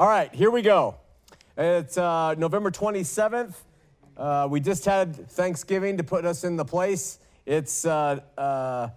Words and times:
All 0.00 0.08
right, 0.08 0.34
here 0.34 0.50
we 0.50 0.62
go. 0.62 0.94
It's 1.58 1.98
uh, 1.98 2.34
November 2.38 2.70
27th. 2.70 3.54
Uh, 4.16 4.48
we 4.50 4.58
just 4.58 4.86
had 4.86 5.28
Thanksgiving 5.28 5.98
to 5.98 6.02
put 6.02 6.24
us 6.24 6.42
in 6.42 6.56
the 6.56 6.64
place. 6.64 7.18
It's 7.44 7.84
uh, 7.84 8.20
uh, 8.38 8.88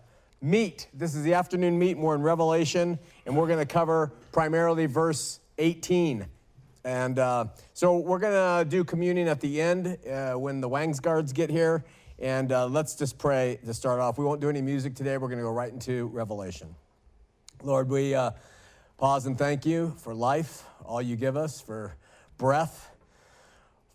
meat. 0.41 0.87
This 0.93 1.13
is 1.13 1.23
the 1.23 1.33
afternoon 1.33 1.77
meet. 1.77 1.97
We're 1.97 2.15
in 2.15 2.21
Revelation, 2.21 2.97
and 3.25 3.35
we're 3.35 3.47
going 3.47 3.59
to 3.59 3.65
cover 3.65 4.13
primarily 4.31 4.85
verse 4.85 5.41
18. 5.57 6.25
And 6.85 7.19
uh, 7.19 7.47
so 7.73 7.97
we're 7.97 8.19
going 8.19 8.63
to 8.63 8.69
do 8.69 8.85
communion 8.85 9.27
at 9.27 9.41
the 9.41 9.59
end 9.61 9.97
uh, 10.09 10.35
when 10.35 10.61
the 10.61 10.69
Wangs 10.69 11.01
guards 11.01 11.33
get 11.33 11.49
here. 11.49 11.83
And 12.17 12.49
let's 12.71 12.95
just 12.95 13.17
pray 13.17 13.59
to 13.65 13.73
start 13.73 13.99
off. 13.99 14.17
We 14.17 14.23
won't 14.23 14.39
do 14.39 14.49
any 14.49 14.61
music 14.61 14.95
today. 14.95 15.17
We're 15.17 15.27
going 15.27 15.39
to 15.39 15.43
go 15.43 15.51
right 15.51 15.73
into 15.73 16.07
Revelation. 16.13 16.73
Lord, 17.61 17.89
we 17.89 18.15
pause 19.03 19.25
and 19.25 19.37
thank 19.37 19.65
you 19.65 19.93
for 19.97 20.13
life, 20.13 20.63
all 20.85 21.01
you 21.01 21.17
give 21.17 21.35
us, 21.35 21.59
for 21.59 21.93
breath, 22.37 22.89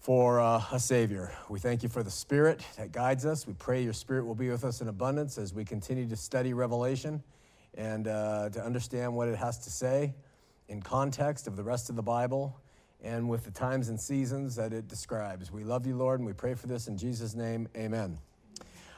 for 0.00 0.38
uh, 0.38 0.62
a 0.70 0.78
Savior. 0.78 1.32
We 1.48 1.58
thank 1.58 1.82
you 1.82 1.88
for 1.88 2.02
the 2.02 2.10
Spirit 2.10 2.62
that 2.76 2.92
guides 2.92 3.24
us. 3.24 3.46
We 3.46 3.54
pray 3.54 3.82
your 3.82 3.94
Spirit 3.94 4.26
will 4.26 4.34
be 4.34 4.50
with 4.50 4.64
us 4.64 4.82
in 4.82 4.88
abundance 4.88 5.38
as 5.38 5.54
we 5.54 5.64
continue 5.64 6.06
to 6.10 6.14
study 6.14 6.52
Revelation 6.52 7.22
and 7.72 8.06
uh, 8.06 8.50
to 8.50 8.62
understand 8.62 9.14
what 9.14 9.28
it 9.28 9.36
has 9.36 9.56
to 9.60 9.70
say 9.70 10.12
in 10.68 10.82
context 10.82 11.46
of 11.46 11.56
the 11.56 11.62
rest 11.62 11.88
of 11.88 11.96
the 11.96 12.02
Bible 12.02 12.60
and 13.02 13.30
with 13.30 13.44
the 13.44 13.50
times 13.50 13.88
and 13.88 13.98
seasons 13.98 14.56
that 14.56 14.74
it 14.74 14.88
describes. 14.88 15.50
We 15.50 15.64
love 15.64 15.86
you, 15.86 15.96
Lord, 15.96 16.20
and 16.20 16.26
we 16.26 16.34
pray 16.34 16.52
for 16.52 16.66
this 16.66 16.86
in 16.86 16.98
Jesus' 16.98 17.34
name. 17.34 17.66
Amen. 17.74 18.18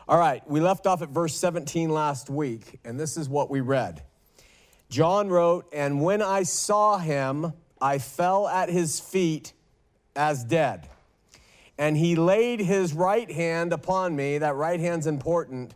All 0.09 0.19
right, 0.19 0.43
we 0.51 0.59
left 0.59 0.89
off 0.89 1.03
at 1.03 1.11
verse 1.11 1.37
17 1.37 1.89
last 1.89 2.29
week, 2.29 2.81
and 2.85 2.99
this 2.99 3.17
is 3.17 3.29
what 3.29 3.49
we 3.49 3.61
read. 3.61 4.03
John 4.91 5.29
wrote, 5.29 5.67
And 5.73 6.03
when 6.03 6.21
I 6.21 6.43
saw 6.43 6.99
him, 6.99 7.53
I 7.81 7.99
fell 7.99 8.49
at 8.49 8.69
his 8.69 8.99
feet 8.99 9.53
as 10.17 10.45
dead. 10.45 10.89
And 11.79 11.97
he 11.97 12.17
laid 12.17 12.61
his 12.61 12.93
right 12.93 13.31
hand 13.31 13.73
upon 13.73 14.15
me, 14.15 14.39
that 14.39 14.57
right 14.57 14.79
hand's 14.79 15.07
important, 15.07 15.75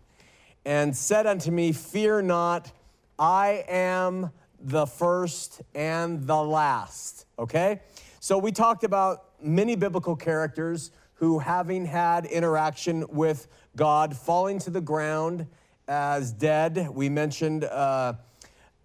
and 0.66 0.94
said 0.94 1.26
unto 1.26 1.50
me, 1.50 1.72
Fear 1.72 2.22
not, 2.22 2.72
I 3.18 3.64
am 3.68 4.30
the 4.60 4.84
first 4.84 5.62
and 5.74 6.26
the 6.26 6.42
last. 6.42 7.26
Okay? 7.38 7.80
So 8.18 8.36
we 8.36 8.50
talked 8.50 8.82
about 8.82 9.26
many 9.40 9.76
biblical 9.76 10.16
characters 10.16 10.90
who, 11.14 11.38
having 11.38 11.86
had 11.86 12.26
interaction 12.26 13.06
with 13.08 13.46
God, 13.76 14.16
falling 14.16 14.58
to 14.60 14.70
the 14.70 14.80
ground 14.80 15.46
as 15.86 16.32
dead. 16.32 16.88
We 16.90 17.08
mentioned 17.08 17.64
uh, 17.64 18.14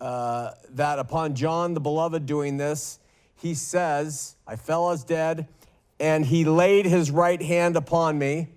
uh, 0.01 0.51
that 0.71 0.99
upon 0.99 1.35
John 1.35 1.73
the 1.73 1.79
Beloved 1.79 2.25
doing 2.25 2.57
this, 2.57 2.99
he 3.35 3.53
says, 3.53 4.35
I 4.47 4.55
fell 4.55 4.91
as 4.91 5.03
dead, 5.03 5.47
and 5.99 6.25
he 6.25 6.45
laid 6.45 6.85
his 6.85 7.11
right 7.11 7.41
hand 7.41 7.75
upon 7.75 8.17
me 8.17 8.47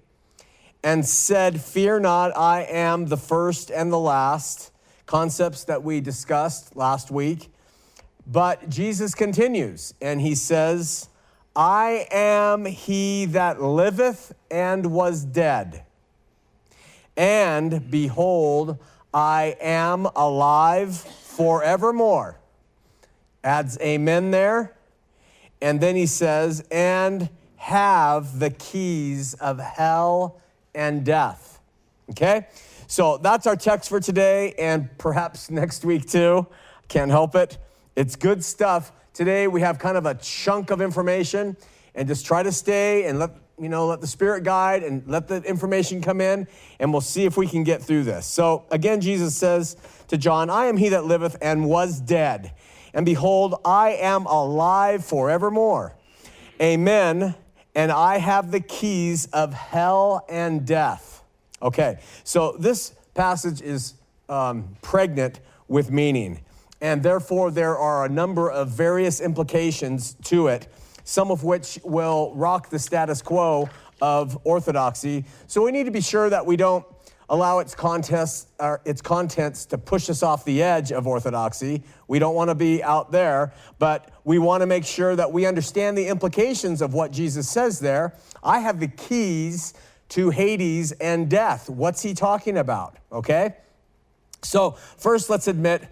and 0.83 1.07
said, 1.07 1.61
Fear 1.61 2.01
not, 2.01 2.37
I 2.37 2.63
am 2.63 3.07
the 3.07 3.17
first 3.17 3.71
and 3.71 3.93
the 3.93 3.99
last. 3.99 4.71
Concepts 5.07 5.65
that 5.65 5.83
we 5.83 6.01
discussed 6.01 6.77
last 6.77 7.11
week. 7.11 7.51
But 8.27 8.69
Jesus 8.69 9.15
continues 9.15 9.95
and 10.01 10.21
he 10.21 10.35
says, 10.35 11.09
I 11.55 12.07
am 12.11 12.65
he 12.65 13.27
that 13.27 13.61
liveth 13.61 14.33
and 14.51 14.87
was 14.87 15.25
dead. 15.25 15.85
And 17.17 17.91
behold, 17.91 18.79
I 19.13 19.57
am 19.61 20.07
alive 20.17 21.05
forevermore. 21.37 22.39
Adds 23.43 23.79
amen 23.81 24.31
there. 24.31 24.75
And 25.61 25.81
then 25.81 25.97
he 25.97 26.07
says, 26.07 26.67
and 26.71 27.29
have 27.57 28.39
the 28.39 28.51
keys 28.51 29.35
of 29.35 29.59
hell 29.59 30.41
and 30.75 31.05
death. 31.05 31.61
Okay? 32.11 32.47
So 32.87 33.17
that's 33.17 33.47
our 33.47 33.57
text 33.57 33.89
for 33.89 34.01
today 34.01 34.55
and 34.59 34.91
perhaps 34.99 35.51
next 35.51 35.85
week 35.85 36.09
too. 36.09 36.47
Can't 36.89 37.11
help 37.11 37.35
it. 37.35 37.59
It's 37.97 38.17
good 38.17 38.45
stuff. 38.45 38.93
Today 39.15 39.47
we 39.47 39.61
have 39.61 39.79
kind 39.79 39.97
of 39.97 40.07
a 40.07 40.15
chunk 40.15 40.71
of 40.71 40.81
information 40.81 41.57
and 41.95 42.09
just 42.09 42.27
try 42.27 42.43
to 42.43 42.53
stay 42.53 43.05
and 43.05 43.19
let 43.19 43.31
you 43.61 43.69
know 43.69 43.87
let 43.87 44.01
the 44.01 44.07
spirit 44.07 44.45
guide 44.45 44.83
and 44.83 45.07
let 45.07 45.29
the 45.29 45.43
information 45.43 46.01
come 46.01 46.21
in 46.21 46.47
and 46.79 46.93
we'll 46.93 47.01
see 47.01 47.25
if 47.25 47.37
we 47.37 47.47
can 47.47 47.65
get 47.65 47.83
through 47.83 48.05
this. 48.05 48.27
So 48.27 48.65
again 48.71 49.01
Jesus 49.01 49.37
says 49.37 49.77
to 50.09 50.17
John, 50.17 50.51
I 50.51 50.67
am 50.67 50.77
he 50.77 50.91
that 50.91 51.05
liveth 51.05 51.37
and 51.41 51.69
was 51.69 52.01
dead. 52.01 52.53
And 52.95 53.07
behold, 53.07 53.55
I 53.65 53.93
am 53.93 54.27
alive 54.27 55.05
forevermore. 55.05 55.95
Amen. 56.61 57.35
And 57.75 57.91
I 57.91 58.19
have 58.19 58.51
the 58.51 58.61
keys 58.61 59.27
of 59.33 59.55
hell 59.55 60.27
and 60.29 60.67
death. 60.67 61.23
Okay, 61.63 62.01
so 62.25 62.57
this 62.59 62.93
passage 63.15 63.63
is 63.63 63.95
um, 64.29 64.77
pregnant 64.83 65.41
with 65.69 65.91
meaning 65.91 66.41
and 66.83 67.03
therefore 67.03 67.51
there 67.51 67.79
are 67.79 68.05
a 68.05 68.09
number 68.09 68.51
of 68.51 68.69
various 68.69 69.21
implications 69.21 70.15
to 70.25 70.49
it, 70.49 70.67
some 71.05 71.31
of 71.31 71.45
which 71.45 71.79
will 71.85 72.33
rock 72.35 72.71
the 72.71 72.79
status 72.79 73.23
quo 73.23 73.69
of 74.01 74.39
orthodoxy. 74.45 75.25
So 75.47 75.63
we 75.63 75.73
need 75.73 75.85
to 75.85 75.91
be 75.91 76.01
sure 76.01 76.29
that 76.29 76.45
we 76.45 76.57
don't 76.57 76.85
allow 77.29 77.61
its 77.61 77.75
contents, 77.75 78.47
its 78.85 79.01
contents 79.01 79.65
to 79.67 79.79
push 79.79 80.11
us 80.11 80.23
off 80.23 80.45
the 80.45 80.63
edge 80.63 80.93
of 80.93 81.07
orthodoxy. 81.07 81.83
We 82.07 82.19
don't 82.19 82.35
want 82.35 82.51
to 82.51 82.55
be 82.55 82.83
out 82.83 83.11
there, 83.11 83.55
but 83.79 84.11
we 84.25 84.39
want 84.39 84.61
to 84.61 84.67
make 84.67 84.85
sure 84.85 85.17
that 85.17 85.33
we 85.33 85.47
understand 85.47 85.97
the 85.97 86.09
implications 86.09 86.83
of 86.83 86.93
what 86.93 87.11
Jesus 87.11 87.49
says 87.49 87.81
there. 87.81 88.15
I 88.43 88.59
have 88.59 88.81
the 88.81 88.89
keys 88.89 89.73
to 90.11 90.29
Hades 90.29 90.93
and 90.93 91.31
death. 91.31 91.71
What's 91.71 92.03
he 92.03 92.13
talking 92.13 92.59
about? 92.59 92.99
Okay? 93.11 93.55
So, 94.43 94.73
first, 94.99 95.31
let's 95.31 95.49
admit 95.49 95.89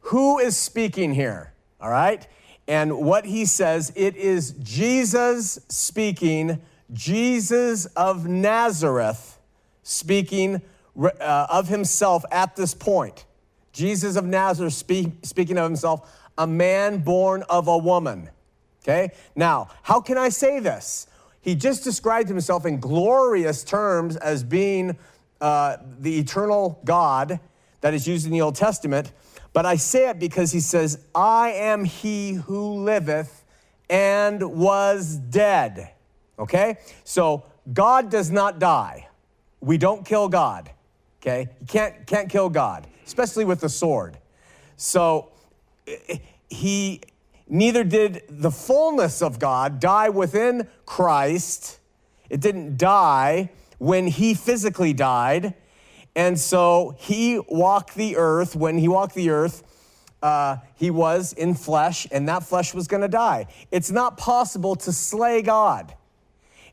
who 0.00 0.38
is 0.38 0.56
speaking 0.56 1.12
here? 1.12 1.52
All 1.80 1.90
right? 1.90 2.24
And 2.68 2.98
what 2.98 3.24
he 3.24 3.46
says, 3.46 3.90
it 3.96 4.14
is 4.14 4.52
Jesus 4.62 5.58
speaking, 5.68 6.60
Jesus 6.92 7.86
of 7.86 8.28
Nazareth 8.28 9.40
speaking 9.82 10.60
uh, 11.00 11.46
of 11.48 11.68
himself 11.68 12.24
at 12.30 12.56
this 12.56 12.74
point. 12.74 13.24
Jesus 13.72 14.16
of 14.16 14.26
Nazareth 14.26 14.74
speak, 14.74 15.12
speaking 15.22 15.56
of 15.56 15.64
himself, 15.64 16.14
a 16.36 16.46
man 16.46 16.98
born 16.98 17.42
of 17.48 17.68
a 17.68 17.78
woman. 17.78 18.28
Okay? 18.82 19.12
Now, 19.34 19.68
how 19.82 20.00
can 20.00 20.18
I 20.18 20.28
say 20.28 20.60
this? 20.60 21.06
He 21.40 21.54
just 21.54 21.84
described 21.84 22.28
himself 22.28 22.66
in 22.66 22.80
glorious 22.80 23.64
terms 23.64 24.16
as 24.16 24.42
being 24.44 24.98
uh, 25.40 25.78
the 25.98 26.18
eternal 26.18 26.80
God 26.84 27.40
that 27.80 27.94
is 27.94 28.06
used 28.06 28.26
in 28.26 28.32
the 28.32 28.42
Old 28.42 28.56
Testament. 28.56 29.12
But 29.52 29.66
I 29.66 29.76
say 29.76 30.10
it 30.10 30.18
because 30.18 30.52
he 30.52 30.60
says, 30.60 31.04
I 31.14 31.50
am 31.50 31.84
he 31.84 32.34
who 32.34 32.84
liveth 32.84 33.44
and 33.90 34.42
was 34.42 35.16
dead. 35.16 35.92
Okay? 36.38 36.78
So 37.04 37.44
God 37.72 38.10
does 38.10 38.30
not 38.30 38.58
die. 38.58 39.08
We 39.60 39.78
don't 39.78 40.04
kill 40.04 40.28
God. 40.28 40.70
Okay? 41.20 41.48
You 41.60 41.66
can't, 41.66 42.06
can't 42.06 42.28
kill 42.28 42.48
God, 42.48 42.86
especially 43.06 43.44
with 43.44 43.60
the 43.60 43.68
sword. 43.68 44.18
So 44.76 45.30
he 46.48 47.00
neither 47.48 47.84
did 47.84 48.22
the 48.28 48.50
fullness 48.50 49.22
of 49.22 49.38
God 49.38 49.80
die 49.80 50.08
within 50.10 50.68
Christ. 50.86 51.78
It 52.30 52.40
didn't 52.40 52.76
die 52.76 53.50
when 53.78 54.06
he 54.06 54.34
physically 54.34 54.92
died. 54.92 55.54
And 56.18 56.36
so 56.36 56.96
he 56.98 57.38
walked 57.48 57.94
the 57.94 58.16
earth. 58.16 58.56
When 58.56 58.76
he 58.76 58.88
walked 58.88 59.14
the 59.14 59.30
earth, 59.30 59.62
uh, 60.20 60.56
he 60.74 60.90
was 60.90 61.32
in 61.32 61.54
flesh, 61.54 62.08
and 62.10 62.28
that 62.28 62.42
flesh 62.42 62.74
was 62.74 62.88
going 62.88 63.02
to 63.02 63.08
die. 63.08 63.46
It's 63.70 63.92
not 63.92 64.18
possible 64.18 64.74
to 64.74 64.92
slay 64.92 65.42
God. 65.42 65.94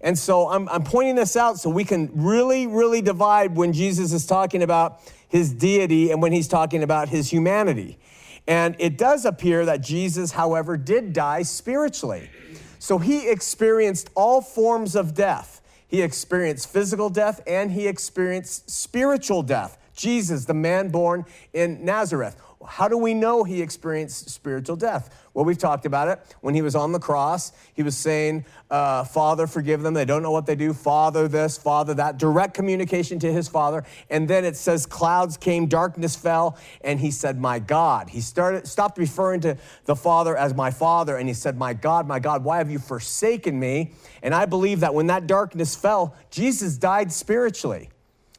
And 0.01 0.17
so 0.17 0.49
I'm, 0.49 0.67
I'm 0.69 0.83
pointing 0.83 1.13
this 1.13 1.37
out 1.37 1.59
so 1.59 1.69
we 1.69 1.83
can 1.83 2.09
really, 2.15 2.65
really 2.65 3.03
divide 3.03 3.55
when 3.55 3.71
Jesus 3.71 4.13
is 4.13 4.25
talking 4.25 4.63
about 4.63 4.99
his 5.27 5.53
deity 5.53 6.09
and 6.09 6.23
when 6.23 6.31
he's 6.31 6.47
talking 6.47 6.81
about 6.81 7.09
his 7.09 7.29
humanity. 7.29 7.99
And 8.47 8.75
it 8.79 8.97
does 8.97 9.25
appear 9.25 9.63
that 9.65 9.79
Jesus, 9.81 10.31
however, 10.31 10.75
did 10.75 11.13
die 11.13 11.43
spiritually. 11.43 12.31
So 12.79 12.97
he 12.97 13.29
experienced 13.29 14.09
all 14.15 14.41
forms 14.41 14.95
of 14.95 15.13
death. 15.13 15.54
He 15.95 16.01
experienced 16.01 16.67
physical 16.67 17.09
death 17.09 17.41
and 17.47 17.71
he 17.71 17.87
experienced 17.87 18.69
spiritual 18.69 19.43
death. 19.43 19.77
Jesus, 19.95 20.43
the 20.43 20.53
man 20.53 20.89
born 20.89 21.23
in 21.53 21.85
Nazareth. 21.85 22.35
How 22.65 22.87
do 22.87 22.97
we 22.97 23.13
know 23.13 23.43
he 23.43 23.61
experienced 23.61 24.29
spiritual 24.29 24.75
death? 24.75 25.23
Well, 25.33 25.43
we've 25.43 25.57
talked 25.57 25.85
about 25.85 26.07
it. 26.07 26.19
When 26.41 26.55
he 26.55 26.61
was 26.61 26.75
on 26.75 26.93
the 26.93 26.99
cross, 26.99 27.51
he 27.73 27.83
was 27.83 27.97
saying, 27.97 28.45
uh, 28.71 29.03
Father, 29.03 29.47
forgive 29.47 29.81
them. 29.81 29.93
They 29.93 30.05
don't 30.05 30.23
know 30.23 30.31
what 30.31 30.45
they 30.45 30.55
do. 30.55 30.73
Father, 30.73 31.27
this, 31.27 31.57
Father, 31.57 31.93
that. 31.95 32.17
Direct 32.17 32.53
communication 32.53 33.19
to 33.19 33.31
his 33.31 33.47
Father. 33.47 33.83
And 34.09 34.27
then 34.27 34.45
it 34.45 34.55
says, 34.55 34.85
clouds 34.85 35.35
came, 35.35 35.67
darkness 35.67 36.15
fell, 36.15 36.57
and 36.81 36.99
he 36.99 37.11
said, 37.11 37.39
My 37.39 37.59
God. 37.59 38.09
He 38.09 38.21
started, 38.21 38.65
stopped 38.65 38.97
referring 38.97 39.41
to 39.41 39.57
the 39.83 39.95
Father 39.95 40.37
as 40.37 40.53
my 40.53 40.71
Father, 40.71 41.17
and 41.17 41.27
he 41.27 41.33
said, 41.33 41.57
My 41.57 41.73
God, 41.73 42.07
my 42.07 42.19
God, 42.19 42.43
why 42.43 42.59
have 42.59 42.71
you 42.71 42.79
forsaken 42.79 43.59
me? 43.59 43.91
And 44.23 44.33
I 44.33 44.45
believe 44.45 44.79
that 44.79 44.93
when 44.93 45.07
that 45.07 45.27
darkness 45.27 45.75
fell, 45.75 46.15
Jesus 46.31 46.77
died 46.77 47.11
spiritually. 47.11 47.89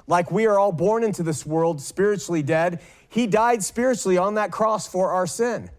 Like 0.06 0.30
we 0.30 0.46
are 0.46 0.58
all 0.58 0.72
born 0.72 1.02
into 1.02 1.22
this 1.22 1.44
world 1.44 1.80
spiritually 1.80 2.42
dead, 2.42 2.80
he 3.08 3.26
died 3.26 3.62
spiritually 3.62 4.18
on 4.18 4.34
that 4.34 4.50
cross 4.50 4.86
for 4.86 5.10
our 5.10 5.26
sin. 5.26 5.70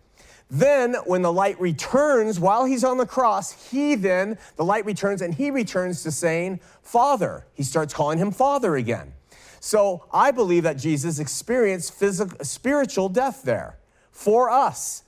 Then, 0.50 0.96
when 1.06 1.24
the 1.24 1.34
light 1.34 1.60
returns 1.60 2.40
while 2.40 2.64
he's 2.64 2.84
on 2.84 2.98
the 2.98 3.06
cross, 3.06 3.70
he 3.70 3.96
then, 3.96 4.38
the 4.56 4.64
light 4.64 4.86
returns 4.86 5.22
and 5.22 5.34
he 5.34 5.52
returns 5.52 6.04
to 6.04 6.12
saying, 6.12 6.62
Father. 6.82 7.46
He 7.54 7.64
starts 7.64 7.94
calling 7.94 8.18
him 8.18 8.32
Father 8.32 8.78
again. 8.78 9.14
So 9.60 10.06
I 10.14 10.32
believe 10.32 10.64
that 10.64 10.78
Jesus 10.78 11.20
experienced 11.20 11.94
physical, 11.94 12.38
spiritual 12.46 13.10
death 13.10 13.44
there 13.44 13.78
for 14.12 14.50
us. 14.50 15.04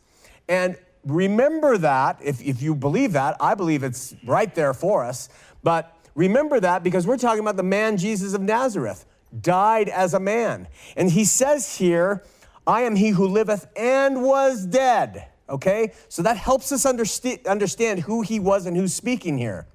And 0.49 0.77
remember 1.05 1.77
that, 1.77 2.19
if, 2.21 2.41
if 2.41 2.61
you 2.61 2.75
believe 2.75 3.13
that, 3.13 3.37
I 3.39 3.55
believe 3.55 3.83
it's 3.83 4.15
right 4.25 4.53
there 4.53 4.73
for 4.73 5.05
us. 5.05 5.29
But 5.63 5.95
remember 6.15 6.59
that 6.59 6.83
because 6.83 7.07
we're 7.07 7.17
talking 7.17 7.39
about 7.39 7.55
the 7.55 7.63
man 7.63 7.95
Jesus 7.95 8.33
of 8.33 8.41
Nazareth, 8.41 9.05
died 9.41 9.89
as 9.89 10.13
a 10.13 10.19
man. 10.19 10.67
And 10.95 11.11
he 11.11 11.25
says 11.25 11.77
here, 11.77 12.23
I 12.65 12.81
am 12.81 12.95
he 12.95 13.09
who 13.09 13.27
liveth 13.27 13.67
and 13.75 14.23
was 14.23 14.65
dead. 14.65 15.27
Okay? 15.49 15.93
So 16.07 16.21
that 16.21 16.37
helps 16.37 16.71
us 16.71 16.85
underst- 16.85 17.47
understand 17.47 18.01
who 18.01 18.21
he 18.21 18.39
was 18.39 18.65
and 18.65 18.77
who's 18.77 18.93
speaking 18.93 19.37
here. 19.37 19.65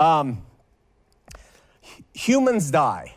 Um, 0.00 0.42
humans 2.12 2.70
die. 2.70 3.14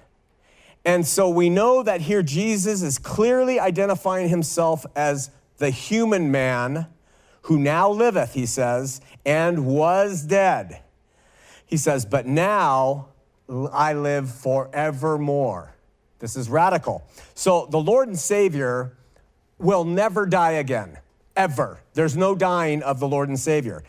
And 0.86 1.06
so 1.06 1.30
we 1.30 1.50
know 1.50 1.82
that 1.82 2.02
here 2.02 2.22
Jesus 2.22 2.84
is 2.84 3.00
clearly 3.00 3.60
identifying 3.60 4.30
himself 4.30 4.86
as 4.96 5.32
the 5.58 5.72
human 5.72 6.32
man 6.32 6.88
who 7.44 7.58
now 7.60 7.90
liveth, 7.90 8.34
he 8.34 8.46
says, 8.46 9.02
and 9.26 9.66
was 9.66 10.24
dead. 10.24 10.82
He 11.66 11.78
says, 11.78 12.06
But 12.06 12.28
now 12.28 13.10
I 13.50 13.94
live 13.94 14.32
forevermore. 14.32 15.75
This 16.26 16.36
is 16.36 16.50
radical. 16.50 17.08
So 17.36 17.68
the 17.70 17.78
Lord 17.78 18.08
and 18.08 18.18
Savior 18.18 18.98
will 19.60 19.84
never 19.84 20.26
die 20.26 20.54
again, 20.54 20.98
ever. 21.36 21.82
There's 21.94 22.18
no 22.18 22.34
dying 22.34 22.82
of 22.82 23.00
the 23.00 23.08
Lord 23.08 23.30
and 23.30 23.40
Savior. 23.40 23.84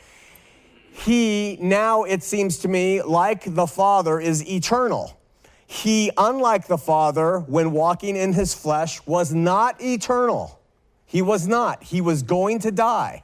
He 0.93 1.57
now, 1.63 2.03
it 2.03 2.23
seems 2.23 2.59
to 2.59 2.69
me, 2.69 3.01
like 3.01 3.55
the 3.55 3.67
Father, 3.67 4.21
is 4.21 4.47
eternal. 4.47 5.19
He, 5.67 6.11
unlike 6.19 6.67
the 6.67 6.77
Father, 6.77 7.39
when 7.39 7.73
walking 7.73 8.17
in 8.17 8.35
his 8.35 8.53
flesh, 8.53 9.01
was 9.07 9.33
not 9.33 9.81
eternal. 9.81 10.61
He 11.07 11.23
was 11.23 11.49
not. 11.49 11.85
He 11.85 12.03
was 12.03 12.23
going 12.23 12.59
to 12.59 12.71
die. 12.71 13.23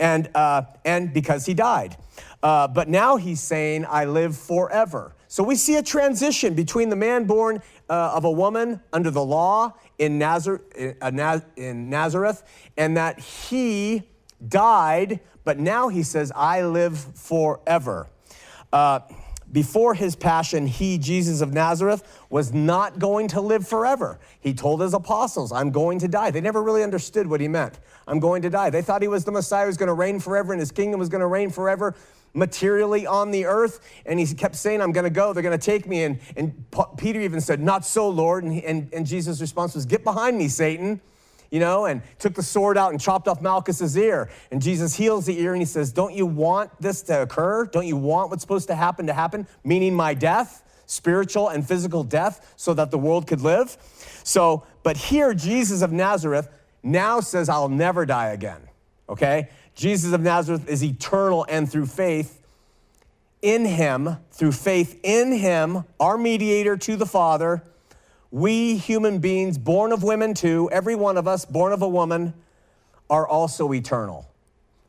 And, 0.00 0.28
uh, 0.34 0.62
and 0.84 1.14
because 1.14 1.46
he 1.46 1.54
died. 1.54 1.96
Uh, 2.42 2.66
but 2.66 2.88
now 2.88 3.14
he's 3.14 3.40
saying, 3.40 3.86
I 3.88 4.06
live 4.06 4.36
forever. 4.36 5.14
So 5.34 5.42
we 5.42 5.56
see 5.56 5.74
a 5.74 5.82
transition 5.82 6.54
between 6.54 6.90
the 6.90 6.94
man 6.94 7.24
born 7.24 7.60
uh, 7.90 8.12
of 8.14 8.24
a 8.24 8.30
woman 8.30 8.80
under 8.92 9.10
the 9.10 9.24
law 9.24 9.72
in, 9.98 10.16
Nazar- 10.16 10.60
uh, 10.78 11.40
in 11.56 11.90
Nazareth 11.90 12.44
and 12.76 12.96
that 12.96 13.18
he 13.18 14.04
died, 14.46 15.18
but 15.42 15.58
now 15.58 15.88
he 15.88 16.04
says, 16.04 16.30
I 16.36 16.62
live 16.62 16.96
forever. 17.16 18.06
Uh, 18.72 19.00
before 19.50 19.94
his 19.94 20.14
passion, 20.14 20.68
he, 20.68 20.98
Jesus 20.98 21.40
of 21.40 21.52
Nazareth, 21.52 22.04
was 22.30 22.52
not 22.52 23.00
going 23.00 23.26
to 23.28 23.40
live 23.40 23.66
forever. 23.66 24.20
He 24.38 24.54
told 24.54 24.82
his 24.82 24.94
apostles, 24.94 25.50
I'm 25.50 25.72
going 25.72 25.98
to 25.98 26.06
die. 26.06 26.30
They 26.30 26.42
never 26.42 26.62
really 26.62 26.84
understood 26.84 27.26
what 27.26 27.40
he 27.40 27.48
meant. 27.48 27.80
I'm 28.06 28.20
going 28.20 28.42
to 28.42 28.50
die. 28.50 28.70
They 28.70 28.82
thought 28.82 29.02
he 29.02 29.08
was 29.08 29.24
the 29.24 29.32
Messiah 29.32 29.64
who 29.64 29.66
was 29.66 29.76
going 29.78 29.88
to 29.88 29.94
reign 29.94 30.20
forever 30.20 30.52
and 30.52 30.60
his 30.60 30.70
kingdom 30.70 31.00
was 31.00 31.08
going 31.08 31.22
to 31.22 31.26
reign 31.26 31.50
forever 31.50 31.96
materially 32.34 33.06
on 33.06 33.30
the 33.30 33.46
earth. 33.46 33.80
And 34.04 34.20
he 34.20 34.26
kept 34.34 34.56
saying, 34.56 34.82
I'm 34.82 34.92
going 34.92 35.04
to 35.04 35.10
go. 35.10 35.32
They're 35.32 35.42
going 35.42 35.58
to 35.58 35.64
take 35.64 35.86
me. 35.86 36.04
And, 36.04 36.18
and 36.36 36.64
Peter 36.98 37.20
even 37.20 37.40
said, 37.40 37.60
Not 37.60 37.86
so, 37.86 38.08
Lord. 38.08 38.44
And, 38.44 38.62
and, 38.62 38.92
and 38.92 39.06
Jesus' 39.06 39.40
response 39.40 39.74
was, 39.74 39.86
Get 39.86 40.04
behind 40.04 40.36
me, 40.36 40.48
Satan. 40.48 41.00
You 41.50 41.60
know, 41.60 41.84
and 41.84 42.02
took 42.18 42.34
the 42.34 42.42
sword 42.42 42.76
out 42.76 42.90
and 42.90 43.00
chopped 43.00 43.28
off 43.28 43.40
Malchus's 43.40 43.96
ear. 43.96 44.28
And 44.50 44.60
Jesus 44.60 44.96
heals 44.96 45.24
the 45.24 45.38
ear 45.40 45.52
and 45.52 45.62
he 45.62 45.66
says, 45.66 45.92
Don't 45.92 46.12
you 46.12 46.26
want 46.26 46.70
this 46.80 47.02
to 47.02 47.22
occur? 47.22 47.66
Don't 47.66 47.86
you 47.86 47.96
want 47.96 48.30
what's 48.30 48.42
supposed 48.42 48.66
to 48.68 48.74
happen 48.74 49.06
to 49.06 49.12
happen? 49.12 49.46
Meaning 49.62 49.94
my 49.94 50.14
death, 50.14 50.64
spiritual 50.86 51.50
and 51.50 51.66
physical 51.66 52.02
death, 52.02 52.54
so 52.56 52.74
that 52.74 52.90
the 52.90 52.98
world 52.98 53.28
could 53.28 53.40
live. 53.40 53.76
So, 54.24 54.64
but 54.82 54.96
here, 54.96 55.32
Jesus 55.32 55.82
of 55.82 55.92
Nazareth 55.92 56.48
now 56.82 57.20
says, 57.20 57.48
I'll 57.48 57.68
never 57.68 58.04
die 58.04 58.28
again. 58.28 58.62
Okay? 59.08 59.48
Jesus 59.74 60.12
of 60.12 60.20
Nazareth 60.20 60.68
is 60.68 60.84
eternal, 60.84 61.44
and 61.48 61.70
through 61.70 61.86
faith 61.86 62.40
in 63.42 63.64
him, 63.64 64.16
through 64.30 64.52
faith 64.52 64.98
in 65.02 65.32
him, 65.32 65.84
our 66.00 66.16
mediator 66.16 66.76
to 66.76 66.96
the 66.96 67.06
Father, 67.06 67.62
we 68.30 68.76
human 68.76 69.18
beings, 69.18 69.58
born 69.58 69.92
of 69.92 70.02
women 70.02 70.34
too, 70.34 70.68
every 70.72 70.94
one 70.94 71.16
of 71.16 71.28
us 71.28 71.44
born 71.44 71.72
of 71.72 71.82
a 71.82 71.88
woman, 71.88 72.34
are 73.10 73.26
also 73.26 73.72
eternal. 73.72 74.28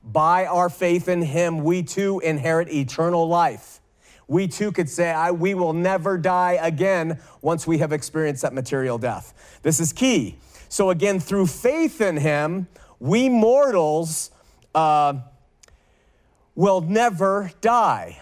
By 0.03 0.45
our 0.45 0.69
faith 0.69 1.07
in 1.07 1.21
him, 1.23 1.63
we 1.63 1.83
too 1.83 2.19
inherit 2.19 2.71
eternal 2.71 3.27
life. 3.27 3.81
We 4.27 4.47
too 4.47 4.71
could 4.71 4.89
say, 4.89 5.11
I, 5.11 5.31
we 5.31 5.53
will 5.53 5.73
never 5.73 6.17
die 6.17 6.57
again 6.61 7.19
once 7.41 7.67
we 7.67 7.79
have 7.79 7.91
experienced 7.91 8.43
that 8.43 8.53
material 8.53 8.97
death. 8.97 9.59
This 9.63 9.79
is 9.79 9.93
key. 9.93 10.37
So, 10.69 10.89
again, 10.89 11.19
through 11.19 11.47
faith 11.47 12.01
in 12.01 12.17
him, 12.17 12.67
we 12.99 13.29
mortals 13.29 14.31
uh, 14.75 15.13
will 16.53 16.81
never 16.81 17.49
die. 17.61 18.21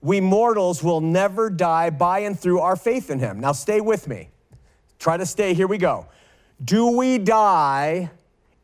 We 0.00 0.20
mortals 0.20 0.82
will 0.82 1.00
never 1.00 1.48
die 1.48 1.90
by 1.90 2.20
and 2.20 2.38
through 2.38 2.60
our 2.60 2.76
faith 2.76 3.10
in 3.10 3.18
him. 3.18 3.40
Now, 3.40 3.52
stay 3.52 3.80
with 3.80 4.06
me. 4.06 4.28
Try 4.98 5.16
to 5.16 5.26
stay. 5.26 5.54
Here 5.54 5.66
we 5.66 5.78
go. 5.78 6.06
Do 6.62 6.96
we 6.96 7.18
die 7.18 8.10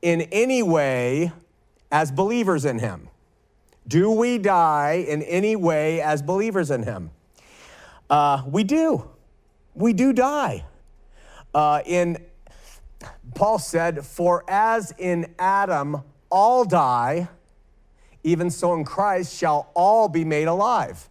in 0.02 0.22
any 0.32 0.62
way 0.62 1.32
as 1.90 2.12
believers 2.12 2.64
in 2.64 2.78
him? 2.78 3.08
Do 3.88 4.10
we 4.12 4.38
die 4.38 5.04
in 5.08 5.22
any 5.22 5.56
way 5.56 6.00
as 6.00 6.22
believers 6.22 6.70
in 6.70 6.82
him? 6.82 7.10
Uh, 8.08 8.42
we 8.46 8.64
do. 8.64 9.08
We 9.74 9.92
do 9.94 10.12
die. 10.12 10.64
Uh, 11.54 11.80
in 11.86 12.18
Paul 13.34 13.58
said, 13.58 14.04
"For 14.04 14.44
as 14.46 14.92
in 14.98 15.34
Adam 15.38 16.02
all 16.30 16.64
die, 16.64 17.28
even 18.22 18.50
so 18.50 18.74
in 18.74 18.84
Christ 18.84 19.36
shall 19.36 19.70
all 19.74 20.08
be 20.08 20.24
made 20.24 20.48
alive. 20.48 21.08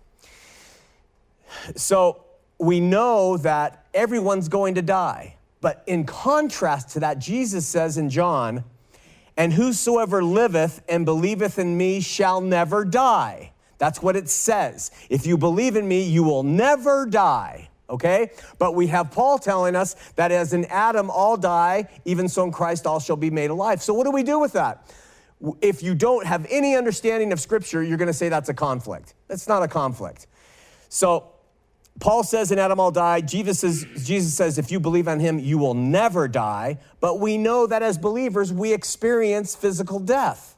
So 1.76 2.24
we 2.60 2.80
know 2.80 3.38
that 3.38 3.86
everyone's 3.94 4.50
going 4.50 4.76
to 4.76 4.82
die. 4.82 5.36
But 5.62 5.84
in 5.88 6.06
contrast 6.06 6.90
to 6.92 7.02
that, 7.02 7.20
Jesus 7.20 7.68
says 7.68 7.98
in 7.98 8.10
John, 8.10 8.64
and 9.36 9.54
whosoever 9.54 10.24
liveth 10.24 10.84
and 10.88 11.06
believeth 11.06 11.60
in 11.60 11.78
me 11.78 12.02
shall 12.02 12.42
never 12.42 12.86
die. 12.86 13.54
That's 13.78 14.02
what 14.02 14.16
it 14.16 14.30
says. 14.30 14.92
If 15.10 15.26
you 15.26 15.38
believe 15.38 15.76
in 15.76 15.88
me, 15.88 16.04
you 16.04 16.24
will 16.24 16.44
never 16.44 17.06
die. 17.06 17.70
Okay? 17.90 18.32
But 18.58 18.76
we 18.76 18.88
have 18.88 19.12
Paul 19.12 19.40
telling 19.40 19.76
us 19.76 19.96
that 20.16 20.32
as 20.32 20.54
in 20.54 20.66
Adam 20.66 21.10
all 21.10 21.38
die, 21.38 21.88
even 22.06 22.28
so 22.28 22.44
in 22.44 22.52
Christ 22.52 22.86
all 22.86 23.00
shall 23.00 23.16
be 23.16 23.30
made 23.30 23.50
alive. 23.50 23.82
So 23.82 23.94
what 23.94 24.04
do 24.04 24.12
we 24.12 24.24
do 24.24 24.40
with 24.40 24.54
that? 24.54 24.94
If 25.62 25.82
you 25.82 25.96
don't 25.96 26.26
have 26.26 26.46
any 26.50 26.76
understanding 26.76 27.32
of 27.32 27.40
Scripture, 27.40 27.82
you're 27.84 27.98
going 27.98 28.08
to 28.08 28.14
say 28.14 28.30
that's 28.30 28.50
a 28.50 28.54
conflict. 28.54 29.14
That's 29.28 29.48
not 29.48 29.64
a 29.64 29.68
conflict. 29.68 30.28
So, 30.90 31.32
Paul 32.00 32.24
says 32.24 32.52
in 32.52 32.60
Adam 32.60 32.80
all 32.80 32.92
die. 32.92 33.22
Jesus 33.22 33.60
says, 33.60 33.86
Jesus 34.06 34.34
says, 34.34 34.58
if 34.58 34.72
you 34.72 34.80
believe 34.80 35.08
on 35.08 35.20
him, 35.20 35.38
you 35.38 35.58
will 35.58 35.74
never 35.74 36.28
die. 36.28 36.80
But 37.02 37.20
we 37.20 37.38
know 37.38 37.68
that 37.68 37.84
as 37.84 37.98
believers, 37.98 38.54
we 38.54 38.72
experience 38.72 39.54
physical 39.54 40.00
death. 40.00 40.56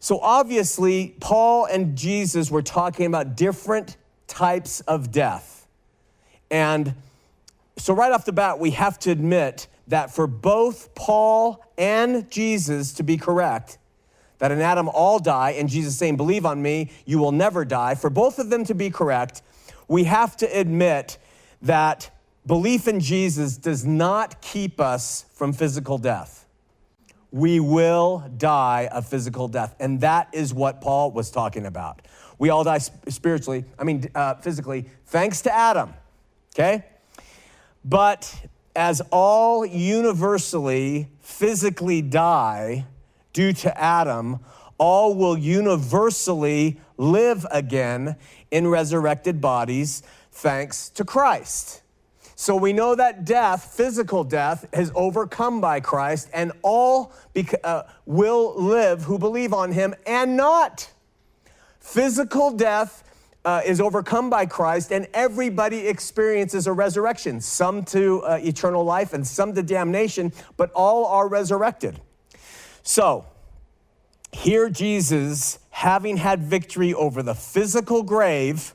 So 0.00 0.20
obviously, 0.20 1.16
Paul 1.20 1.66
and 1.66 1.96
Jesus 1.96 2.50
were 2.50 2.62
talking 2.62 3.06
about 3.06 3.36
different 3.36 3.96
types 4.26 4.80
of 4.80 5.10
death. 5.10 5.66
And 6.50 6.94
so, 7.76 7.94
right 7.94 8.12
off 8.12 8.24
the 8.24 8.32
bat, 8.32 8.58
we 8.58 8.70
have 8.72 8.98
to 9.00 9.10
admit 9.10 9.66
that 9.88 10.14
for 10.14 10.26
both 10.26 10.94
Paul 10.94 11.64
and 11.76 12.30
Jesus 12.30 12.92
to 12.94 13.02
be 13.02 13.16
correct, 13.16 13.78
that 14.38 14.52
in 14.52 14.60
Adam 14.60 14.88
all 14.88 15.18
die, 15.18 15.50
and 15.50 15.68
Jesus 15.68 15.98
saying, 15.98 16.16
Believe 16.16 16.46
on 16.46 16.62
me, 16.62 16.90
you 17.04 17.18
will 17.18 17.32
never 17.32 17.64
die, 17.64 17.94
for 17.94 18.10
both 18.10 18.38
of 18.38 18.50
them 18.50 18.64
to 18.64 18.74
be 18.74 18.90
correct, 18.90 19.42
we 19.88 20.04
have 20.04 20.36
to 20.36 20.46
admit 20.46 21.18
that 21.62 22.10
belief 22.46 22.86
in 22.86 23.00
Jesus 23.00 23.56
does 23.56 23.84
not 23.84 24.40
keep 24.40 24.80
us 24.80 25.24
from 25.32 25.52
physical 25.52 25.98
death. 25.98 26.46
we 27.30 27.60
will 27.60 28.24
die 28.38 28.88
a 28.90 29.02
physical 29.02 29.48
death. 29.48 29.74
And 29.80 30.00
that 30.00 30.28
is 30.32 30.54
what 30.54 30.80
Paul 30.80 31.10
was 31.12 31.30
talking 31.30 31.66
about. 31.66 32.02
We 32.38 32.50
all 32.50 32.64
die 32.64 32.78
spiritually, 32.78 33.64
I 33.78 33.84
mean, 33.84 34.08
uh, 34.14 34.34
physically, 34.34 34.86
thanks 35.06 35.42
to 35.42 35.54
Adam, 35.54 35.92
okay? 36.54 36.84
But 37.84 38.32
as 38.78 39.02
all 39.10 39.66
universally 39.66 41.08
physically 41.18 42.00
die 42.00 42.86
due 43.32 43.52
to 43.52 43.76
Adam, 43.76 44.38
all 44.78 45.16
will 45.16 45.36
universally 45.36 46.80
live 46.96 47.44
again 47.50 48.14
in 48.52 48.68
resurrected 48.68 49.40
bodies 49.40 50.04
thanks 50.30 50.90
to 50.90 51.04
Christ. 51.04 51.82
So 52.36 52.54
we 52.54 52.72
know 52.72 52.94
that 52.94 53.24
death, 53.24 53.74
physical 53.76 54.22
death, 54.22 54.64
is 54.72 54.92
overcome 54.94 55.60
by 55.60 55.80
Christ, 55.80 56.30
and 56.32 56.52
all 56.62 57.12
beca- 57.34 57.58
uh, 57.64 57.82
will 58.06 58.54
live 58.62 59.02
who 59.02 59.18
believe 59.18 59.52
on 59.52 59.72
him 59.72 59.92
and 60.06 60.36
not. 60.36 60.92
Physical 61.80 62.52
death 62.52 63.02
uh, 63.44 63.62
is 63.64 63.80
overcome 63.80 64.30
by 64.30 64.46
Christ, 64.46 64.92
and 64.92 65.06
everybody 65.14 65.86
experiences 65.86 66.66
a 66.66 66.72
resurrection, 66.72 67.40
some 67.40 67.84
to 67.86 68.22
uh, 68.22 68.38
eternal 68.42 68.84
life 68.84 69.12
and 69.12 69.26
some 69.26 69.54
to 69.54 69.62
damnation, 69.62 70.32
but 70.56 70.70
all 70.72 71.06
are 71.06 71.28
resurrected. 71.28 72.00
So, 72.82 73.26
here 74.32 74.68
Jesus, 74.68 75.58
having 75.70 76.18
had 76.18 76.42
victory 76.42 76.92
over 76.92 77.22
the 77.22 77.34
physical 77.34 78.02
grave, 78.02 78.74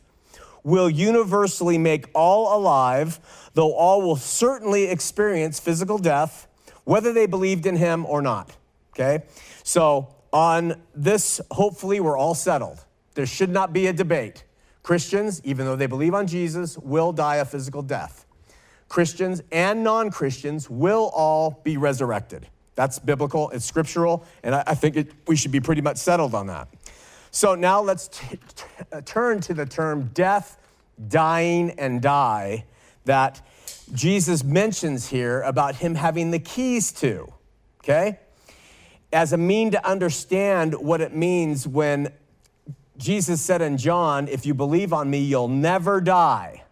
will 0.63 0.89
universally 0.89 1.77
make 1.77 2.05
all 2.13 2.57
alive, 2.57 3.19
though 3.53 3.73
all 3.73 4.01
will 4.01 4.15
certainly 4.15 4.85
experience 4.85 5.59
physical 5.59 5.97
death, 5.97 6.47
whether 6.85 7.13
they 7.13 7.25
believed 7.25 7.65
in 7.65 7.75
him 7.75 8.05
or 8.05 8.21
not. 8.21 8.55
Okay? 8.93 9.25
So, 9.63 10.15
on 10.31 10.81
this, 10.95 11.39
hopefully, 11.51 11.99
we're 11.99 12.17
all 12.17 12.33
settled. 12.33 12.83
There 13.13 13.25
should 13.25 13.49
not 13.49 13.71
be 13.71 13.87
a 13.87 13.93
debate. 13.93 14.43
Christians, 14.83 15.41
even 15.45 15.65
though 15.65 15.77
they 15.77 15.87
believe 15.87 16.13
on 16.13 16.27
Jesus, 16.27 16.77
will 16.77 17.13
die 17.13 17.37
a 17.37 17.45
physical 17.45 17.81
death. 17.81 18.25
Christians 18.89 19.41
and 19.51 19.83
non 19.83 20.11
Christians 20.11 20.69
will 20.69 21.09
all 21.15 21.61
be 21.63 21.77
resurrected. 21.77 22.47
That's 22.75 22.99
biblical, 22.99 23.49
it's 23.51 23.65
scriptural, 23.65 24.25
and 24.43 24.55
I, 24.55 24.63
I 24.67 24.75
think 24.75 24.95
it, 24.95 25.11
we 25.27 25.35
should 25.35 25.51
be 25.51 25.59
pretty 25.59 25.81
much 25.81 25.97
settled 25.97 26.35
on 26.35 26.47
that. 26.47 26.67
So 27.31 27.55
now 27.55 27.81
let's 27.81 28.07
t- 28.09 28.37
t- 28.55 28.65
uh, 28.91 29.01
turn 29.01 29.41
to 29.41 29.53
the 29.53 29.65
term 29.65 30.11
death, 30.13 30.57
dying, 31.07 31.71
and 31.79 32.01
die 32.01 32.65
that 33.05 33.41
Jesus 33.93 34.43
mentions 34.43 35.07
here 35.07 35.41
about 35.41 35.75
him 35.75 35.95
having 35.95 36.31
the 36.31 36.39
keys 36.39 36.91
to, 36.93 37.31
okay? 37.83 38.19
As 39.11 39.33
a 39.33 39.37
mean 39.37 39.71
to 39.71 39.87
understand 39.87 40.75
what 40.75 41.01
it 41.01 41.15
means 41.15 41.67
when 41.67 42.11
Jesus 42.97 43.41
said 43.41 43.61
in 43.61 43.77
John, 43.77 44.27
If 44.27 44.45
you 44.45 44.53
believe 44.53 44.93
on 44.93 45.09
me, 45.09 45.19
you'll 45.19 45.47
never 45.47 45.99
die. 46.01 46.63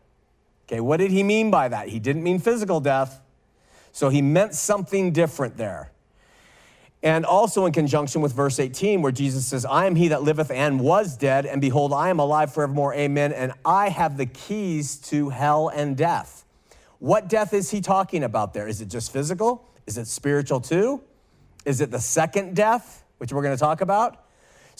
Okay, 0.68 0.80
what 0.80 0.98
did 0.98 1.12
he 1.12 1.24
mean 1.24 1.52
by 1.52 1.68
that? 1.68 1.90
He 1.90 2.00
didn't 2.00 2.24
mean 2.24 2.40
physical 2.40 2.80
death. 2.80 3.22
So 3.92 4.10
he 4.10 4.22
meant 4.22 4.54
something 4.54 5.12
different 5.12 5.58
there. 5.58 5.92
And 7.04 7.26
also 7.26 7.66
in 7.66 7.74
conjunction 7.74 8.22
with 8.22 8.32
verse 8.32 8.60
18, 8.60 9.02
where 9.02 9.12
Jesus 9.12 9.48
says, 9.48 9.66
I 9.66 9.88
am 9.88 9.96
he 9.96 10.10
that 10.10 10.22
liveth 10.22 10.52
and 10.52 10.80
was 10.80 11.18
dead, 11.18 11.48
and 11.48 11.60
behold, 11.60 11.94
I 11.94 12.10
am 12.10 12.20
alive 12.20 12.54
forevermore. 12.54 12.94
Amen. 12.94 13.34
And 13.34 13.54
I 13.66 13.90
have 13.90 14.18
the 14.18 14.28
keys 14.28 14.98
to 15.10 15.30
hell 15.30 15.70
and 15.70 15.98
death. 15.98 16.46
What 17.00 17.28
death 17.28 17.54
is 17.54 17.72
he 17.72 17.82
talking 17.82 18.24
about 18.24 18.54
there? 18.54 18.68
Is 18.68 18.82
it 18.82 18.88
just 18.88 19.12
physical? 19.12 19.68
Is 19.88 19.98
it 19.98 20.06
spiritual 20.06 20.62
too? 20.62 21.02
Is 21.66 21.82
it 21.82 21.90
the 21.90 22.00
second 22.00 22.56
death, 22.56 23.04
which 23.18 23.34
we're 23.34 23.42
going 23.42 23.56
to 23.56 23.60
talk 23.60 23.82
about? 23.82 24.24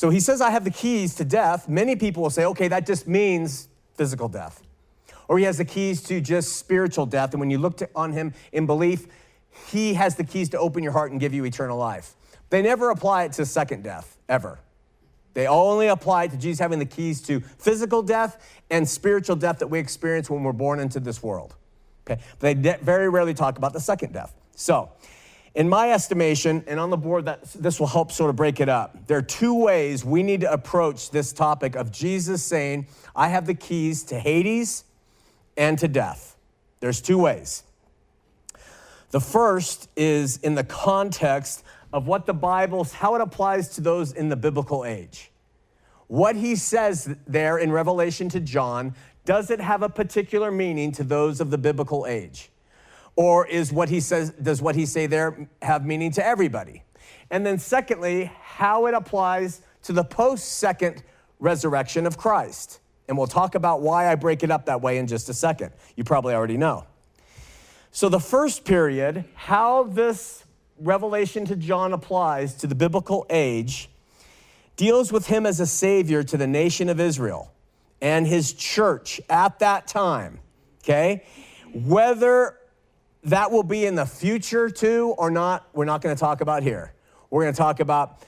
So 0.02 0.10
he 0.10 0.20
says, 0.20 0.42
I 0.42 0.50
have 0.50 0.64
the 0.64 0.72
keys 0.72 1.14
to 1.18 1.24
death. 1.24 1.70
Many 1.70 1.96
people 1.96 2.24
will 2.24 2.32
say, 2.32 2.44
okay, 2.46 2.68
that 2.70 2.88
just 2.88 3.08
means 3.08 3.68
physical 3.94 4.28
death. 4.28 4.64
Or 5.28 5.38
he 5.38 5.44
has 5.44 5.60
the 5.60 5.64
keys 5.64 6.02
to 6.06 6.20
just 6.20 6.58
spiritual 6.58 7.06
death. 7.06 7.34
And 7.34 7.40
when 7.40 7.52
you 7.52 7.60
look 7.60 7.78
to, 7.78 7.90
on 7.96 8.12
him 8.12 8.34
in 8.52 8.66
belief, 8.66 9.06
he 9.68 9.94
has 9.94 10.16
the 10.16 10.24
keys 10.24 10.50
to 10.50 10.58
open 10.58 10.82
your 10.82 10.92
heart 10.92 11.12
and 11.12 11.20
give 11.20 11.36
you 11.36 11.46
eternal 11.46 11.78
life. 11.78 12.16
They 12.50 12.64
never 12.64 12.90
apply 12.90 13.26
it 13.26 13.34
to 13.34 13.46
second 13.46 13.84
death, 13.84 14.18
ever. 14.28 14.58
They 15.36 15.46
only 15.46 15.86
apply 15.86 16.24
it 16.24 16.32
to 16.32 16.38
Jesus 16.38 16.58
having 16.58 16.80
the 16.80 16.86
keys 16.86 17.22
to 17.28 17.40
physical 17.40 18.02
death 18.02 18.44
and 18.72 18.90
spiritual 18.90 19.36
death 19.36 19.60
that 19.60 19.68
we 19.68 19.78
experience 19.78 20.32
when 20.32 20.42
we're 20.42 20.52
born 20.52 20.80
into 20.80 21.00
this 21.00 21.22
world. 21.22 21.54
Okay? 22.10 22.20
They 22.40 22.56
very 22.56 23.08
rarely 23.08 23.36
talk 23.36 23.60
about 23.60 23.74
the 23.74 23.80
second 23.80 24.14
death. 24.14 24.34
So, 24.56 24.90
in 25.54 25.68
my 25.68 25.92
estimation, 25.92 26.64
and 26.66 26.80
on 26.80 26.90
the 26.90 26.98
board, 26.98 27.26
that 27.26 27.44
this 27.54 27.80
will 27.80 27.88
help 27.88 28.12
sort 28.12 28.30
of 28.30 28.36
break 28.36 28.62
it 28.62 28.70
up. 28.70 29.08
There 29.08 29.18
are 29.18 29.22
two 29.22 29.54
ways 29.54 30.06
we 30.06 30.24
need 30.24 30.42
to 30.42 30.52
approach 30.52 31.12
this 31.12 31.34
topic 31.34 31.76
of 31.76 31.92
Jesus 31.92 32.44
saying, 32.44 32.88
I 33.16 33.28
have 33.28 33.46
the 33.46 33.54
keys 33.54 34.04
to 34.06 34.20
Hades 34.20 34.86
and 35.58 35.78
to 35.80 35.88
death. 35.90 36.38
There's 36.80 37.02
two 37.02 37.18
ways. 37.18 37.64
The 39.12 39.20
first 39.20 39.90
is 39.98 40.38
in 40.38 40.56
the 40.56 40.64
context 40.64 41.64
of 41.92 42.08
what 42.08 42.26
the 42.26 42.34
Bible, 42.34 42.86
how 42.86 43.16
it 43.16 43.22
applies 43.22 43.68
to 43.76 43.82
those 43.82 44.14
in 44.14 44.30
the 44.30 44.38
biblical 44.38 44.86
age. 44.86 45.32
What 46.08 46.38
he 46.38 46.56
says 46.56 47.14
there 47.28 47.58
in 47.58 47.72
Revelation 47.72 48.30
to 48.30 48.40
John, 48.40 48.96
does 49.26 49.52
it 49.52 49.60
have 49.60 49.84
a 49.84 49.90
particular 49.90 50.50
meaning 50.50 50.94
to 50.94 51.04
those 51.04 51.42
of 51.42 51.52
the 51.52 51.58
biblical 51.58 52.06
age? 52.08 52.50
Or 53.16 53.46
is 53.46 53.72
what 53.72 53.90
he 53.90 54.00
says, 54.00 54.32
does 54.32 54.62
what 54.62 54.76
he 54.76 54.86
say 54.86 55.06
there 55.06 55.50
have 55.62 55.86
meaning 55.86 56.12
to 56.14 56.26
everybody? 56.26 56.84
And 57.30 57.46
then 57.46 57.60
secondly, 57.60 58.32
how 58.42 58.88
it 58.88 58.94
applies 58.94 59.62
to 59.84 59.94
the 59.94 60.04
post-second 60.04 61.04
resurrection 61.40 62.06
of 62.06 62.18
Christ. 62.18 62.80
And 63.08 63.18
we'll 63.18 63.28
talk 63.28 63.56
about 63.56 63.82
why 63.82 64.10
I 64.10 64.16
break 64.16 64.44
it 64.44 64.52
up 64.52 64.66
that 64.66 64.82
way 64.82 64.98
in 64.98 65.08
just 65.08 65.28
a 65.30 65.34
second. 65.34 65.72
You 65.96 66.04
probably 66.04 66.34
already 66.34 66.58
know. 66.58 66.86
So, 67.92 68.08
the 68.08 68.20
first 68.22 68.64
period, 68.64 69.26
how 69.34 69.84
this 69.84 70.46
revelation 70.80 71.46
to 71.46 71.56
John 71.58 71.92
applies 71.92 72.56
to 72.56 72.68
the 72.68 72.76
biblical 72.76 73.26
age, 73.30 73.90
deals 74.78 75.12
with 75.12 75.28
him 75.28 75.46
as 75.46 75.60
a 75.60 75.68
savior 75.68 76.24
to 76.24 76.38
the 76.38 76.48
nation 76.48 76.88
of 76.88 77.00
Israel 77.00 77.52
and 78.02 78.26
his 78.26 78.54
church 78.54 79.20
at 79.30 79.60
that 79.60 79.88
time, 79.88 80.40
okay? 80.84 81.26
Whether 81.74 82.58
that 83.24 83.52
will 83.52 83.64
be 83.64 83.86
in 83.86 83.96
the 83.96 84.06
future 84.06 84.70
too 84.70 85.14
or 85.18 85.30
not, 85.30 85.68
we're 85.74 85.86
not 85.86 86.02
gonna 86.02 86.16
talk 86.16 86.42
about 86.42 86.64
here. 86.64 86.94
We're 87.30 87.44
gonna 87.44 87.56
talk 87.56 87.80
about, 87.80 88.20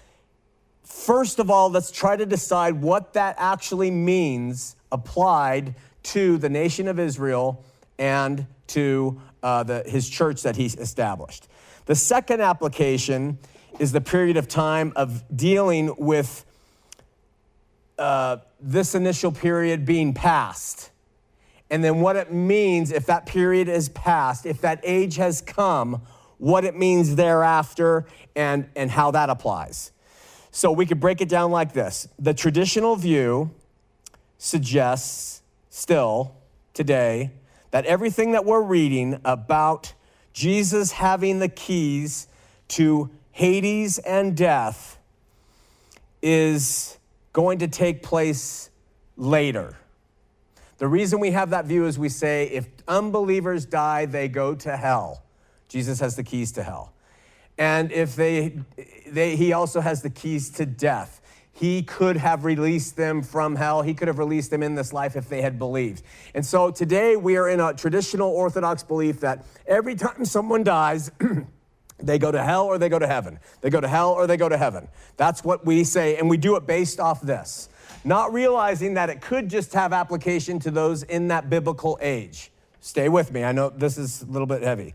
first 0.84 1.40
of 1.40 1.50
all, 1.50 1.70
let's 1.70 1.92
try 1.92 2.16
to 2.16 2.26
decide 2.26 2.82
what 2.82 3.14
that 3.14 3.36
actually 3.38 3.92
means 3.92 4.76
applied 4.92 5.76
to 6.04 6.38
the 6.38 6.50
nation 6.50 6.88
of 6.88 7.00
Israel 7.00 7.64
and 7.98 8.46
to 8.68 9.22
uh, 9.42 9.64
the, 9.64 9.84
his 9.86 10.10
church 10.10 10.44
that 10.44 10.56
he 10.56 10.66
established. 10.66 11.48
The 11.86 11.96
second 11.96 12.42
application 12.42 13.40
is 13.80 13.92
the 13.92 14.02
period 14.02 14.38
of 14.38 14.48
time 14.48 14.94
of 14.96 15.24
dealing 15.36 15.94
with 15.98 16.46
uh, 17.98 18.38
this 18.60 18.96
initial 18.96 19.32
period 19.32 19.86
being 19.86 20.14
past. 20.14 20.92
And 21.74 21.84
then 21.84 22.01
what 22.01 22.15
it 22.15 22.32
means 22.32 22.92
if 22.92 23.08
that 23.08 23.25
period 23.25 23.68
is 23.68 23.89
past, 23.89 24.46
if 24.46 24.62
that 24.62 24.80
age 24.84 25.15
has 25.15 25.42
come, 25.42 26.03
what 26.38 26.65
it 26.65 26.77
means 26.77 27.15
thereafter, 27.15 28.06
and, 28.36 28.70
and 28.75 28.92
how 28.92 29.10
that 29.10 29.32
applies. 29.32 29.92
So 30.51 30.72
we 30.72 30.86
could 30.86 31.00
break 31.00 31.20
it 31.20 31.27
down 31.27 31.50
like 31.50 31.74
this 31.74 32.08
the 32.20 32.36
traditional 32.36 32.96
view 32.96 33.50
suggests 34.38 35.42
still 35.72 36.36
today 36.75 37.32
that 37.72 37.88
everything 37.88 38.34
that 38.34 38.46
we're 38.46 38.62
reading 38.62 39.20
about 39.25 39.96
Jesus 40.32 40.92
having 40.92 41.39
the 41.39 41.50
keys 41.50 42.27
to 42.68 43.10
Hades 43.32 43.98
and 43.98 44.38
death 44.38 45.00
is 46.22 47.00
going 47.32 47.58
to 47.58 47.68
take 47.68 48.03
place 48.03 48.70
later. 49.18 49.75
The 50.84 50.90
reason 50.90 51.22
we 51.22 51.32
have 51.32 51.52
that 51.52 51.63
view 51.63 51.86
is 51.86 51.98
we 51.98 52.10
say 52.10 52.44
if 52.48 52.68
unbelievers 52.90 53.66
die, 53.66 54.06
they 54.06 54.28
go 54.28 54.54
to 54.54 54.75
hell. 54.75 55.24
Jesus 55.70 56.02
has 56.02 56.18
the 56.18 56.24
keys 56.24 56.52
to 56.52 56.63
hell. 56.63 56.92
And 57.58 57.90
if 57.90 58.18
they, 58.18 58.60
they 59.08 59.38
he 59.38 59.54
also 59.54 59.80
has 59.80 60.02
the 60.02 60.10
keys 60.10 60.50
to 60.50 60.66
death. 60.66 61.22
He 61.54 61.84
could 61.84 62.18
have 62.18 62.44
released 62.44 62.98
them 62.98 63.22
from 63.22 63.56
hell. 63.56 63.82
He 63.82 63.94
could 63.94 64.10
have 64.10 64.20
released 64.20 64.52
them 64.52 64.62
in 64.62 64.75
this 64.75 64.92
life 64.92 65.16
if 65.16 65.30
they 65.30 65.42
had 65.42 65.58
believed. 65.58 66.04
And 66.36 66.46
so 66.46 66.70
today 66.70 67.16
we 67.16 67.38
are 67.38 67.48
in 67.48 67.62
a 67.62 67.74
traditional 67.74 68.30
Orthodox 68.32 68.84
belief 68.84 69.22
that 69.22 69.46
every 69.66 69.96
time 69.96 70.25
someone 70.25 70.66
dies, 70.66 71.10
they 71.98 72.20
go 72.20 72.30
to 72.30 72.44
hell 72.44 72.66
or 72.66 72.78
they 72.78 72.90
go 72.90 73.00
to 73.00 73.08
heaven. 73.08 73.40
They 73.62 73.70
go 73.70 73.80
to 73.80 73.88
hell 73.88 74.12
or 74.12 74.28
they 74.28 74.36
go 74.36 74.50
to 74.50 74.58
heaven. 74.58 74.90
That's 75.16 75.46
what 75.46 75.66
we 75.66 75.86
say, 75.86 76.18
and 76.18 76.30
we 76.30 76.36
do 76.36 76.58
it 76.58 76.68
based 76.68 77.00
off 77.00 77.22
this, 77.22 77.70
not 78.03 78.33
realizing 78.33 78.95
that 78.95 79.10
it 79.10 79.22
could 79.22 79.50
just 79.50 79.74
have 79.74 79.93
application 79.93 80.60
to 80.60 80.72
those 80.72 81.03
in 81.03 81.29
that 81.29 81.50
biblical 81.50 81.98
age. 82.01 82.51
Stay 82.81 83.07
with 83.10 83.31
me. 83.31 83.43
I 83.43 83.51
know 83.51 83.69
this 83.69 83.98
is 83.98 84.24
a 84.24 84.25
little 84.25 84.45
bit 84.48 84.62
heavy. 84.62 84.93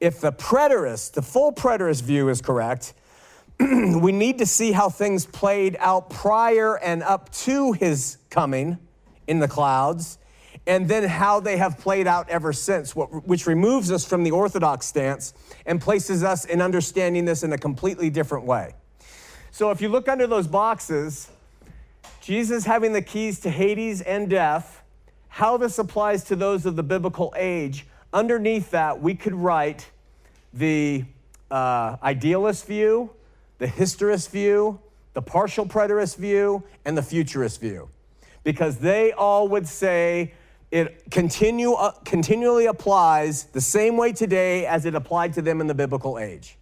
if 0.00 0.20
the 0.20 0.32
preterist, 0.32 1.12
the 1.12 1.22
full 1.22 1.52
preterist 1.52 2.02
view 2.02 2.28
is 2.28 2.40
correct, 2.40 2.94
we 3.60 4.10
need 4.10 4.38
to 4.38 4.46
see 4.46 4.72
how 4.72 4.88
things 4.88 5.26
played 5.26 5.76
out 5.78 6.10
prior 6.10 6.76
and 6.78 7.02
up 7.02 7.30
to 7.30 7.72
his 7.72 8.16
coming 8.30 8.78
in 9.26 9.38
the 9.38 9.46
clouds, 9.46 10.18
and 10.66 10.88
then 10.88 11.04
how 11.04 11.38
they 11.38 11.56
have 11.56 11.78
played 11.78 12.06
out 12.06 12.28
ever 12.28 12.52
since, 12.52 12.96
which 12.96 13.46
removes 13.46 13.90
us 13.90 14.04
from 14.04 14.24
the 14.24 14.30
orthodox 14.30 14.86
stance 14.86 15.34
and 15.66 15.80
places 15.80 16.24
us 16.24 16.44
in 16.44 16.60
understanding 16.60 17.24
this 17.24 17.42
in 17.42 17.52
a 17.52 17.58
completely 17.58 18.10
different 18.10 18.44
way. 18.44 18.74
So 19.50 19.70
if 19.70 19.80
you 19.80 19.88
look 19.88 20.08
under 20.08 20.26
those 20.26 20.46
boxes, 20.46 21.28
Jesus 22.22 22.64
having 22.64 22.92
the 22.92 23.02
keys 23.02 23.40
to 23.40 23.50
Hades 23.50 24.00
and 24.00 24.30
death, 24.30 24.84
how 25.28 25.56
this 25.56 25.76
applies 25.80 26.22
to 26.24 26.36
those 26.36 26.64
of 26.66 26.76
the 26.76 26.82
biblical 26.84 27.34
age, 27.36 27.84
underneath 28.12 28.70
that, 28.70 29.02
we 29.02 29.16
could 29.16 29.34
write 29.34 29.90
the 30.54 31.04
uh, 31.50 31.96
idealist 32.00 32.64
view, 32.68 33.10
the 33.58 33.66
historist 33.66 34.30
view, 34.30 34.78
the 35.14 35.20
partial 35.20 35.66
preterist 35.66 36.16
view, 36.16 36.62
and 36.84 36.96
the 36.96 37.02
futurist 37.02 37.60
view. 37.60 37.88
Because 38.44 38.78
they 38.78 39.10
all 39.10 39.48
would 39.48 39.66
say 39.66 40.32
it 40.70 41.10
continue, 41.10 41.72
uh, 41.72 41.90
continually 42.04 42.66
applies 42.66 43.44
the 43.46 43.60
same 43.60 43.96
way 43.96 44.12
today 44.12 44.64
as 44.64 44.86
it 44.86 44.94
applied 44.94 45.32
to 45.32 45.42
them 45.42 45.60
in 45.60 45.66
the 45.66 45.74
biblical 45.74 46.20
age. 46.20 46.56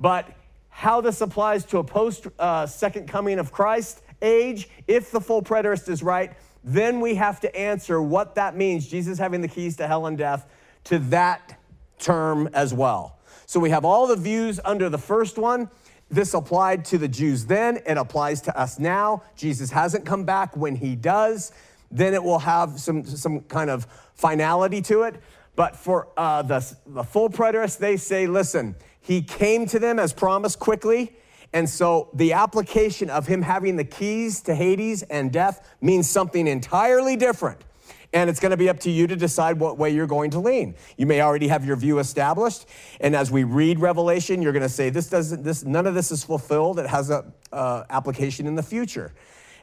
But 0.00 0.32
how 0.70 1.02
this 1.02 1.20
applies 1.20 1.66
to 1.66 1.78
a 1.78 1.84
post 1.84 2.26
uh, 2.38 2.66
second 2.66 3.06
coming 3.06 3.38
of 3.38 3.52
Christ 3.52 4.00
age, 4.22 4.68
if 4.86 5.10
the 5.10 5.20
full 5.20 5.42
preterist 5.42 5.88
is 5.88 6.02
right, 6.02 6.32
then 6.64 7.00
we 7.00 7.14
have 7.14 7.40
to 7.40 7.56
answer 7.56 8.02
what 8.02 8.34
that 8.34 8.56
means, 8.56 8.86
Jesus 8.86 9.18
having 9.18 9.40
the 9.40 9.48
keys 9.48 9.76
to 9.76 9.86
hell 9.86 10.06
and 10.06 10.18
death, 10.18 10.46
to 10.84 10.98
that 10.98 11.58
term 11.98 12.48
as 12.52 12.74
well. 12.74 13.18
So 13.46 13.60
we 13.60 13.70
have 13.70 13.84
all 13.84 14.06
the 14.06 14.16
views 14.16 14.60
under 14.64 14.88
the 14.88 14.98
first 14.98 15.38
one. 15.38 15.70
This 16.10 16.34
applied 16.34 16.84
to 16.86 16.98
the 16.98 17.08
Jews 17.08 17.46
then, 17.46 17.78
it 17.86 17.98
applies 17.98 18.40
to 18.42 18.58
us 18.58 18.78
now. 18.78 19.22
Jesus 19.36 19.70
hasn't 19.70 20.06
come 20.06 20.24
back. 20.24 20.56
When 20.56 20.76
he 20.76 20.96
does, 20.96 21.52
then 21.90 22.14
it 22.14 22.22
will 22.22 22.38
have 22.40 22.80
some, 22.80 23.04
some 23.04 23.40
kind 23.42 23.70
of 23.70 23.86
finality 24.14 24.82
to 24.82 25.02
it. 25.02 25.22
But 25.56 25.76
for 25.76 26.08
uh, 26.16 26.42
the, 26.42 26.76
the 26.86 27.02
full 27.02 27.30
preterists, 27.30 27.78
they 27.78 27.96
say, 27.96 28.26
listen, 28.26 28.76
he 29.00 29.22
came 29.22 29.66
to 29.66 29.78
them 29.78 29.98
as 29.98 30.12
promised 30.12 30.58
quickly. 30.58 31.16
And 31.58 31.68
so 31.68 32.08
the 32.14 32.34
application 32.34 33.10
of 33.10 33.26
him 33.26 33.42
having 33.42 33.74
the 33.74 33.82
keys 33.82 34.42
to 34.42 34.54
Hades 34.54 35.02
and 35.02 35.32
death 35.32 35.74
means 35.80 36.08
something 36.08 36.46
entirely 36.46 37.16
different. 37.16 37.64
And 38.12 38.30
it's 38.30 38.38
going 38.38 38.52
to 38.52 38.56
be 38.56 38.68
up 38.68 38.78
to 38.80 38.90
you 38.92 39.08
to 39.08 39.16
decide 39.16 39.58
what 39.58 39.76
way 39.76 39.90
you're 39.90 40.06
going 40.06 40.30
to 40.30 40.38
lean. 40.38 40.76
You 40.96 41.06
may 41.06 41.20
already 41.20 41.48
have 41.48 41.64
your 41.64 41.74
view 41.74 41.98
established, 41.98 42.66
and 43.00 43.16
as 43.16 43.32
we 43.32 43.42
read 43.42 43.80
Revelation, 43.80 44.40
you're 44.40 44.52
going 44.52 44.62
to 44.62 44.68
say, 44.68 44.88
"This 44.88 45.08
doesn't. 45.08 45.42
This 45.42 45.64
none 45.64 45.88
of 45.88 45.96
this 45.96 46.12
is 46.12 46.22
fulfilled. 46.22 46.78
It 46.78 46.86
has 46.86 47.10
a 47.10 47.24
uh, 47.52 47.82
application 47.90 48.46
in 48.46 48.54
the 48.54 48.62
future." 48.62 49.12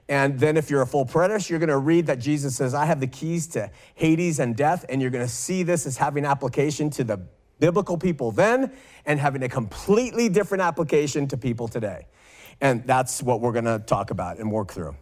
And 0.10 0.38
then, 0.38 0.58
if 0.58 0.70
you're 0.70 0.82
a 0.82 0.88
full 0.88 1.06
preterist, 1.06 1.50
you're 1.50 1.60
going 1.60 1.70
to 1.70 1.78
read 1.78 2.08
that 2.08 2.20
Jesus 2.20 2.58
says, 2.58 2.74
"I 2.74 2.86
have 2.86 3.00
the 3.00 3.08
keys 3.08 3.48
to 3.56 3.72
Hades 3.94 4.40
and 4.40 4.54
death," 4.54 4.84
and 4.90 5.02
you're 5.02 5.12
going 5.12 5.26
to 5.26 5.34
see 5.34 5.64
this 5.64 5.86
as 5.86 5.96
having 5.96 6.26
application 6.26 6.90
to 6.90 7.06
the 7.06 7.22
biblical 7.60 7.98
people 7.98 8.32
then 8.32 8.72
and 9.06 9.20
having 9.20 9.44
a 9.44 9.50
completely 9.50 10.30
different 10.30 10.62
application 10.62 11.28
to 11.28 11.38
people 11.38 11.68
today. 11.68 12.08
And 12.62 12.86
that's 12.86 13.22
what 13.22 13.42
we're 13.42 13.52
going 13.52 13.66
to 13.66 13.80
talk 13.80 14.12
about 14.12 14.38
and 14.40 14.52
work 14.52 14.72
through. 14.72 14.96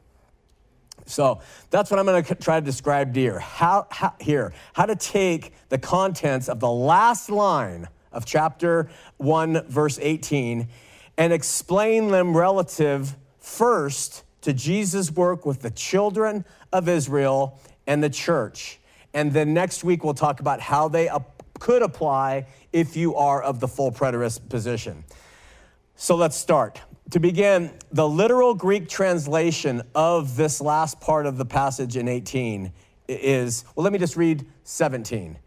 So 1.05 1.41
that's 1.69 1.91
what 1.91 2.00
I'm 2.00 2.05
going 2.05 2.24
to 2.24 2.36
try 2.36 2.60
to 2.60 2.65
describe 2.65 3.15
here. 3.15 3.39
How, 3.39 3.88
how, 3.91 4.13
here, 4.19 4.53
how 4.74 4.86
to 4.86 4.95
take 4.95 5.53
the 5.69 5.77
contents 5.77 6.48
of 6.48 6.60
the 6.60 6.69
last 6.69 7.29
line 7.29 7.88
of 8.12 8.25
chapter 8.25 8.89
1, 9.17 9.67
verse 9.67 10.00
18, 10.01 10.67
and 11.17 11.33
explain 11.33 12.10
them 12.10 12.36
relative 12.36 13.15
first 13.39 14.24
to 14.41 14.53
Jesus' 14.53 15.12
work 15.12 15.45
with 15.45 15.62
the 15.62 15.72
children 15.72 16.45
of 16.72 16.88
Israel 16.88 17.60
and 17.86 18.03
the 18.03 18.10
church. 18.10 18.79
And 19.13 19.31
then 19.31 19.53
next 19.53 19.83
week, 19.83 20.03
we'll 20.03 20.13
talk 20.13 20.39
about 20.39 20.60
how 20.60 20.88
they 20.88 21.07
could 21.63 21.82
apply 21.82 22.46
if 22.74 22.98
you 22.98 23.15
are 23.15 23.41
of 23.41 23.62
the 23.62 23.70
full 23.70 23.89
preterist 23.89 24.50
position. 24.50 25.05
So 25.96 26.17
let's 26.17 26.36
start. 26.36 26.82
To 27.12 27.22
begin, 27.22 27.72
the 27.89 28.05
literal 28.05 28.53
Greek 28.53 28.89
translation 28.89 29.82
of 29.96 30.36
this 30.36 30.60
last 30.60 31.00
part 31.00 31.25
of 31.25 31.38
the 31.38 31.46
passage 31.46 31.96
in 31.96 32.09
18 32.09 32.74
is 33.07 33.64
well, 33.75 33.85
let 33.85 33.94
me 33.94 34.00
just 34.00 34.18
read 34.18 34.46
17. 34.66 35.40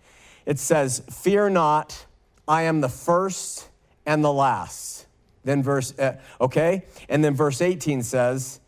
It 0.46 0.58
says, 0.58 1.02
Fear 1.10 1.50
not, 1.50 2.06
I 2.48 2.62
am 2.62 2.80
the 2.80 2.88
first 2.88 3.68
and 4.06 4.24
the 4.24 4.32
last. 4.32 5.04
Then 5.44 5.62
verse, 5.62 5.96
uh, 5.98 6.16
okay? 6.40 6.86
And 7.10 7.22
then 7.22 7.34
verse 7.34 7.60
18 7.60 8.02
says, 8.02 8.60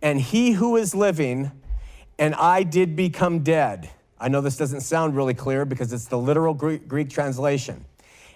And 0.00 0.18
he 0.18 0.52
who 0.52 0.76
is 0.76 0.94
living, 0.94 1.50
and 2.18 2.34
I 2.34 2.62
did 2.62 2.96
become 2.96 3.40
dead. 3.40 3.90
I 4.18 4.28
know 4.28 4.40
this 4.40 4.56
doesn't 4.56 4.82
sound 4.82 5.16
really 5.16 5.34
clear 5.34 5.64
because 5.64 5.92
it's 5.92 6.06
the 6.06 6.18
literal 6.18 6.54
Greek, 6.54 7.10
translation. 7.10 7.84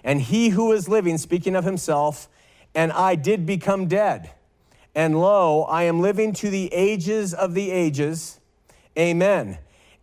And 0.03 0.21
he 0.21 0.49
who 0.49 0.71
is 0.71 0.87
living, 0.87 1.17
speaking 1.17 1.55
of 1.55 1.63
himself, 1.63 2.27
and 2.75 2.91
I 2.91 3.15
did 3.15 3.45
become 3.45 3.87
dead. 3.87 4.31
And 4.95 5.19
lo, 5.19 5.63
I 5.63 5.83
am 5.83 6.01
living 6.01 6.33
to 6.33 6.49
the 6.49 6.73
ages 6.73 7.33
of 7.33 7.53
the 7.53 7.71
ages. 7.71 8.39
Amen. 8.97 9.57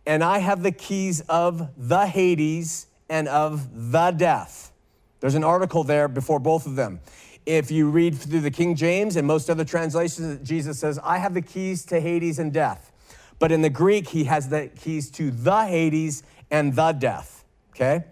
And 0.05 0.23
I 0.23 0.39
have 0.39 0.63
the 0.63 0.71
keys 0.71 1.21
of 1.21 1.69
the 1.77 2.07
Hades 2.07 2.87
and 3.09 3.27
of 3.27 3.91
the 3.91 4.11
death. 4.11 4.71
There's 5.19 5.35
an 5.35 5.43
article 5.43 5.83
there 5.83 6.07
before 6.07 6.39
both 6.39 6.65
of 6.65 6.75
them. 6.75 6.99
If 7.45 7.71
you 7.71 7.89
read 7.89 8.17
through 8.17 8.41
the 8.41 8.51
King 8.51 8.75
James 8.75 9.15
and 9.15 9.25
most 9.25 9.49
other 9.49 9.65
translations, 9.65 10.47
Jesus 10.47 10.79
says, 10.79 10.99
I 11.03 11.17
have 11.17 11.33
the 11.33 11.41
keys 11.41 11.85
to 11.85 11.99
Hades 11.99 12.39
and 12.39 12.51
death. 12.51 12.91
But 13.39 13.51
in 13.51 13.61
the 13.61 13.69
Greek, 13.69 14.09
he 14.09 14.23
has 14.25 14.49
the 14.49 14.67
keys 14.67 15.11
to 15.11 15.31
the 15.31 15.65
Hades 15.65 16.23
and 16.49 16.75
the 16.75 16.91
death. 16.91 17.43
Okay? 17.71 18.03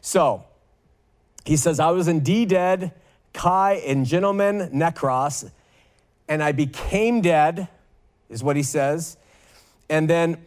So 0.00 0.44
he 1.44 1.56
says, 1.56 1.78
I 1.78 1.90
was 1.90 2.08
indeed 2.08 2.48
dead 2.48 2.92
Kai 3.36 3.82
and 3.86 4.06
gentleman 4.06 4.70
necros, 4.70 5.50
and 6.26 6.42
I 6.42 6.52
became 6.52 7.20
dead, 7.20 7.68
is 8.30 8.42
what 8.42 8.56
he 8.56 8.62
says. 8.62 9.18
And 9.90 10.08
then 10.08 10.38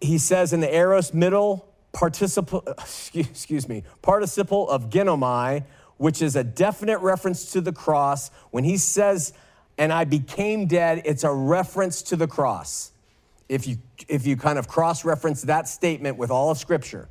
he 0.00 0.16
says 0.16 0.52
in 0.52 0.60
the 0.60 0.72
aorist 0.72 1.12
middle 1.12 1.68
participle, 1.92 2.62
excuse 3.12 3.68
me, 3.68 3.82
participle 4.00 4.70
of 4.70 4.90
genomai, 4.90 5.64
which 5.96 6.22
is 6.22 6.36
a 6.36 6.44
definite 6.44 7.00
reference 7.00 7.50
to 7.50 7.60
the 7.60 7.72
cross. 7.72 8.30
When 8.52 8.62
he 8.62 8.76
says, 8.76 9.32
and 9.76 9.92
I 9.92 10.04
became 10.04 10.66
dead, 10.66 11.02
it's 11.04 11.24
a 11.24 11.32
reference 11.32 12.00
to 12.02 12.16
the 12.16 12.28
cross. 12.28 12.92
If 13.50 13.66
you, 13.66 13.78
if 14.06 14.28
you 14.28 14.36
kind 14.36 14.60
of 14.60 14.68
cross 14.68 15.04
reference 15.04 15.42
that 15.42 15.68
statement 15.68 16.16
with 16.16 16.30
all 16.30 16.52
of 16.52 16.58
Scripture. 16.58 17.08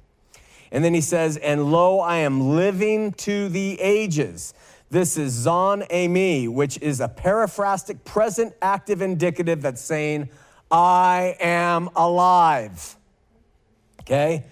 And 0.71 0.85
then 0.85 0.93
he 0.93 1.01
says, 1.01 1.35
and 1.35 1.69
lo, 1.69 1.99
I 1.99 2.19
am 2.19 2.55
living 2.55 3.11
to 3.13 3.49
the 3.49 3.79
ages. 3.81 4.53
This 4.89 5.17
is 5.17 5.33
zon 5.33 5.81
eimi, 5.91 6.47
which 6.47 6.81
is 6.81 7.01
a 7.01 7.09
periphrastic 7.09 8.05
present 8.05 8.53
active 8.61 9.01
indicative 9.01 9.61
that's 9.61 9.81
saying, 9.81 10.29
I 10.71 11.35
am 11.41 11.89
alive. 11.95 12.95
Okay? 14.01 14.45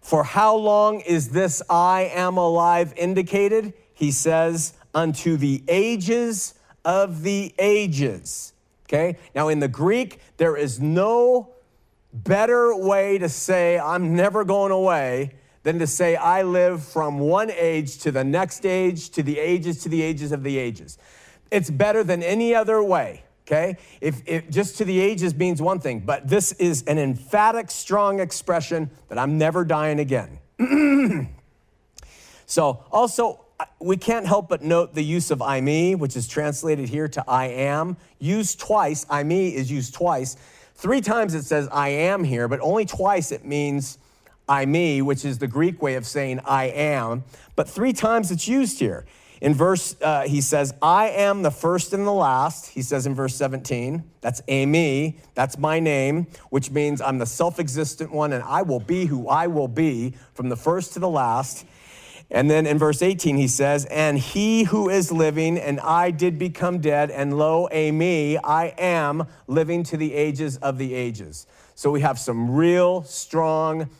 For 0.00 0.22
how 0.22 0.54
long 0.54 1.00
is 1.00 1.30
this 1.30 1.62
I 1.68 2.12
am 2.14 2.36
alive 2.36 2.94
indicated? 2.96 3.74
He 3.92 4.12
says, 4.12 4.74
unto 4.94 5.36
the 5.36 5.64
ages 5.66 6.54
of 6.84 7.22
the 7.22 7.52
ages. 7.58 8.53
Okay? 8.86 9.16
Now, 9.34 9.48
in 9.48 9.60
the 9.60 9.68
Greek, 9.68 10.20
there 10.36 10.56
is 10.56 10.80
no 10.80 11.50
better 12.12 12.76
way 12.76 13.18
to 13.18 13.28
say, 13.28 13.78
I'm 13.78 14.14
never 14.14 14.44
going 14.44 14.72
away 14.72 15.32
than 15.64 15.78
to 15.78 15.86
say, 15.86 16.14
I 16.14 16.42
live 16.42 16.84
from 16.84 17.18
one 17.18 17.50
age 17.50 17.98
to 17.98 18.12
the 18.12 18.22
next 18.22 18.64
age, 18.64 19.10
to 19.10 19.22
the 19.22 19.38
ages, 19.38 19.82
to 19.82 19.88
the 19.88 20.02
ages 20.02 20.30
of 20.30 20.42
the 20.42 20.58
ages. 20.58 20.98
It's 21.50 21.70
better 21.70 22.04
than 22.04 22.22
any 22.22 22.54
other 22.54 22.82
way, 22.82 23.24
okay? 23.46 23.78
If, 24.00 24.22
if 24.26 24.48
just 24.50 24.76
to 24.78 24.84
the 24.84 25.00
ages 25.00 25.34
means 25.34 25.60
one 25.60 25.80
thing, 25.80 26.00
but 26.00 26.28
this 26.28 26.52
is 26.52 26.82
an 26.82 26.98
emphatic, 26.98 27.70
strong 27.70 28.20
expression 28.20 28.90
that 29.08 29.18
I'm 29.18 29.38
never 29.38 29.64
dying 29.64 29.98
again. 29.98 30.38
so, 32.46 32.84
also, 32.92 33.43
we 33.80 33.96
can't 33.96 34.26
help 34.26 34.48
but 34.48 34.62
note 34.62 34.94
the 34.94 35.04
use 35.04 35.30
of 35.30 35.38
eimi, 35.38 35.96
which 35.96 36.16
is 36.16 36.26
translated 36.26 36.88
here 36.88 37.08
to 37.08 37.24
I 37.28 37.46
am. 37.46 37.96
Used 38.18 38.58
twice, 38.58 39.04
eimi 39.06 39.52
is 39.52 39.70
used 39.70 39.94
twice. 39.94 40.36
Three 40.74 41.00
times 41.00 41.34
it 41.34 41.44
says 41.44 41.68
I 41.70 41.88
am 41.90 42.24
here, 42.24 42.48
but 42.48 42.60
only 42.60 42.84
twice 42.84 43.30
it 43.30 43.44
means 43.44 43.98
eimi, 44.48 45.02
which 45.02 45.24
is 45.24 45.38
the 45.38 45.46
Greek 45.46 45.80
way 45.80 45.94
of 45.94 46.06
saying 46.06 46.40
I 46.44 46.64
am, 46.64 47.24
but 47.56 47.68
three 47.68 47.92
times 47.92 48.30
it's 48.30 48.48
used 48.48 48.78
here. 48.78 49.06
In 49.40 49.52
verse, 49.52 49.94
uh, 50.00 50.22
he 50.22 50.40
says, 50.40 50.72
I 50.80 51.10
am 51.10 51.42
the 51.42 51.50
first 51.50 51.92
and 51.92 52.06
the 52.06 52.12
last. 52.12 52.68
He 52.68 52.80
says 52.80 53.04
in 53.04 53.14
verse 53.14 53.34
17, 53.34 54.02
that's 54.22 54.40
Amy, 54.48 55.18
that's 55.34 55.58
my 55.58 55.80
name, 55.80 56.28
which 56.48 56.70
means 56.70 57.02
I'm 57.02 57.18
the 57.18 57.26
self 57.26 57.58
existent 57.58 58.10
one 58.10 58.32
and 58.32 58.42
I 58.42 58.62
will 58.62 58.80
be 58.80 59.04
who 59.04 59.28
I 59.28 59.48
will 59.48 59.68
be 59.68 60.14
from 60.32 60.48
the 60.48 60.56
first 60.56 60.94
to 60.94 60.98
the 60.98 61.10
last. 61.10 61.66
And 62.30 62.50
then 62.50 62.66
in 62.66 62.78
verse 62.78 63.02
18, 63.02 63.36
he 63.36 63.48
says, 63.48 63.84
And 63.86 64.18
he 64.18 64.64
who 64.64 64.88
is 64.88 65.12
living, 65.12 65.58
and 65.58 65.78
I 65.80 66.10
did 66.10 66.38
become 66.38 66.78
dead, 66.78 67.10
and 67.10 67.36
lo, 67.36 67.68
a 67.70 67.90
me, 67.90 68.38
I 68.38 68.74
am 68.78 69.26
living 69.46 69.82
to 69.84 69.96
the 69.96 70.14
ages 70.14 70.56
of 70.58 70.78
the 70.78 70.94
ages. 70.94 71.46
So 71.74 71.90
we 71.90 72.00
have 72.00 72.18
some 72.18 72.50
real 72.50 73.02
strong 73.02 73.90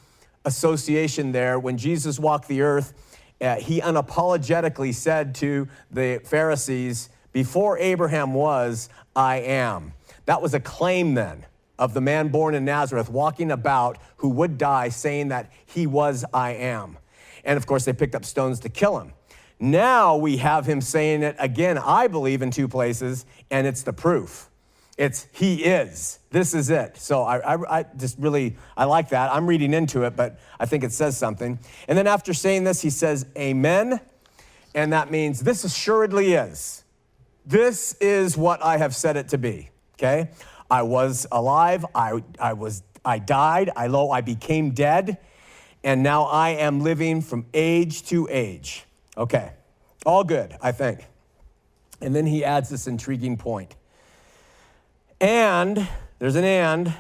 association 0.45 1.33
there. 1.33 1.59
When 1.59 1.77
Jesus 1.77 2.19
walked 2.19 2.49
the 2.49 2.63
earth, 2.63 2.93
uh, 3.41 3.57
he 3.57 3.81
unapologetically 3.81 4.95
said 4.95 5.35
to 5.37 5.69
the 5.91 6.21
Pharisees, 6.25 7.09
Before 7.33 7.79
Abraham 7.79 8.33
was, 8.33 8.89
I 9.15 9.37
am. 9.37 9.93
That 10.27 10.41
was 10.41 10.55
a 10.55 10.61
claim 10.61 11.15
then 11.15 11.45
of 11.79 11.95
the 11.95 12.01
man 12.01 12.29
born 12.29 12.55
in 12.55 12.65
Nazareth 12.65 13.11
walking 13.11 13.51
about 13.51 13.99
who 14.19 14.29
would 14.31 14.59
die, 14.59 14.89
saying 14.89 15.29
that 15.29 15.51
he 15.67 15.87
was 15.87 16.25
I 16.33 16.53
am. 16.53 16.99
And 17.45 17.57
of 17.57 17.67
course, 17.67 17.85
they 17.85 17.93
picked 17.93 18.15
up 18.15 18.25
stones 18.25 18.61
to 18.61 18.69
kill 18.69 18.99
him. 18.99 19.13
Now 19.61 20.17
we 20.17 20.39
have 20.39 20.67
him 20.67 20.81
saying 20.81 21.23
it 21.23 21.37
again, 21.39 21.79
I 21.79 22.09
believe, 22.09 22.43
in 22.43 22.51
two 22.51 22.69
places, 22.69 23.25
and 23.51 23.67
it's 23.67 23.83
the 23.83 23.93
proof. 23.93 24.51
It's 24.97 25.27
he 25.33 25.65
is. 25.65 26.21
This 26.31 26.55
is 26.55 26.71
it. 26.71 26.97
So 26.97 27.23
I, 27.23 27.55
I, 27.55 27.79
I, 27.79 27.85
just 27.97 28.19
really, 28.19 28.57
I 28.77 28.85
like 28.85 29.09
that. 29.11 29.33
I'm 29.33 29.47
reading 29.47 29.75
into 29.75 30.03
it, 30.03 30.15
but 30.15 30.39
I 30.59 30.67
think 30.67 30.85
it 30.85 30.93
says 30.93 31.17
something. 31.17 31.59
And 31.89 31.99
then 31.99 32.07
after 32.07 32.33
saying 32.33 32.65
this, 32.65 32.81
he 32.81 32.91
says, 32.91 33.27
Amen. 33.37 34.01
And 34.75 34.93
that 34.93 35.11
means 35.11 35.41
this 35.41 35.65
assuredly 35.65 36.35
is. 36.35 36.85
This 37.47 37.95
is 37.95 38.37
what 38.37 38.63
I 38.63 38.79
have 38.79 38.95
said 38.95 39.17
it 39.17 39.29
to 39.29 39.39
be. 39.39 39.71
Okay? 39.95 40.31
I 40.71 40.83
was 40.83 41.27
alive. 41.31 41.85
I, 41.95 42.23
I 42.39 42.53
was, 42.55 42.83
I 43.05 43.19
died. 43.19 43.71
I 43.77 43.89
lo, 43.89 44.11
I 44.11 44.21
became 44.21 44.71
dead. 44.71 45.19
And 45.85 46.03
now 46.03 46.25
I 46.25 46.51
am 46.51 46.81
living 46.81 47.21
from 47.21 47.45
age 47.53 48.05
to 48.07 48.27
age. 48.31 48.85
Okay. 49.17 49.53
All 50.07 50.25
good, 50.25 50.57
I 50.61 50.73
think. 50.73 51.05
And 52.01 52.17
then 52.17 52.27
he 52.27 52.43
adds 52.43 52.71
this 52.71 52.87
intriguing 52.87 53.37
point. 53.37 53.77
And, 55.21 55.87
there's 56.19 56.37
an 56.37 56.45
and, 56.45 56.93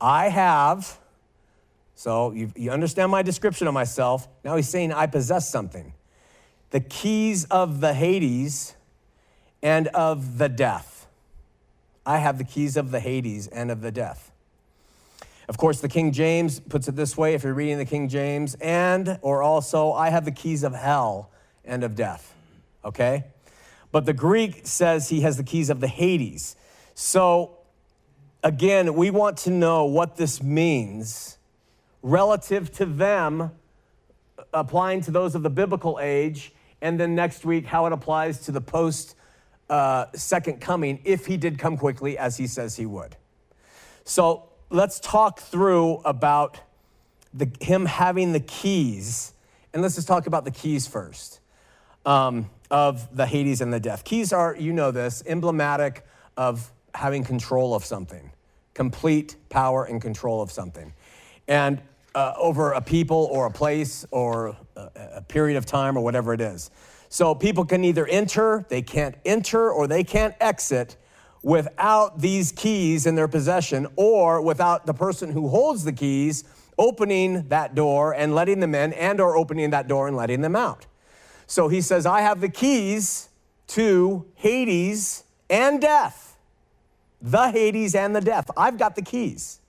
I 0.00 0.28
have, 0.28 0.98
so 1.94 2.32
you, 2.32 2.52
you 2.56 2.72
understand 2.72 3.12
my 3.12 3.22
description 3.22 3.68
of 3.68 3.74
myself. 3.74 4.28
Now 4.44 4.56
he's 4.56 4.68
saying 4.68 4.92
I 4.92 5.06
possess 5.06 5.48
something 5.48 5.94
the 6.70 6.80
keys 6.80 7.44
of 7.44 7.80
the 7.80 7.94
Hades 7.94 8.74
and 9.62 9.86
of 9.88 10.38
the 10.38 10.48
death. 10.48 11.06
I 12.04 12.18
have 12.18 12.38
the 12.38 12.44
keys 12.44 12.76
of 12.76 12.90
the 12.90 12.98
Hades 12.98 13.46
and 13.46 13.70
of 13.70 13.82
the 13.82 13.92
death. 13.92 14.31
Of 15.48 15.58
course, 15.58 15.80
the 15.80 15.88
King 15.88 16.12
James 16.12 16.60
puts 16.60 16.88
it 16.88 16.96
this 16.96 17.16
way 17.16 17.34
if 17.34 17.42
you're 17.42 17.54
reading 17.54 17.78
the 17.78 17.84
King 17.84 18.08
James, 18.08 18.54
and 18.60 19.18
or 19.22 19.42
also, 19.42 19.92
I 19.92 20.10
have 20.10 20.24
the 20.24 20.32
keys 20.32 20.62
of 20.62 20.74
hell 20.74 21.30
and 21.64 21.82
of 21.84 21.94
death. 21.94 22.34
Okay? 22.84 23.24
But 23.90 24.06
the 24.06 24.12
Greek 24.12 24.66
says 24.66 25.08
he 25.08 25.20
has 25.20 25.36
the 25.36 25.44
keys 25.44 25.68
of 25.68 25.80
the 25.80 25.88
Hades. 25.88 26.56
So 26.94 27.58
again, 28.42 28.94
we 28.94 29.10
want 29.10 29.36
to 29.38 29.50
know 29.50 29.84
what 29.84 30.16
this 30.16 30.42
means 30.42 31.38
relative 32.02 32.72
to 32.72 32.84
them, 32.84 33.52
applying 34.52 35.00
to 35.02 35.10
those 35.10 35.34
of 35.34 35.42
the 35.42 35.50
biblical 35.50 35.98
age, 36.00 36.52
and 36.80 36.98
then 36.98 37.14
next 37.14 37.44
week, 37.44 37.66
how 37.66 37.86
it 37.86 37.92
applies 37.92 38.40
to 38.40 38.52
the 38.52 38.60
post 38.60 39.14
uh, 39.70 40.06
second 40.14 40.60
coming, 40.60 41.00
if 41.04 41.26
he 41.26 41.36
did 41.36 41.58
come 41.58 41.76
quickly, 41.76 42.18
as 42.18 42.36
he 42.36 42.46
says 42.46 42.76
he 42.76 42.86
would. 42.86 43.16
So 44.04 44.48
let's 44.72 44.98
talk 44.98 45.40
through 45.40 45.96
about 45.98 46.58
the, 47.34 47.50
him 47.60 47.86
having 47.86 48.32
the 48.32 48.40
keys, 48.40 49.32
and 49.72 49.82
let's 49.82 49.94
just 49.94 50.08
talk 50.08 50.26
about 50.26 50.44
the 50.44 50.50
keys 50.50 50.86
first 50.86 51.40
um, 52.06 52.50
of 52.70 53.14
the 53.14 53.26
Hades 53.26 53.60
and 53.60 53.72
the 53.72 53.80
death. 53.80 54.04
Keys 54.04 54.32
are, 54.32 54.56
you 54.58 54.72
know 54.72 54.90
this, 54.90 55.22
emblematic 55.26 56.04
of 56.36 56.72
having 56.94 57.22
control 57.22 57.74
of 57.74 57.84
something, 57.84 58.32
complete 58.74 59.36
power 59.50 59.84
and 59.84 60.00
control 60.00 60.40
of 60.40 60.50
something. 60.50 60.92
And 61.46 61.80
uh, 62.14 62.34
over 62.36 62.72
a 62.72 62.80
people 62.80 63.28
or 63.30 63.46
a 63.46 63.50
place 63.50 64.06
or 64.10 64.56
a, 64.76 64.90
a 65.16 65.22
period 65.22 65.56
of 65.56 65.66
time 65.66 65.96
or 65.96 66.02
whatever 66.02 66.32
it 66.32 66.40
is. 66.40 66.70
So 67.08 67.34
people 67.34 67.64
can 67.64 67.84
either 67.84 68.06
enter, 68.06 68.64
they 68.68 68.82
can't 68.82 69.14
enter, 69.24 69.70
or 69.70 69.86
they 69.86 70.02
can't 70.02 70.34
exit 70.40 70.96
without 71.42 72.20
these 72.20 72.52
keys 72.52 73.06
in 73.06 73.14
their 73.14 73.28
possession 73.28 73.86
or 73.96 74.40
without 74.40 74.86
the 74.86 74.94
person 74.94 75.32
who 75.32 75.48
holds 75.48 75.84
the 75.84 75.92
keys 75.92 76.44
opening 76.78 77.48
that 77.48 77.74
door 77.74 78.14
and 78.14 78.34
letting 78.34 78.60
them 78.60 78.74
in 78.74 78.92
and 78.94 79.20
or 79.20 79.36
opening 79.36 79.70
that 79.70 79.88
door 79.88 80.08
and 80.08 80.16
letting 80.16 80.40
them 80.40 80.56
out. 80.56 80.86
So 81.46 81.68
he 81.68 81.80
says, 81.80 82.06
I 82.06 82.20
have 82.20 82.40
the 82.40 82.48
keys 82.48 83.28
to 83.68 84.26
Hades 84.36 85.24
and 85.50 85.80
death 85.80 86.32
the 87.22 87.50
Hades 87.50 87.94
and 87.94 88.14
the 88.14 88.20
death. 88.20 88.50
I've 88.56 88.76
got 88.76 88.96
the 88.96 89.02
keys. 89.02 89.60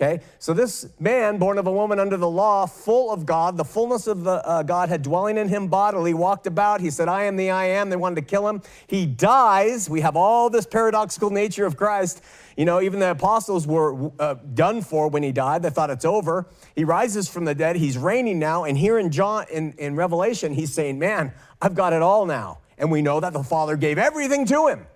Okay, 0.00 0.20
so 0.38 0.54
this 0.54 0.86
man, 1.00 1.38
born 1.38 1.58
of 1.58 1.66
a 1.66 1.72
woman 1.72 1.98
under 1.98 2.16
the 2.16 2.28
law, 2.28 2.66
full 2.66 3.10
of 3.10 3.26
God, 3.26 3.56
the 3.56 3.64
fullness 3.64 4.06
of 4.06 4.22
the, 4.22 4.46
uh, 4.46 4.62
God 4.62 4.88
had 4.88 5.02
dwelling 5.02 5.36
in 5.36 5.48
him 5.48 5.66
bodily, 5.66 6.14
walked 6.14 6.46
about. 6.46 6.80
He 6.80 6.88
said, 6.88 7.08
I 7.08 7.24
am 7.24 7.34
the 7.34 7.50
I 7.50 7.64
am. 7.64 7.90
They 7.90 7.96
wanted 7.96 8.14
to 8.14 8.22
kill 8.22 8.48
him. 8.48 8.62
He 8.86 9.06
dies. 9.06 9.90
We 9.90 10.02
have 10.02 10.14
all 10.14 10.50
this 10.50 10.66
paradoxical 10.66 11.30
nature 11.30 11.66
of 11.66 11.76
Christ. 11.76 12.22
You 12.56 12.64
know, 12.64 12.80
even 12.80 13.00
the 13.00 13.10
apostles 13.10 13.66
were 13.66 14.12
uh, 14.20 14.34
done 14.54 14.82
for 14.82 15.08
when 15.08 15.24
he 15.24 15.32
died. 15.32 15.62
They 15.62 15.70
thought 15.70 15.90
it's 15.90 16.04
over. 16.04 16.46
He 16.76 16.84
rises 16.84 17.28
from 17.28 17.44
the 17.44 17.56
dead. 17.56 17.74
He's 17.74 17.98
reigning 17.98 18.38
now. 18.38 18.62
And 18.62 18.78
here 18.78 19.00
in 19.00 19.10
John, 19.10 19.46
in, 19.50 19.72
in 19.78 19.96
Revelation, 19.96 20.52
he's 20.52 20.72
saying, 20.72 21.00
Man, 21.00 21.32
I've 21.60 21.74
got 21.74 21.92
it 21.92 22.02
all 22.02 22.24
now. 22.24 22.58
And 22.78 22.92
we 22.92 23.02
know 23.02 23.18
that 23.18 23.32
the 23.32 23.42
Father 23.42 23.74
gave 23.76 23.98
everything 23.98 24.46
to 24.46 24.68
him. 24.68 24.86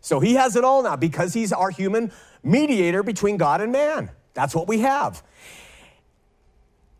So 0.00 0.20
he 0.20 0.34
has 0.34 0.54
it 0.54 0.62
all 0.62 0.84
now 0.84 0.94
because 0.94 1.34
he's 1.34 1.52
our 1.52 1.70
human 1.70 2.12
mediator 2.44 3.02
between 3.02 3.36
God 3.36 3.60
and 3.60 3.72
man. 3.72 4.10
That's 4.34 4.54
what 4.54 4.68
we 4.68 4.80
have. 4.80 5.22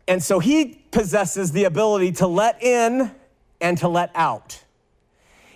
And 0.07 0.23
so 0.23 0.39
he 0.39 0.81
possesses 0.91 1.51
the 1.51 1.65
ability 1.65 2.13
to 2.13 2.27
let 2.27 2.61
in 2.63 3.11
and 3.59 3.77
to 3.79 3.87
let 3.87 4.11
out. 4.15 4.63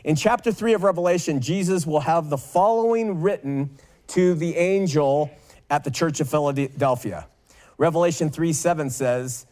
In 0.03 0.15
chapter 0.15 0.51
3 0.51 0.73
of 0.73 0.83
Revelation, 0.83 1.41
Jesus 1.41 1.85
will 1.85 1.99
have 1.99 2.29
the 2.29 2.37
following 2.37 3.21
written 3.21 3.69
to 4.07 4.33
the 4.33 4.55
angel 4.55 5.29
at 5.69 5.83
the 5.83 5.91
church 5.91 6.19
of 6.19 6.29
Philadelphia. 6.29 7.27
Revelation 7.77 8.29
3 8.29 8.53
7 8.53 8.89
says, 8.89 9.45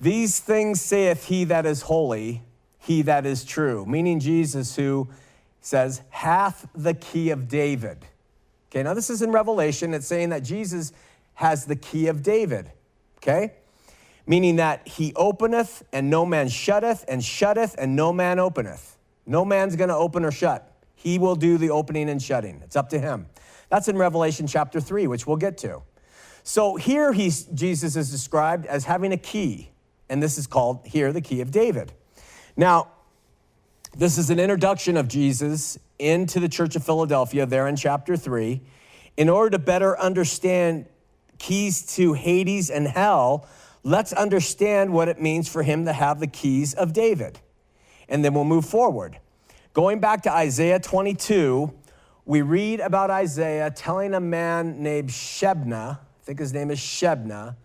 These 0.00 0.40
things 0.40 0.80
saith 0.80 1.26
he 1.26 1.44
that 1.44 1.66
is 1.66 1.82
holy, 1.82 2.42
he 2.78 3.02
that 3.02 3.24
is 3.24 3.44
true, 3.44 3.86
meaning 3.86 4.20
Jesus, 4.20 4.76
who 4.76 5.08
says, 5.60 6.02
hath 6.10 6.68
the 6.74 6.94
key 6.94 7.30
of 7.30 7.48
David. 7.48 8.04
Okay, 8.70 8.82
now 8.82 8.94
this 8.94 9.10
is 9.10 9.22
in 9.22 9.30
Revelation. 9.30 9.94
It's 9.94 10.06
saying 10.06 10.30
that 10.30 10.42
Jesus 10.42 10.92
has 11.34 11.64
the 11.64 11.76
key 11.76 12.06
of 12.06 12.22
David. 12.22 12.70
Okay? 13.18 13.52
Meaning 14.26 14.56
that 14.56 14.86
he 14.86 15.12
openeth 15.14 15.82
and 15.92 16.08
no 16.10 16.24
man 16.24 16.48
shutteth, 16.48 17.04
and 17.08 17.24
shutteth 17.24 17.74
and 17.78 17.96
no 17.96 18.12
man 18.12 18.38
openeth. 18.38 18.96
No 19.26 19.44
man's 19.44 19.76
gonna 19.76 19.96
open 19.96 20.24
or 20.24 20.30
shut. 20.30 20.68
He 20.94 21.18
will 21.18 21.34
do 21.34 21.58
the 21.58 21.70
opening 21.70 22.08
and 22.08 22.22
shutting. 22.22 22.60
It's 22.62 22.76
up 22.76 22.88
to 22.90 22.98
him. 22.98 23.26
That's 23.68 23.88
in 23.88 23.96
Revelation 23.96 24.46
chapter 24.46 24.80
3, 24.80 25.06
which 25.06 25.26
we'll 25.26 25.36
get 25.36 25.58
to. 25.58 25.82
So 26.44 26.76
here 26.76 27.12
he's, 27.12 27.44
Jesus 27.44 27.96
is 27.96 28.10
described 28.10 28.66
as 28.66 28.84
having 28.84 29.12
a 29.12 29.16
key, 29.16 29.70
and 30.08 30.22
this 30.22 30.38
is 30.38 30.46
called 30.46 30.80
here 30.84 31.12
the 31.12 31.20
key 31.20 31.40
of 31.40 31.50
David. 31.50 31.92
Now, 32.56 32.88
this 33.96 34.18
is 34.18 34.30
an 34.30 34.38
introduction 34.38 34.96
of 34.96 35.08
Jesus 35.08 35.78
into 35.98 36.40
the 36.40 36.48
church 36.48 36.76
of 36.76 36.84
Philadelphia, 36.84 37.46
there 37.46 37.66
in 37.68 37.76
chapter 37.76 38.16
3. 38.16 38.60
In 39.16 39.28
order 39.28 39.50
to 39.50 39.58
better 39.58 39.98
understand 39.98 40.86
keys 41.42 41.82
to 41.96 42.12
Hades 42.12 42.70
and 42.70 42.86
hell, 42.86 43.48
let's 43.82 44.12
understand 44.12 44.92
what 44.92 45.08
it 45.08 45.20
means 45.20 45.48
for 45.48 45.64
him 45.64 45.84
to 45.86 45.92
have 45.92 46.20
the 46.20 46.28
keys 46.28 46.72
of 46.72 46.92
David. 46.92 47.40
And 48.08 48.24
then 48.24 48.32
we'll 48.32 48.44
move 48.44 48.64
forward. 48.64 49.18
Going 49.74 49.98
back 49.98 50.22
to 50.22 50.32
Isaiah 50.32 50.78
22, 50.78 51.72
we 52.24 52.42
read 52.42 52.78
about 52.78 53.10
Isaiah 53.10 53.70
telling 53.70 54.14
a 54.14 54.20
man 54.20 54.82
named 54.82 55.08
Shebna, 55.08 55.98
I 55.98 56.24
think 56.24 56.38
his 56.38 56.52
name 56.52 56.70
is 56.70 56.78
Shebna, 56.78 57.56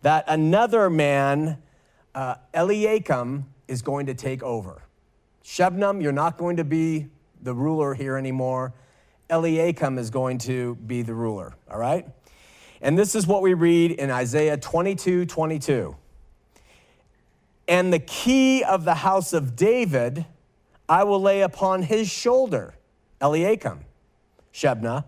that 0.00 0.24
another 0.28 0.88
man, 0.88 1.58
uh, 2.14 2.36
Eliakim, 2.54 3.44
is 3.68 3.82
going 3.82 4.06
to 4.06 4.14
take 4.14 4.42
over. 4.42 4.82
Shebnam, 5.44 6.02
you're 6.02 6.12
not 6.12 6.38
going 6.38 6.56
to 6.56 6.64
be 6.64 7.08
the 7.42 7.52
ruler 7.52 7.92
here 7.92 8.16
anymore. 8.16 8.72
Eliakim 9.28 9.98
is 9.98 10.08
going 10.08 10.38
to 10.38 10.76
be 10.76 11.02
the 11.02 11.14
ruler, 11.14 11.54
all 11.70 11.78
right? 11.78 12.06
And 12.80 12.98
this 12.98 13.14
is 13.14 13.26
what 13.26 13.42
we 13.42 13.54
read 13.54 13.92
in 13.92 14.10
Isaiah 14.10 14.56
22 14.56 15.26
22. 15.26 15.96
And 17.68 17.92
the 17.92 17.98
key 17.98 18.62
of 18.62 18.84
the 18.84 18.94
house 18.94 19.32
of 19.32 19.56
David 19.56 20.24
I 20.88 21.04
will 21.04 21.20
lay 21.20 21.40
upon 21.42 21.82
his 21.82 22.08
shoulder, 22.08 22.74
Eliakim, 23.20 23.80
Shebna. 24.52 25.04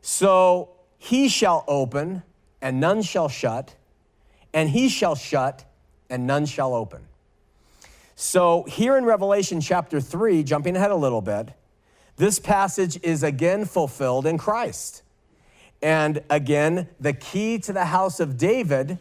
So 0.00 0.70
he 0.98 1.28
shall 1.28 1.64
open, 1.68 2.22
and 2.60 2.80
none 2.80 3.02
shall 3.02 3.28
shut, 3.28 3.76
and 4.52 4.70
he 4.70 4.88
shall 4.88 5.14
shut, 5.14 5.64
and 6.10 6.26
none 6.26 6.46
shall 6.46 6.74
open. 6.74 7.06
So, 8.18 8.64
here 8.64 8.96
in 8.96 9.04
Revelation 9.04 9.60
chapter 9.60 10.00
3, 10.00 10.42
jumping 10.42 10.74
ahead 10.74 10.90
a 10.90 10.96
little 10.96 11.20
bit, 11.20 11.50
this 12.16 12.38
passage 12.38 12.98
is 13.02 13.22
again 13.22 13.66
fulfilled 13.66 14.26
in 14.26 14.38
Christ. 14.38 15.02
And 15.82 16.22
again, 16.30 16.88
the 16.98 17.12
key 17.12 17.58
to 17.60 17.72
the 17.72 17.86
house 17.86 18.20
of 18.20 18.36
David 18.36 18.98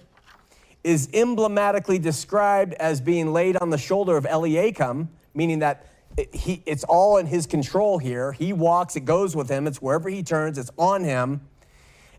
is 0.84 1.10
emblematically 1.14 1.98
described 1.98 2.74
as 2.76 3.02
being 3.02 3.34
laid 3.34 3.58
on 3.58 3.70
the 3.70 3.78
shoulder 3.78 4.18
of 4.18 4.26
Eliakim, 4.26 5.10
meaning 5.34 5.60
that 5.60 5.88
he, 6.34 6.62
it's 6.66 6.84
all 6.84 7.18
in 7.18 7.26
his 7.26 7.46
control 7.46 7.98
here. 7.98 8.32
He 8.34 8.54
walks, 8.54 8.96
it 8.96 9.02
goes 9.02 9.36
with 9.36 9.50
him, 9.50 9.68
it's 9.68 9.82
wherever 9.82 10.10
he 10.10 10.24
turns, 10.24 10.58
it's 10.58 10.72
on 10.78 11.04
him. 11.04 11.42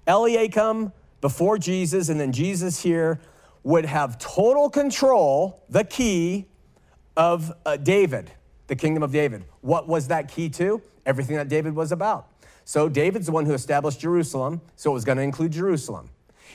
Eliakim 0.06 0.92
before 1.20 1.58
Jesus, 1.58 2.08
and 2.08 2.20
then 2.20 2.32
Jesus 2.32 2.82
here 2.82 3.20
would 3.62 3.84
have 3.84 4.18
total 4.18 4.70
control, 4.70 5.62
the 5.68 5.82
key 5.82 6.46
of 7.16 7.52
uh, 7.64 7.76
David, 7.76 8.30
the 8.66 8.76
kingdom 8.76 9.02
of 9.02 9.12
David. 9.12 9.44
What 9.60 9.88
was 9.88 10.08
that 10.08 10.28
key 10.28 10.48
to? 10.50 10.82
Everything 11.04 11.36
that 11.36 11.48
David 11.48 11.74
was 11.74 11.90
about. 11.92 12.28
So 12.66 12.88
David's 12.88 13.26
the 13.26 13.32
one 13.32 13.46
who 13.46 13.54
established 13.54 14.00
Jerusalem, 14.00 14.60
so 14.74 14.90
it 14.90 14.94
was 14.94 15.04
going 15.04 15.18
to 15.18 15.22
include 15.22 15.52
Jerusalem. 15.52 16.10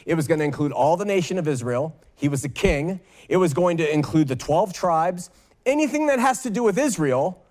It 0.05 0.15
was 0.15 0.27
going 0.27 0.39
to 0.39 0.45
include 0.45 0.73
all 0.73 0.97
the 0.97 1.05
nation 1.05 1.37
of 1.37 1.47
Israel. 1.47 1.95
He 2.15 2.27
was 2.27 2.41
the 2.41 2.49
king. 2.49 2.99
It 3.29 3.37
was 3.37 3.53
going 3.53 3.77
to 3.77 3.91
include 3.91 4.27
the 4.27 4.35
12 4.35 4.73
tribes. 4.73 5.29
Anything 5.65 6.07
that 6.07 6.19
has 6.19 6.43
to 6.43 6.49
do 6.49 6.63
with 6.63 6.77
Israel, 6.77 7.41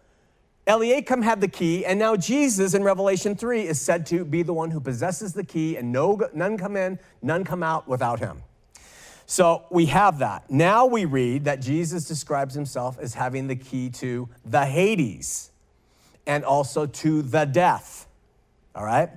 Eliakim 0.67 1.23
had 1.23 1.41
the 1.41 1.49
key, 1.49 1.87
and 1.87 1.99
now 1.99 2.17
Jesus 2.17 2.75
in 2.75 2.85
Revelation 2.85 3.35
3 3.35 3.63
is 3.63 3.81
said 3.81 4.05
to 4.07 4.27
be 4.27 4.43
the 4.43 4.53
one 4.53 4.71
who 4.71 4.81
possesses 4.81 5.33
the 5.33 5.43
key, 5.43 5.77
and 5.77 5.91
no, 5.91 6.21
none 6.35 6.59
come 6.59 6.77
in, 6.77 6.99
none 7.23 7.45
come 7.45 7.63
out 7.63 7.89
without 7.89 8.21
him. 8.21 8.43
So 9.25 9.65
we 9.71 9.87
have 9.87 10.19
that. 10.19 10.51
Now 10.51 10.85
we 10.85 11.07
read 11.07 11.45
that 11.45 11.63
Jesus 11.63 12.05
describes 12.05 12.55
himself 12.55 12.99
as 12.99 13.15
having 13.15 13.47
the 13.47 13.57
key 13.57 13.89
to 13.91 14.29
the 14.45 14.67
Hades 14.67 15.51
and 16.27 16.45
also 16.45 16.85
to 16.85 17.23
the 17.23 17.47
death. 17.47 18.07
All 18.75 18.85
right? 18.85 19.11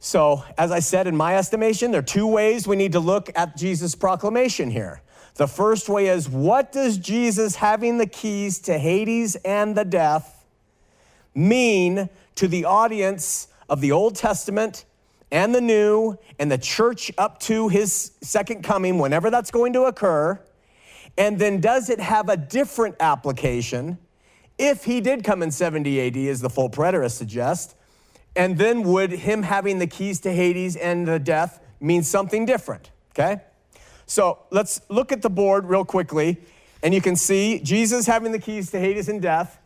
So, 0.00 0.44
as 0.56 0.70
I 0.70 0.80
said, 0.80 1.06
in 1.06 1.16
my 1.16 1.36
estimation, 1.36 1.90
there 1.90 1.98
are 1.98 2.04
two 2.04 2.26
ways 2.26 2.68
we 2.68 2.76
need 2.76 2.92
to 2.92 3.00
look 3.00 3.30
at 3.34 3.56
Jesus' 3.56 3.94
proclamation 3.94 4.70
here. 4.70 5.02
The 5.34 5.48
first 5.48 5.88
way 5.88 6.06
is 6.06 6.28
what 6.28 6.72
does 6.72 6.96
Jesus 6.96 7.56
having 7.56 7.98
the 7.98 8.06
keys 8.06 8.58
to 8.60 8.78
Hades 8.78 9.36
and 9.36 9.76
the 9.76 9.84
death 9.84 10.46
mean 11.34 12.08
to 12.36 12.48
the 12.48 12.64
audience 12.64 13.48
of 13.68 13.80
the 13.80 13.92
Old 13.92 14.16
Testament 14.16 14.84
and 15.30 15.54
the 15.54 15.60
new 15.60 16.16
and 16.38 16.50
the 16.50 16.58
church 16.58 17.10
up 17.18 17.40
to 17.40 17.68
his 17.68 18.12
second 18.22 18.62
coming, 18.62 18.98
whenever 18.98 19.30
that's 19.30 19.50
going 19.50 19.72
to 19.74 19.82
occur? 19.82 20.40
And 21.18 21.38
then 21.38 21.60
does 21.60 21.90
it 21.90 22.00
have 22.00 22.28
a 22.28 22.36
different 22.36 22.96
application 23.00 23.98
if 24.58 24.84
he 24.84 25.00
did 25.00 25.24
come 25.24 25.42
in 25.42 25.50
70 25.50 26.00
AD, 26.00 26.16
as 26.16 26.40
the 26.40 26.50
full 26.50 26.70
preterists 26.70 27.12
suggest? 27.12 27.74
And 28.36 28.58
then 28.58 28.82
would 28.82 29.10
him 29.10 29.42
having 29.42 29.78
the 29.78 29.86
keys 29.86 30.20
to 30.20 30.32
Hades 30.32 30.76
and 30.76 31.08
the 31.08 31.18
death 31.18 31.58
mean 31.80 32.02
something 32.02 32.44
different? 32.44 32.90
Okay? 33.12 33.40
So 34.06 34.38
let's 34.50 34.80
look 34.88 35.10
at 35.10 35.22
the 35.22 35.30
board 35.30 35.64
real 35.66 35.84
quickly, 35.84 36.38
and 36.82 36.94
you 36.94 37.00
can 37.00 37.16
see 37.16 37.58
Jesus 37.60 38.06
having 38.06 38.32
the 38.32 38.38
keys 38.38 38.70
to 38.70 38.78
Hades 38.78 39.08
and 39.08 39.20
death, 39.20 39.58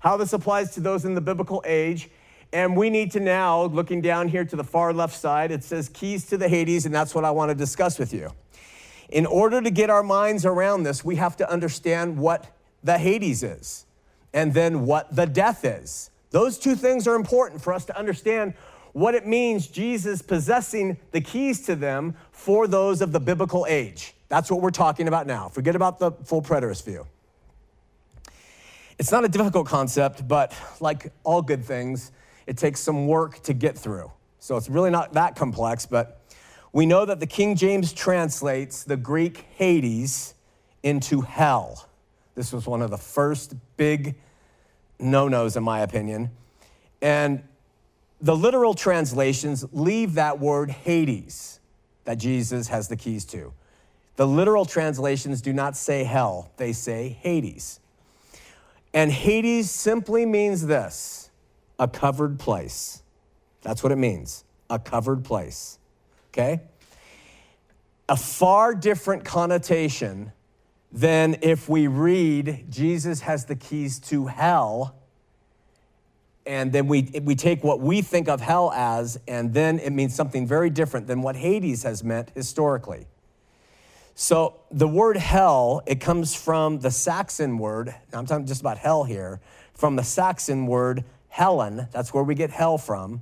how 0.00 0.16
this 0.16 0.32
applies 0.32 0.72
to 0.74 0.80
those 0.80 1.04
in 1.04 1.14
the 1.14 1.20
biblical 1.20 1.62
age. 1.66 2.10
And 2.52 2.76
we 2.76 2.90
need 2.90 3.10
to 3.12 3.20
now, 3.20 3.64
looking 3.64 4.00
down 4.00 4.28
here 4.28 4.44
to 4.44 4.56
the 4.56 4.64
far 4.64 4.92
left 4.92 5.16
side, 5.16 5.50
it 5.50 5.64
says 5.64 5.88
keys 5.88 6.26
to 6.26 6.36
the 6.36 6.48
Hades, 6.48 6.86
and 6.86 6.94
that's 6.94 7.14
what 7.14 7.24
I 7.24 7.30
want 7.30 7.50
to 7.50 7.54
discuss 7.54 7.98
with 7.98 8.12
you. 8.12 8.30
In 9.08 9.26
order 9.26 9.60
to 9.60 9.70
get 9.70 9.90
our 9.90 10.02
minds 10.02 10.46
around 10.46 10.82
this, 10.82 11.04
we 11.04 11.16
have 11.16 11.36
to 11.38 11.50
understand 11.50 12.18
what 12.18 12.54
the 12.84 12.98
Hades 12.98 13.42
is 13.42 13.86
and 14.32 14.54
then 14.54 14.86
what 14.86 15.14
the 15.14 15.26
death 15.26 15.64
is. 15.64 16.10
Those 16.30 16.58
two 16.58 16.74
things 16.74 17.06
are 17.06 17.14
important 17.14 17.62
for 17.62 17.72
us 17.72 17.84
to 17.86 17.98
understand 17.98 18.54
what 18.92 19.14
it 19.14 19.26
means 19.26 19.66
Jesus 19.66 20.22
possessing 20.22 20.98
the 21.12 21.20
keys 21.20 21.62
to 21.66 21.76
them 21.76 22.14
for 22.32 22.66
those 22.66 23.00
of 23.00 23.12
the 23.12 23.20
biblical 23.20 23.66
age. 23.68 24.14
That's 24.28 24.50
what 24.50 24.60
we're 24.60 24.70
talking 24.70 25.08
about 25.08 25.26
now. 25.26 25.48
Forget 25.48 25.76
about 25.76 25.98
the 25.98 26.12
full 26.12 26.42
preterist 26.42 26.84
view. 26.84 27.06
It's 28.98 29.12
not 29.12 29.24
a 29.24 29.28
difficult 29.28 29.66
concept, 29.66 30.26
but 30.26 30.52
like 30.80 31.12
all 31.22 31.40
good 31.40 31.64
things, 31.64 32.10
it 32.46 32.56
takes 32.56 32.80
some 32.80 33.06
work 33.06 33.40
to 33.44 33.54
get 33.54 33.78
through. 33.78 34.10
So 34.40 34.56
it's 34.56 34.68
really 34.68 34.90
not 34.90 35.12
that 35.12 35.36
complex, 35.36 35.86
but 35.86 36.20
we 36.72 36.84
know 36.84 37.04
that 37.04 37.20
the 37.20 37.26
King 37.26 37.56
James 37.56 37.92
translates 37.92 38.84
the 38.84 38.96
Greek 38.96 39.46
Hades 39.54 40.34
into 40.82 41.20
hell. 41.20 41.88
This 42.34 42.52
was 42.52 42.66
one 42.66 42.82
of 42.82 42.90
the 42.90 42.98
first 42.98 43.54
big 43.76 44.16
no 44.98 45.28
nos, 45.28 45.56
in 45.56 45.62
my 45.62 45.80
opinion. 45.80 46.30
And 47.00 47.42
the 48.20 48.36
literal 48.36 48.74
translations 48.74 49.64
leave 49.72 50.14
that 50.14 50.40
word 50.40 50.70
Hades 50.70 51.60
that 52.04 52.18
Jesus 52.18 52.68
has 52.68 52.88
the 52.88 52.96
keys 52.96 53.24
to. 53.26 53.52
The 54.16 54.26
literal 54.26 54.64
translations 54.64 55.40
do 55.40 55.52
not 55.52 55.76
say 55.76 56.02
hell, 56.04 56.50
they 56.56 56.72
say 56.72 57.10
Hades. 57.20 57.78
And 58.92 59.12
Hades 59.12 59.70
simply 59.70 60.26
means 60.26 60.66
this 60.66 61.30
a 61.78 61.86
covered 61.86 62.38
place. 62.38 63.02
That's 63.62 63.82
what 63.82 63.92
it 63.92 63.96
means 63.96 64.44
a 64.70 64.78
covered 64.78 65.24
place. 65.24 65.78
Okay? 66.32 66.60
A 68.08 68.16
far 68.16 68.74
different 68.74 69.24
connotation 69.24 70.32
than 70.90 71.36
if 71.42 71.68
we 71.68 71.86
read 71.86 72.66
Jesus 72.70 73.20
has 73.20 73.44
the 73.44 73.56
keys 73.56 73.98
to 74.00 74.26
hell 74.26 74.94
and 76.48 76.72
then 76.72 76.88
we, 76.88 77.02
we 77.22 77.34
take 77.34 77.62
what 77.62 77.78
we 77.78 78.00
think 78.00 78.26
of 78.26 78.40
hell 78.40 78.72
as, 78.72 79.20
and 79.28 79.52
then 79.52 79.78
it 79.78 79.90
means 79.90 80.14
something 80.14 80.46
very 80.46 80.70
different 80.70 81.06
than 81.06 81.20
what 81.20 81.36
Hades 81.36 81.82
has 81.82 82.02
meant 82.02 82.30
historically. 82.34 83.06
So 84.14 84.54
the 84.70 84.88
word 84.88 85.18
hell, 85.18 85.82
it 85.86 86.00
comes 86.00 86.34
from 86.34 86.80
the 86.80 86.90
Saxon 86.90 87.58
word, 87.58 87.94
I'm 88.14 88.24
talking 88.24 88.46
just 88.46 88.62
about 88.62 88.78
hell 88.78 89.04
here, 89.04 89.40
from 89.74 89.96
the 89.96 90.02
Saxon 90.02 90.66
word 90.66 91.04
helan. 91.36 91.90
That's 91.92 92.14
where 92.14 92.24
we 92.24 92.34
get 92.34 92.48
hell 92.48 92.78
from. 92.78 93.20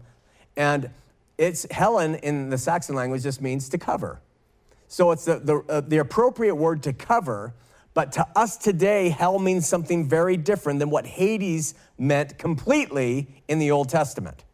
And 0.57 0.89
it's 1.37 1.67
helan 1.67 2.21
in 2.21 2.49
the 2.49 2.59
Saxon 2.59 2.95
language 2.95 3.25
just 3.25 3.43
means 3.43 3.69
to 3.71 3.77
cover. 3.77 4.21
So 4.88 5.11
it's 5.11 5.25
the, 5.25 5.38
the, 5.38 5.57
uh, 5.68 5.81
the 5.81 5.99
appropriate 5.99 6.55
word 6.55 6.83
to 6.85 6.92
cover, 6.92 7.55
but 7.94 8.12
to 8.12 8.27
us 8.37 8.57
today, 8.57 9.09
hell 9.09 9.38
means 9.38 9.66
something 9.66 10.09
very 10.09 10.37
different 10.37 10.79
than 10.79 10.90
what 10.90 11.07
Hades 11.07 11.75
meant 11.99 12.38
completely 12.38 13.42
in 13.49 13.59
the 13.59 13.70
Old 13.70 13.88
Testament. 13.88 14.44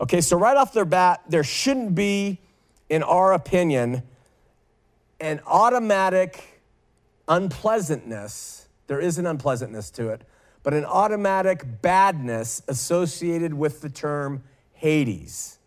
Okay, 0.00 0.20
so 0.20 0.36
right 0.36 0.56
off 0.56 0.72
the 0.72 0.84
bat, 0.84 1.22
there 1.28 1.44
shouldn't 1.44 1.94
be, 1.94 2.40
in 2.88 3.02
our 3.02 3.32
opinion, 3.32 4.02
an 5.20 5.40
automatic 5.46 6.62
unpleasantness. 7.26 8.68
There 8.86 9.00
is 9.00 9.18
an 9.18 9.26
unpleasantness 9.26 9.90
to 9.92 10.10
it 10.10 10.22
but 10.62 10.74
an 10.74 10.84
automatic 10.84 11.64
badness 11.82 12.62
associated 12.68 13.54
with 13.54 13.80
the 13.80 13.88
term 13.88 14.42
Hades 14.72 15.57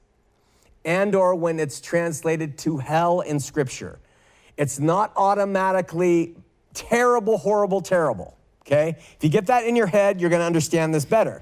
and 0.84 1.15
or 1.15 1.36
when 1.36 1.60
it's 1.60 1.80
translated 1.80 2.58
to 2.60 2.78
hell 2.78 3.22
in 3.22 3.39
scripture. 3.39 4.00
It's 4.58 4.80
not 4.80 5.13
automatically 5.15 6.36
terrible, 6.74 7.38
horrible, 7.38 7.82
terrible. 7.82 8.38
Okay? 8.65 8.96
If 8.98 9.17
you 9.22 9.30
get 9.30 9.48
that 9.48 9.65
in 9.65 9.76
your 9.76 9.88
head, 9.88 10.22
you're 10.22 10.30
going 10.30 10.41
to 10.41 10.46
understand 10.46 10.94
this 10.94 11.06
better. 11.06 11.41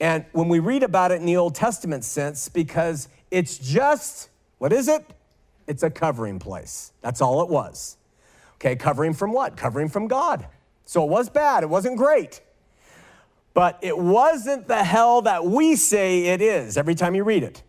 And 0.00 0.24
when 0.32 0.48
we 0.48 0.58
read 0.58 0.82
about 0.82 1.12
it 1.12 1.16
in 1.16 1.26
the 1.26 1.36
Old 1.36 1.54
Testament 1.54 2.04
sense, 2.04 2.48
because 2.48 3.08
it's 3.30 3.58
just, 3.58 4.28
what 4.58 4.72
is 4.72 4.88
it? 4.88 5.04
It's 5.66 5.82
a 5.82 5.90
covering 5.90 6.38
place. 6.38 6.92
That's 7.00 7.20
all 7.20 7.42
it 7.42 7.48
was. 7.48 7.96
Okay, 8.56 8.76
covering 8.76 9.14
from 9.14 9.32
what? 9.32 9.56
Covering 9.56 9.88
from 9.88 10.08
God. 10.08 10.46
So 10.84 11.02
it 11.04 11.08
was 11.08 11.28
bad, 11.30 11.62
it 11.62 11.68
wasn't 11.68 11.96
great. 11.96 12.40
But 13.54 13.78
it 13.82 13.96
wasn't 13.96 14.66
the 14.66 14.82
hell 14.82 15.22
that 15.22 15.44
we 15.44 15.76
say 15.76 16.26
it 16.26 16.42
is 16.42 16.76
every 16.76 16.94
time 16.94 17.14
you 17.14 17.24
read 17.24 17.44
it. 17.44 17.62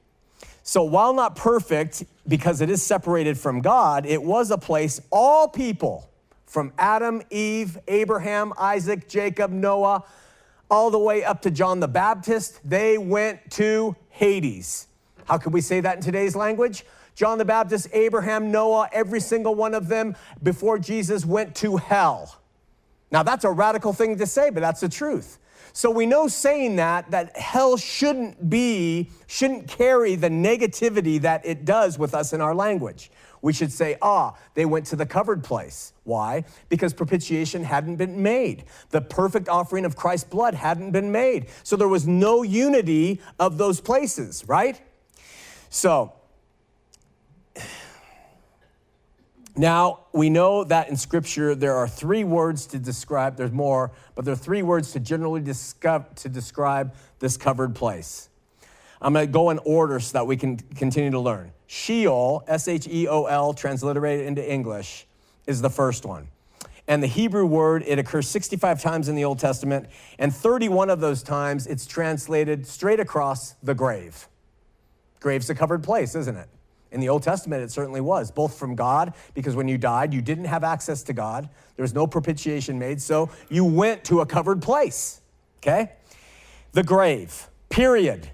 So 0.67 0.83
while 0.83 1.13
not 1.13 1.35
perfect, 1.35 2.03
because 2.27 2.59
it 2.59 2.71
is 2.71 2.81
separated 2.81 3.37
from 3.37 3.61
God, 3.61 4.07
it 4.07 4.21
was 4.21 4.49
a 4.49 4.57
place 4.57 4.99
all 5.11 5.47
people 5.47 6.09
from 6.47 6.73
Adam, 6.79 7.21
Eve, 7.29 7.77
Abraham, 7.87 8.51
Isaac, 8.57 9.07
Jacob, 9.07 9.51
Noah, 9.51 10.03
all 10.71 10.89
the 10.89 10.97
way 10.97 11.23
up 11.23 11.43
to 11.43 11.51
John 11.51 11.79
the 11.79 11.87
Baptist, 11.87 12.67
they 12.67 12.97
went 12.97 13.51
to 13.51 13.95
Hades. 14.09 14.87
How 15.25 15.37
can 15.37 15.51
we 15.51 15.61
say 15.61 15.81
that 15.81 15.97
in 15.97 16.01
today's 16.01 16.35
language? 16.35 16.83
John 17.13 17.37
the 17.37 17.45
Baptist, 17.45 17.87
Abraham, 17.93 18.51
Noah, 18.51 18.89
every 18.91 19.19
single 19.19 19.53
one 19.53 19.75
of 19.75 19.87
them 19.87 20.15
before 20.41 20.79
Jesus 20.79 21.25
went 21.25 21.53
to 21.57 21.77
hell. 21.77 22.41
Now, 23.11 23.21
that's 23.21 23.45
a 23.45 23.51
radical 23.51 23.93
thing 23.93 24.17
to 24.17 24.25
say, 24.25 24.49
but 24.49 24.61
that's 24.61 24.81
the 24.81 24.89
truth. 24.89 25.37
So 25.75 25.91
we 25.91 26.05
know 26.05 26.29
saying 26.29 26.77
that 26.77 27.11
that 27.11 27.35
hell 27.35 27.75
shouldn't 27.75 28.49
be 28.49 29.09
shouldn't 29.27 29.67
carry 29.67 30.15
the 30.15 30.29
negativity 30.29 31.19
that 31.19 31.45
it 31.45 31.65
does 31.65 31.99
with 31.99 32.15
us 32.15 32.31
in 32.31 32.39
our 32.39 32.55
language. 32.55 33.11
We 33.41 33.51
should 33.51 33.73
say, 33.73 33.97
"Ah, 34.01 34.35
they 34.53 34.63
went 34.65 34.85
to 34.85 34.95
the 34.95 35.05
covered 35.05 35.43
place." 35.43 35.91
Why? 36.05 36.45
Because 36.69 36.93
propitiation 36.93 37.65
hadn't 37.65 37.97
been 37.97 38.23
made. 38.23 38.63
The 38.91 39.01
perfect 39.01 39.49
offering 39.49 39.83
of 39.83 39.97
Christ's 39.97 40.29
blood 40.29 40.53
hadn't 40.53 40.91
been 40.91 41.11
made. 41.11 41.47
So 41.63 41.75
there 41.75 41.89
was 41.89 42.07
no 42.07 42.41
unity 42.41 43.19
of 43.37 43.57
those 43.57 43.81
places, 43.81 44.47
right? 44.47 44.79
So 45.69 46.13
Now, 49.57 50.01
we 50.11 50.29
know 50.29 50.65
that 50.65 50.89
in 50.89 50.97
Scripture 50.97 51.55
there 51.55 51.75
are 51.75 51.87
three 51.87 52.25
words 52.25 52.65
to 52.67 52.79
describe, 52.79 53.37
there's 53.37 53.53
more, 53.53 53.91
but 54.13 54.25
there 54.25 54.33
are 54.33 54.37
three 54.37 54.61
words 54.61 54.91
to 54.91 54.99
generally 54.99 55.39
discover, 55.39 56.05
to 56.15 56.29
describe 56.29 56.93
this 57.19 57.37
covered 57.37 57.73
place. 57.73 58.29
I'm 59.01 59.13
going 59.13 59.25
to 59.25 59.31
go 59.31 59.51
in 59.51 59.59
order 59.59 59.99
so 60.01 60.13
that 60.13 60.27
we 60.27 60.35
can 60.35 60.57
continue 60.57 61.11
to 61.11 61.19
learn. 61.19 61.51
Sheol, 61.67 62.43
S 62.47 62.67
H 62.67 62.87
E 62.87 63.07
O 63.07 63.25
L, 63.25 63.53
transliterated 63.53 64.25
into 64.25 64.51
English, 64.51 65.07
is 65.47 65.61
the 65.61 65.69
first 65.69 66.05
one. 66.05 66.27
And 66.87 67.01
the 67.01 67.07
Hebrew 67.07 67.45
word, 67.45 67.83
it 67.87 67.97
occurs 67.97 68.27
65 68.27 68.81
times 68.81 69.07
in 69.07 69.15
the 69.15 69.23
Old 69.23 69.39
Testament, 69.39 69.87
and 70.19 70.35
31 70.35 70.89
of 70.89 70.99
those 70.99 71.23
times 71.23 71.65
it's 71.65 71.85
translated 71.85 72.67
straight 72.67 72.99
across 72.99 73.53
the 73.63 73.73
grave. 73.73 74.27
Grave's 75.19 75.49
a 75.49 75.55
covered 75.55 75.83
place, 75.83 76.13
isn't 76.13 76.35
it? 76.35 76.49
In 76.95 77.01
the 77.01 77.09
Old 77.09 77.23
Testament, 77.23 77.61
it 77.61 77.71
certainly 77.71 77.99
was, 77.99 78.31
both 78.31 78.57
from 78.57 78.73
God, 78.73 79.15
because 79.33 79.53
when 79.53 79.67
you 79.67 79.77
died, 79.77 80.13
you 80.13 80.21
didn't 80.21 80.45
have 80.45 80.63
access 80.63 81.03
to 81.03 81.13
God. 81.13 81.49
There 81.75 81.83
was 81.83 81.93
no 81.93 82.07
propitiation 82.07 82.79
made, 82.79 83.01
so 83.01 83.29
you 83.49 83.65
went 83.65 84.05
to 84.05 84.21
a 84.21 84.25
covered 84.25 84.61
place, 84.61 85.19
okay? 85.57 85.91
The 86.71 86.83
grave, 86.83 87.49
period, 87.67 88.31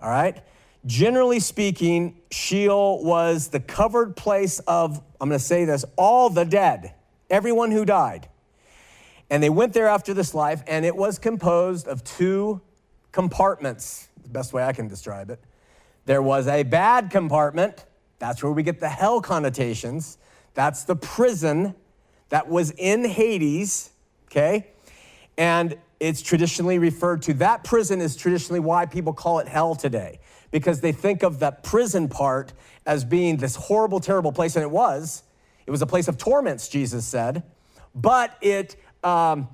all 0.00 0.10
right? 0.10 0.40
Generally 0.86 1.40
speaking, 1.40 2.20
Sheol 2.30 3.02
was 3.02 3.48
the 3.48 3.58
covered 3.58 4.14
place 4.14 4.60
of, 4.60 5.02
I'm 5.20 5.28
gonna 5.28 5.40
say 5.40 5.64
this, 5.64 5.84
all 5.96 6.30
the 6.30 6.44
dead, 6.44 6.94
everyone 7.28 7.72
who 7.72 7.84
died. 7.84 8.28
And 9.28 9.42
they 9.42 9.50
went 9.50 9.72
there 9.72 9.88
after 9.88 10.14
this 10.14 10.34
life, 10.34 10.62
and 10.68 10.84
it 10.84 10.94
was 10.94 11.18
composed 11.18 11.88
of 11.88 12.04
two 12.04 12.60
compartments, 13.10 14.08
the 14.22 14.28
best 14.28 14.52
way 14.52 14.62
I 14.62 14.72
can 14.72 14.86
describe 14.86 15.30
it. 15.30 15.40
There 16.08 16.22
was 16.22 16.48
a 16.48 16.62
bad 16.62 17.10
compartment, 17.10 17.84
that's 18.18 18.42
where 18.42 18.50
we 18.50 18.62
get 18.62 18.80
the 18.80 18.88
hell 18.88 19.20
connotations. 19.20 20.16
That's 20.54 20.84
the 20.84 20.96
prison 20.96 21.74
that 22.30 22.48
was 22.48 22.70
in 22.70 23.04
Hades, 23.04 23.90
okay? 24.30 24.68
And 25.36 25.76
it's 26.00 26.22
traditionally 26.22 26.78
referred 26.78 27.20
to, 27.24 27.34
that 27.34 27.62
prison 27.62 28.00
is 28.00 28.16
traditionally 28.16 28.58
why 28.58 28.86
people 28.86 29.12
call 29.12 29.40
it 29.40 29.48
hell 29.48 29.74
today, 29.74 30.18
because 30.50 30.80
they 30.80 30.92
think 30.92 31.22
of 31.22 31.40
that 31.40 31.62
prison 31.62 32.08
part 32.08 32.54
as 32.86 33.04
being 33.04 33.36
this 33.36 33.54
horrible, 33.54 34.00
terrible 34.00 34.32
place, 34.32 34.56
and 34.56 34.62
it 34.62 34.70
was. 34.70 35.24
It 35.66 35.70
was 35.70 35.82
a 35.82 35.86
place 35.86 36.08
of 36.08 36.16
torments, 36.16 36.68
Jesus 36.68 37.04
said, 37.04 37.42
but 37.94 38.34
it, 38.40 38.76
um, 39.04 39.46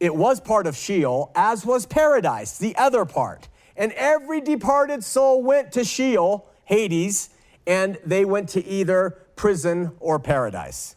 it 0.00 0.12
was 0.12 0.40
part 0.40 0.66
of 0.66 0.76
Sheol, 0.76 1.30
as 1.36 1.64
was 1.64 1.86
paradise, 1.86 2.58
the 2.58 2.74
other 2.74 3.04
part. 3.04 3.46
And 3.80 3.92
every 3.92 4.42
departed 4.42 5.02
soul 5.02 5.42
went 5.42 5.72
to 5.72 5.84
Sheol, 5.84 6.46
Hades, 6.66 7.30
and 7.66 7.98
they 8.04 8.26
went 8.26 8.50
to 8.50 8.64
either 8.66 9.16
prison 9.36 9.92
or 10.00 10.18
paradise. 10.18 10.96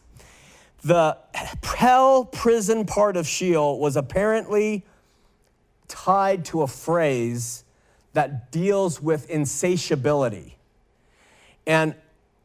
The 0.82 1.16
hell 1.64 2.26
prison 2.26 2.84
part 2.84 3.16
of 3.16 3.26
Sheol 3.26 3.78
was 3.78 3.96
apparently 3.96 4.84
tied 5.88 6.44
to 6.46 6.60
a 6.60 6.66
phrase 6.66 7.64
that 8.12 8.52
deals 8.52 9.00
with 9.00 9.30
insatiability. 9.30 10.58
And 11.66 11.94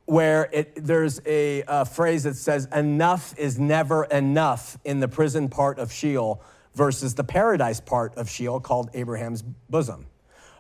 where 0.06 0.50
it, 0.54 0.72
there's 0.74 1.20
a, 1.26 1.66
a, 1.68 1.84
phrase 1.84 2.24
that 2.24 2.38
says, 2.38 2.66
enough 2.74 3.38
is 3.38 3.60
never 3.60 4.06
enough 4.06 4.78
in 4.86 5.02
the 5.02 5.10
prison 5.10 5.50
part 5.50 5.80
of 5.80 5.92
Sheol 5.92 6.42
versus 6.76 7.16
the 7.16 7.26
paradise 7.26 7.82
part 7.82 8.16
of 8.16 8.30
Sheol 8.30 8.62
called 8.62 8.90
Abraham's 8.94 9.42
bosom. 9.42 10.06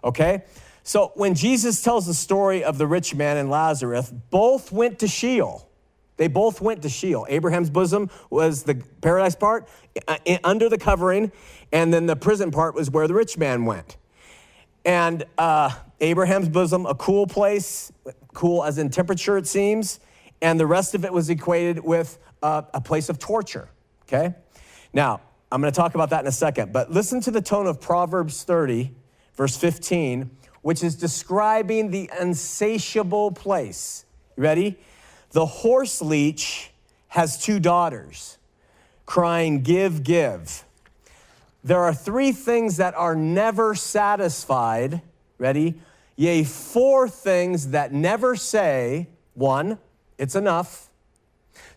Okay? 0.03 0.43
So 0.83 1.11
when 1.15 1.35
Jesus 1.35 1.81
tells 1.81 2.07
the 2.07 2.13
story 2.13 2.63
of 2.63 2.77
the 2.77 2.87
rich 2.87 3.13
man 3.13 3.37
and 3.37 3.49
Lazarus, 3.49 4.11
both 4.29 4.71
went 4.71 4.99
to 4.99 5.07
Sheol. 5.07 5.67
They 6.17 6.27
both 6.27 6.61
went 6.61 6.81
to 6.81 6.89
Sheol. 6.89 7.25
Abraham's 7.29 7.69
bosom 7.69 8.09
was 8.29 8.63
the 8.63 8.83
paradise 9.01 9.35
part 9.35 9.69
uh, 10.07 10.17
under 10.43 10.67
the 10.67 10.77
covering, 10.77 11.31
and 11.71 11.93
then 11.93 12.07
the 12.07 12.15
prison 12.15 12.51
part 12.51 12.75
was 12.75 12.91
where 12.91 13.07
the 13.07 13.13
rich 13.13 13.37
man 13.37 13.65
went. 13.65 13.97
And 14.83 15.25
uh, 15.37 15.71
Abraham's 16.01 16.49
bosom, 16.49 16.85
a 16.85 16.95
cool 16.95 17.27
place, 17.27 17.91
cool 18.33 18.63
as 18.63 18.77
in 18.77 18.89
temperature, 18.89 19.37
it 19.37 19.47
seems, 19.47 19.99
and 20.41 20.59
the 20.59 20.65
rest 20.65 20.95
of 20.95 21.05
it 21.05 21.13
was 21.13 21.29
equated 21.29 21.79
with 21.83 22.17
uh, 22.41 22.63
a 22.73 22.81
place 22.81 23.09
of 23.09 23.19
torture. 23.19 23.69
Okay? 24.03 24.33
Now, 24.93 25.21
I'm 25.51 25.61
to 25.61 25.71
talk 25.71 25.95
about 25.95 26.11
that 26.11 26.21
in 26.21 26.27
a 26.27 26.31
second, 26.31 26.73
but 26.73 26.91
listen 26.91 27.21
to 27.21 27.31
the 27.31 27.41
tone 27.41 27.67
of 27.67 27.81
Proverbs 27.81 28.43
30, 28.43 28.91
verse 29.39 29.55
15 29.55 30.29
which 30.61 30.83
is 30.83 30.95
describing 30.95 31.91
the 31.91 32.09
insatiable 32.19 33.31
place. 33.31 34.03
You 34.35 34.43
ready? 34.43 34.77
The 35.31 35.45
horse 35.45 36.01
leech 36.01 36.71
has 37.07 37.41
two 37.41 37.61
daughters 37.61 38.37
crying, 39.05 39.61
Give, 39.61 40.03
give. 40.03 40.65
There 41.63 41.79
are 41.79 41.93
three 41.93 42.33
things 42.33 42.75
that 42.77 42.93
are 42.95 43.15
never 43.15 43.75
satisfied. 43.75 45.01
Ready? 45.37 45.81
Yea, 46.17 46.43
four 46.43 47.07
things 47.07 47.69
that 47.69 47.93
never 47.93 48.35
say, 48.35 49.07
one, 49.35 49.79
it's 50.17 50.35
enough. 50.35 50.89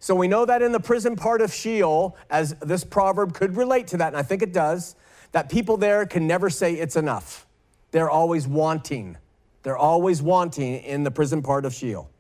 So 0.01 0.17
we 0.17 0.27
know 0.27 0.45
that 0.45 0.63
in 0.63 0.73
the 0.73 0.81
prison 0.81 1.15
part 1.15 1.41
of 1.41 1.55
Sheol, 1.55 2.17
as 2.29 2.55
this 2.55 2.83
proverb 2.83 3.35
could 3.35 3.57
relate 3.57 3.87
to 3.89 3.97
that, 3.99 4.09
and 4.09 4.17
I 4.17 4.23
think 4.23 4.43
it 4.43 4.53
does, 4.53 4.97
that 5.31 5.49
people 5.49 5.77
there 5.77 6.05
can 6.07 6.27
never 6.27 6.51
say 6.51 6.75
it's 6.75 6.97
enough. 6.97 7.47
They're 7.93 8.11
always 8.11 8.49
wanting. 8.49 9.17
They're 9.63 9.79
always 9.79 10.21
wanting 10.21 10.83
in 10.83 11.05
the 11.05 11.11
prison 11.11 11.43
part 11.43 11.65
of 11.65 11.73
Sheol. 11.73 12.11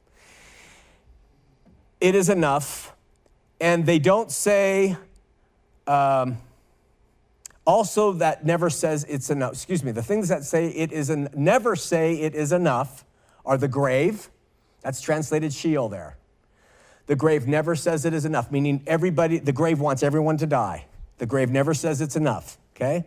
It 2.00 2.14
is 2.14 2.28
enough. 2.28 2.94
And 3.60 3.86
they 3.86 3.98
don't 3.98 4.30
say, 4.30 4.96
um, 5.86 6.38
also, 7.64 8.12
that 8.14 8.44
never 8.44 8.70
says 8.70 9.04
it's 9.08 9.30
enough. 9.30 9.52
Excuse 9.52 9.84
me, 9.84 9.92
the 9.92 10.02
things 10.02 10.28
that 10.28 10.44
say 10.44 10.68
it 10.68 10.92
is 10.92 11.10
an, 11.10 11.28
never 11.34 11.76
say 11.76 12.14
it 12.14 12.34
is 12.34 12.52
enough 12.52 13.04
are 13.46 13.56
the 13.56 13.68
grave. 13.68 14.30
That's 14.82 15.00
translated 15.00 15.52
Sheol 15.52 15.88
there. 15.88 16.16
The 17.06 17.16
grave 17.16 17.46
never 17.46 17.74
says 17.76 18.04
it 18.04 18.14
is 18.14 18.24
enough, 18.24 18.50
meaning 18.50 18.82
everybody, 18.86 19.38
the 19.38 19.52
grave 19.52 19.80
wants 19.80 20.02
everyone 20.02 20.36
to 20.38 20.46
die. 20.46 20.86
The 21.18 21.26
grave 21.26 21.50
never 21.50 21.72
says 21.72 22.00
it's 22.00 22.16
enough, 22.16 22.58
okay? 22.74 23.04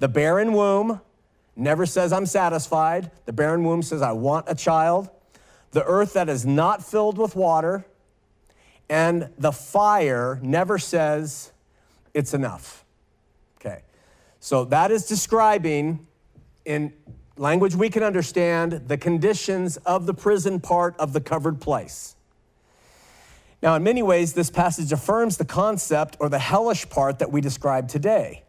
The 0.00 0.08
barren 0.08 0.52
womb, 0.52 1.00
never 1.56 1.86
says, 1.86 2.12
I'm 2.12 2.26
satisfied. 2.26 3.10
The 3.26 3.32
barren 3.32 3.64
womb 3.64 3.82
says, 3.82 4.02
I 4.02 4.12
want 4.12 4.46
a 4.48 4.54
child. 4.54 5.08
The 5.72 5.84
earth 5.84 6.12
that 6.12 6.28
is 6.28 6.46
not 6.46 6.84
filled 6.84 7.18
with 7.18 7.34
water. 7.34 7.84
And 8.88 9.30
the 9.38 9.52
fire 9.52 10.38
never 10.42 10.78
says, 10.78 11.52
it's 12.12 12.34
enough. 12.34 12.84
Okay. 13.58 13.82
So 14.40 14.64
that 14.66 14.90
is 14.90 15.06
describing, 15.06 16.06
in 16.64 16.92
language 17.36 17.74
we 17.74 17.90
can 17.90 18.02
understand, 18.02 18.88
the 18.88 18.96
conditions 18.96 19.76
of 19.78 20.06
the 20.06 20.14
prison 20.14 20.60
part 20.60 20.94
of 20.98 21.12
the 21.12 21.20
covered 21.20 21.60
place. 21.60 22.14
Now, 23.62 23.74
in 23.74 23.82
many 23.82 24.02
ways, 24.02 24.34
this 24.34 24.50
passage 24.50 24.92
affirms 24.92 25.38
the 25.38 25.44
concept 25.46 26.18
or 26.20 26.28
the 26.28 26.38
hellish 26.38 26.88
part 26.90 27.18
that 27.18 27.32
we 27.32 27.40
describe 27.40 27.88
today. 27.88 28.43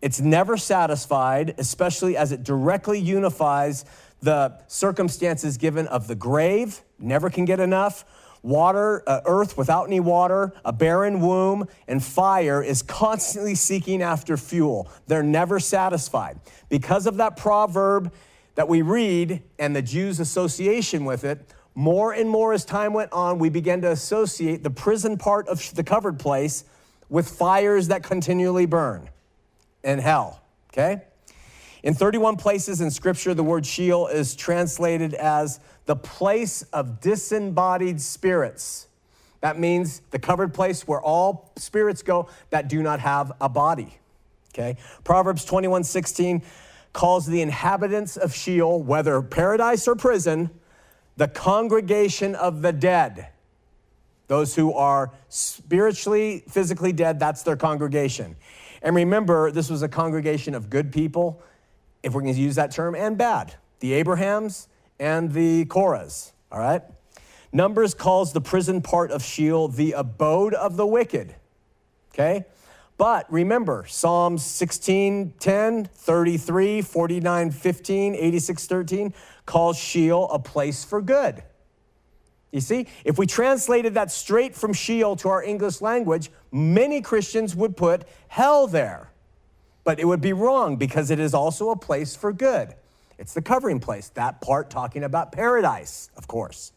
It's 0.00 0.20
never 0.20 0.56
satisfied, 0.56 1.54
especially 1.58 2.16
as 2.16 2.30
it 2.30 2.44
directly 2.44 3.00
unifies 3.00 3.84
the 4.20 4.58
circumstances 4.68 5.56
given 5.56 5.86
of 5.88 6.08
the 6.08 6.14
grave, 6.14 6.82
never 6.98 7.30
can 7.30 7.44
get 7.44 7.60
enough, 7.60 8.04
water, 8.42 9.02
uh, 9.08 9.20
earth 9.26 9.56
without 9.56 9.86
any 9.86 10.00
water, 10.00 10.52
a 10.64 10.72
barren 10.72 11.20
womb, 11.20 11.66
and 11.86 12.02
fire 12.02 12.62
is 12.62 12.82
constantly 12.82 13.54
seeking 13.54 14.02
after 14.02 14.36
fuel. 14.36 14.90
They're 15.06 15.22
never 15.22 15.58
satisfied. 15.58 16.38
Because 16.68 17.06
of 17.06 17.16
that 17.16 17.36
proverb 17.36 18.12
that 18.54 18.68
we 18.68 18.82
read 18.82 19.42
and 19.58 19.74
the 19.74 19.82
Jews' 19.82 20.20
association 20.20 21.04
with 21.04 21.24
it, 21.24 21.52
more 21.74 22.12
and 22.12 22.28
more 22.28 22.52
as 22.52 22.64
time 22.64 22.92
went 22.92 23.12
on, 23.12 23.38
we 23.38 23.48
began 23.50 23.80
to 23.82 23.90
associate 23.90 24.62
the 24.64 24.70
prison 24.70 25.16
part 25.16 25.46
of 25.48 25.74
the 25.74 25.84
covered 25.84 26.18
place 26.18 26.64
with 27.08 27.28
fires 27.28 27.88
that 27.88 28.02
continually 28.02 28.66
burn 28.66 29.08
and 29.84 30.00
hell, 30.00 30.42
okay? 30.72 31.02
In 31.82 31.94
31 31.94 32.36
places 32.36 32.80
in 32.80 32.90
Scripture, 32.90 33.34
the 33.34 33.44
word 33.44 33.64
Sheol 33.64 34.08
is 34.08 34.34
translated 34.34 35.14
as 35.14 35.60
the 35.86 35.96
place 35.96 36.62
of 36.72 37.00
disembodied 37.00 38.00
spirits. 38.00 38.88
That 39.40 39.58
means 39.58 40.02
the 40.10 40.18
covered 40.18 40.52
place 40.52 40.88
where 40.88 41.00
all 41.00 41.52
spirits 41.56 42.02
go 42.02 42.28
that 42.50 42.68
do 42.68 42.82
not 42.82 43.00
have 43.00 43.32
a 43.40 43.48
body, 43.48 43.98
Okay? 44.58 44.76
Proverbs 45.04 45.44
21 45.44 45.84
16 45.84 46.42
calls 46.92 47.26
the 47.26 47.42
inhabitants 47.42 48.16
of 48.16 48.34
Sheol, 48.34 48.82
whether 48.82 49.22
paradise 49.22 49.86
or 49.86 49.94
prison, 49.94 50.50
the 51.16 51.28
congregation 51.28 52.34
of 52.34 52.62
the 52.62 52.72
dead. 52.72 53.28
Those 54.26 54.54
who 54.54 54.74
are 54.74 55.12
spiritually, 55.28 56.44
physically 56.48 56.92
dead, 56.92 57.18
that's 57.20 57.42
their 57.42 57.56
congregation. 57.56 58.36
And 58.82 58.94
remember, 58.94 59.50
this 59.50 59.70
was 59.70 59.82
a 59.82 59.88
congregation 59.88 60.54
of 60.54 60.70
good 60.70 60.92
people, 60.92 61.42
if 62.02 62.14
we're 62.14 62.22
going 62.22 62.34
to 62.34 62.40
use 62.40 62.54
that 62.56 62.70
term, 62.70 62.94
and 62.94 63.18
bad. 63.18 63.54
The 63.80 63.92
Abrahams 63.94 64.68
and 64.98 65.32
the 65.32 65.64
Korahs, 65.66 66.32
all 66.50 66.58
right? 66.58 66.82
Numbers 67.52 67.94
calls 67.94 68.32
the 68.32 68.40
prison 68.40 68.82
part 68.82 69.10
of 69.10 69.22
Sheol 69.22 69.68
the 69.68 69.92
abode 69.92 70.54
of 70.54 70.76
the 70.76 70.86
wicked, 70.86 71.34
okay? 72.12 72.44
But 72.98 73.32
remember, 73.32 73.84
Psalms 73.88 74.44
16, 74.44 75.34
10, 75.38 75.84
33, 75.84 76.82
49, 76.82 77.50
15, 77.52 78.14
86, 78.16 78.66
13 78.66 79.14
calls 79.46 79.78
Sheol 79.78 80.28
a 80.30 80.38
place 80.38 80.84
for 80.84 81.00
good. 81.00 81.42
You 82.50 82.60
see, 82.60 82.86
if 83.04 83.18
we 83.18 83.26
translated 83.26 83.94
that 83.94 84.10
straight 84.10 84.54
from 84.54 84.72
Sheol 84.72 85.16
to 85.16 85.28
our 85.28 85.42
English 85.42 85.80
language, 85.80 86.30
many 86.50 87.02
Christians 87.02 87.54
would 87.54 87.76
put 87.76 88.04
hell 88.28 88.66
there. 88.66 89.10
But 89.84 90.00
it 90.00 90.06
would 90.06 90.20
be 90.20 90.32
wrong 90.32 90.76
because 90.76 91.10
it 91.10 91.18
is 91.18 91.34
also 91.34 91.70
a 91.70 91.76
place 91.76 92.16
for 92.16 92.32
good. 92.32 92.74
It's 93.18 93.34
the 93.34 93.42
covering 93.42 93.80
place, 93.80 94.08
that 94.10 94.40
part 94.40 94.70
talking 94.70 95.04
about 95.04 95.32
paradise, 95.32 96.10
of 96.16 96.28
course. 96.28 96.72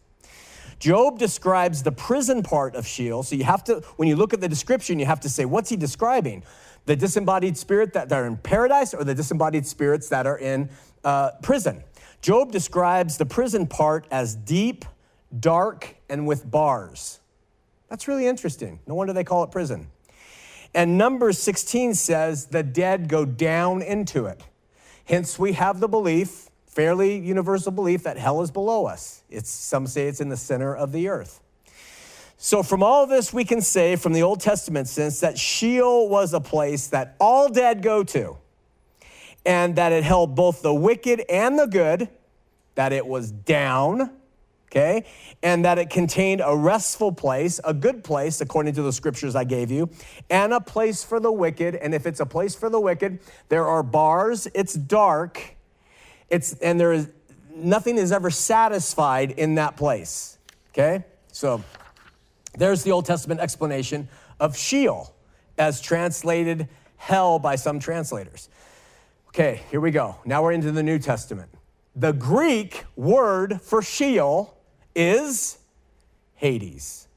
Job 0.80 1.20
describes 1.20 1.84
the 1.84 1.92
prison 1.92 2.42
part 2.42 2.76
of 2.76 2.88
Sheol. 2.88 3.22
So 3.22 3.36
you 3.36 3.44
have 3.44 3.64
to, 3.66 3.82
when 3.98 4.08
you 4.08 4.16
look 4.16 4.34
at 4.34 4.42
the 4.42 4.50
description, 4.50 4.98
you 4.98 5.06
have 5.06 5.20
to 5.20 5.30
say, 5.30 5.46
what's 5.46 5.70
he 5.70 5.76
describing? 5.76 6.44
The 6.88 6.96
disembodied 6.96 7.56
spirit 7.56 7.94
that 7.94 8.12
are 8.12 8.26
in 8.26 8.38
paradise 8.38 8.94
or 8.96 9.04
the 9.04 9.14
disembodied 9.14 9.68
spirits 9.68 10.10
that 10.10 10.26
are 10.26 10.40
in 10.40 10.70
uh, 11.04 11.32
prison? 11.44 11.84
Job 12.22 12.52
describes 12.52 13.18
the 13.18 13.26
prison 13.28 13.68
part 13.68 14.08
as 14.10 14.36
deep, 14.36 14.84
dark, 15.40 15.96
and 16.10 16.28
with 16.28 16.50
bars. 16.50 17.20
That's 17.90 18.08
really 18.08 18.28
interesting. 18.28 18.80
No 18.88 18.96
wonder 18.96 19.14
they 19.14 19.24
call 19.24 19.44
it 19.44 19.52
prison. 19.52 19.88
And 20.74 20.98
Numbers 20.98 21.38
16 21.40 21.96
says 21.96 22.46
the 22.46 22.64
dead 22.64 23.10
go 23.10 23.26
down 23.26 23.82
into 23.82 24.26
it. 24.26 24.42
Hence, 25.06 25.38
we 25.38 25.54
have 25.54 25.80
the 25.80 25.90
belief, 25.90 26.50
fairly 26.66 27.18
universal 27.18 27.72
belief, 27.72 28.04
that 28.04 28.18
hell 28.18 28.42
is 28.42 28.52
below 28.52 28.86
us. 28.86 29.24
It's, 29.30 29.50
some 29.50 29.88
say 29.88 30.08
it's 30.08 30.22
in 30.22 30.30
the 30.30 30.38
center 30.38 30.74
of 30.74 30.94
the 30.94 31.10
earth. 31.10 31.42
So, 32.38 32.64
from 32.64 32.82
all 32.82 33.06
this, 33.06 33.32
we 33.34 33.44
can 33.44 33.62
say 33.62 33.96
from 33.96 34.14
the 34.14 34.24
Old 34.24 34.40
Testament 34.40 34.88
sense 34.88 35.20
that 35.20 35.38
Sheol 35.38 36.10
was 36.10 36.34
a 36.34 36.40
place 36.40 36.88
that 36.88 37.16
all 37.20 37.50
dead 37.50 37.84
go 37.84 38.04
to, 38.06 38.38
and 39.46 39.76
that 39.76 39.92
it 39.92 40.04
held 40.04 40.34
both 40.34 40.62
the 40.62 40.74
wicked 40.74 41.24
and 41.30 41.60
the 41.60 41.68
good, 41.68 42.10
that 42.76 42.94
it 42.94 43.06
was 43.06 43.32
down, 43.32 44.10
okay? 44.72 45.06
And 45.44 45.66
that 45.66 45.78
it 45.78 45.90
contained 45.90 46.42
a 46.44 46.56
restful 46.56 47.12
place, 47.12 47.60
a 47.64 47.74
good 47.74 48.04
place, 48.04 48.40
according 48.40 48.74
to 48.76 48.82
the 48.82 48.94
scriptures 48.94 49.36
I 49.36 49.44
gave 49.44 49.70
you, 49.70 49.90
and 50.30 50.54
a 50.54 50.62
place 50.62 51.04
for 51.04 51.20
the 51.20 51.32
wicked. 51.32 51.76
And 51.76 51.94
if 51.94 52.06
it's 52.08 52.22
a 52.22 52.26
place 52.26 52.56
for 52.56 52.70
the 52.70 52.80
wicked, 52.80 53.20
there 53.50 53.68
are 53.68 53.84
bars, 53.84 54.48
it's 54.54 54.74
dark, 54.74 55.56
it's, 56.30 56.54
and 56.60 56.80
there 56.80 56.94
is 56.94 57.10
nothing 57.54 57.98
is 57.98 58.14
ever 58.14 58.30
satisfied 58.30 59.32
in 59.32 59.56
that 59.56 59.76
place, 59.76 60.38
okay? 60.74 61.04
So 61.34 61.62
there's 62.58 62.84
the 62.84 62.92
Old 62.92 63.06
Testament 63.06 63.42
explanation 63.42 64.08
of 64.40 64.58
Sheol 64.58 65.14
as 65.58 65.82
translated 65.82 66.70
hell 66.96 67.40
by 67.40 67.56
some 67.56 67.80
translators. 67.80 68.48
Okay, 69.30 69.62
here 69.70 69.82
we 69.82 69.92
go. 69.92 70.16
Now 70.26 70.44
we're 70.44 70.54
into 70.54 70.72
the 70.72 70.84
New 70.84 70.98
Testament. 70.98 71.50
The 71.96 72.14
Greek 72.14 72.86
word 72.96 73.62
for 73.62 73.82
Sheol 73.82 74.58
is 74.96 75.58
Hades. 76.36 77.08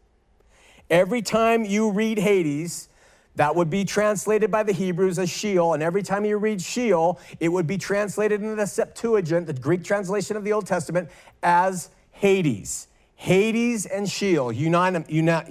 Every 0.91 1.23
time 1.23 1.65
you 1.65 1.91
read 1.91 2.19
Hades, 2.19 2.89
that 3.37 3.57
would 3.57 3.71
be 3.71 3.85
translated 3.85 4.51
by 4.51 4.63
the 4.63 4.73
Hebrews 4.73 5.19
as 5.19 5.29
Sheol. 5.29 5.75
And 5.75 5.83
every 5.83 6.03
time 6.03 6.25
you 6.25 6.37
read 6.37 6.63
Sheol, 6.63 7.19
it 7.41 7.49
would 7.49 7.67
be 7.67 7.79
translated 7.79 8.43
into 8.43 8.55
the 8.55 8.67
Septuagint, 8.67 9.47
the 9.47 9.55
Greek 9.55 9.83
translation 9.83 10.37
of 10.37 10.45
the 10.45 10.53
Old 10.53 10.67
Testament, 10.67 11.09
as 11.43 11.91
Hades. 12.13 12.87
Hades 13.17 13.87
and 13.87 14.09
Sheol, 14.09 14.53
unite, 14.53 15.11
unite. 15.11 15.47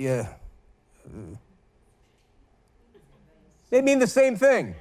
They 3.69 3.81
mean 3.81 3.99
the 3.99 4.07
same 4.07 4.35
thing. 4.37 4.75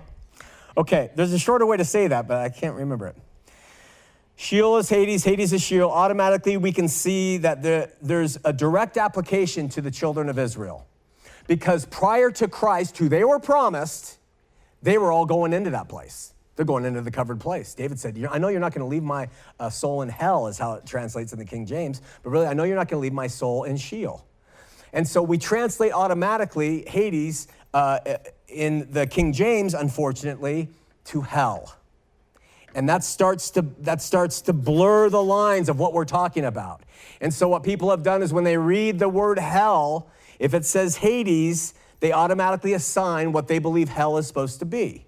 Okay, 0.76 1.10
there's 1.16 1.32
a 1.32 1.38
shorter 1.38 1.66
way 1.66 1.76
to 1.76 1.84
say 1.84 2.06
that, 2.06 2.28
but 2.28 2.38
I 2.38 2.50
can't 2.50 2.76
remember 2.76 3.08
it. 3.08 3.16
Sheol 4.36 4.78
is 4.78 4.88
Hades, 4.88 5.24
Hades 5.24 5.52
is 5.52 5.62
Sheol. 5.62 5.90
Automatically, 5.90 6.56
we 6.56 6.72
can 6.72 6.88
see 6.88 7.36
that 7.38 7.62
the, 7.62 7.90
there's 8.00 8.38
a 8.44 8.52
direct 8.52 8.96
application 8.96 9.68
to 9.70 9.80
the 9.80 9.90
children 9.90 10.28
of 10.28 10.38
Israel. 10.38 10.86
Because 11.46 11.86
prior 11.86 12.30
to 12.32 12.48
Christ, 12.48 12.98
who 12.98 13.08
they 13.08 13.24
were 13.24 13.38
promised, 13.38 14.18
they 14.82 14.98
were 14.98 15.12
all 15.12 15.26
going 15.26 15.52
into 15.52 15.70
that 15.70 15.88
place. 15.88 16.34
They're 16.56 16.66
going 16.66 16.84
into 16.84 17.00
the 17.00 17.10
covered 17.10 17.40
place. 17.40 17.74
David 17.74 17.98
said, 17.98 18.22
I 18.30 18.38
know 18.38 18.48
you're 18.48 18.60
not 18.60 18.74
going 18.74 18.84
to 18.84 18.90
leave 18.90 19.02
my 19.02 19.28
uh, 19.58 19.70
soul 19.70 20.02
in 20.02 20.08
hell, 20.08 20.48
is 20.48 20.58
how 20.58 20.74
it 20.74 20.86
translates 20.86 21.32
in 21.32 21.38
the 21.38 21.44
King 21.44 21.64
James, 21.66 22.02
but 22.22 22.30
really, 22.30 22.46
I 22.46 22.52
know 22.52 22.64
you're 22.64 22.76
not 22.76 22.88
going 22.88 22.98
to 22.98 23.02
leave 23.02 23.12
my 23.12 23.26
soul 23.26 23.64
in 23.64 23.76
Sheol. 23.76 24.26
And 24.92 25.08
so 25.08 25.22
we 25.22 25.38
translate 25.38 25.92
automatically 25.92 26.84
Hades 26.86 27.48
uh, 27.72 28.00
in 28.48 28.90
the 28.90 29.06
King 29.06 29.32
James, 29.32 29.72
unfortunately, 29.72 30.68
to 31.06 31.22
hell. 31.22 31.74
And 32.74 32.88
that 32.88 33.04
starts 33.04 33.50
to 33.50 33.62
that 33.80 34.00
starts 34.00 34.40
to 34.42 34.52
blur 34.52 35.08
the 35.10 35.22
lines 35.22 35.68
of 35.68 35.78
what 35.78 35.92
we're 35.92 36.04
talking 36.04 36.44
about. 36.44 36.82
And 37.20 37.32
so 37.32 37.48
what 37.48 37.62
people 37.62 37.90
have 37.90 38.02
done 38.02 38.22
is 38.22 38.32
when 38.32 38.44
they 38.44 38.56
read 38.56 38.98
the 38.98 39.08
word 39.08 39.38
hell, 39.38 40.08
if 40.38 40.54
it 40.54 40.64
says 40.64 40.96
Hades, 40.96 41.74
they 42.00 42.12
automatically 42.12 42.72
assign 42.72 43.32
what 43.32 43.48
they 43.48 43.58
believe 43.58 43.88
hell 43.88 44.16
is 44.16 44.26
supposed 44.26 44.58
to 44.60 44.64
be. 44.64 45.06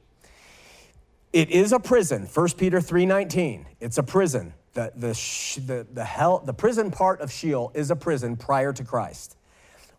It 1.32 1.50
is 1.50 1.72
a 1.72 1.80
prison. 1.80 2.26
1 2.32 2.48
Peter 2.56 2.80
3:19. 2.80 3.66
It's 3.80 3.98
a 3.98 4.02
prison. 4.02 4.54
The, 4.74 4.92
the, 4.96 5.60
the, 5.66 5.86
the, 5.92 6.04
hell, 6.04 6.42
the 6.44 6.52
prison 6.52 6.90
part 6.90 7.20
of 7.20 7.30
Sheol 7.30 7.70
is 7.74 7.92
a 7.92 7.96
prison 7.96 8.36
prior 8.36 8.72
to 8.72 8.82
Christ 8.82 9.36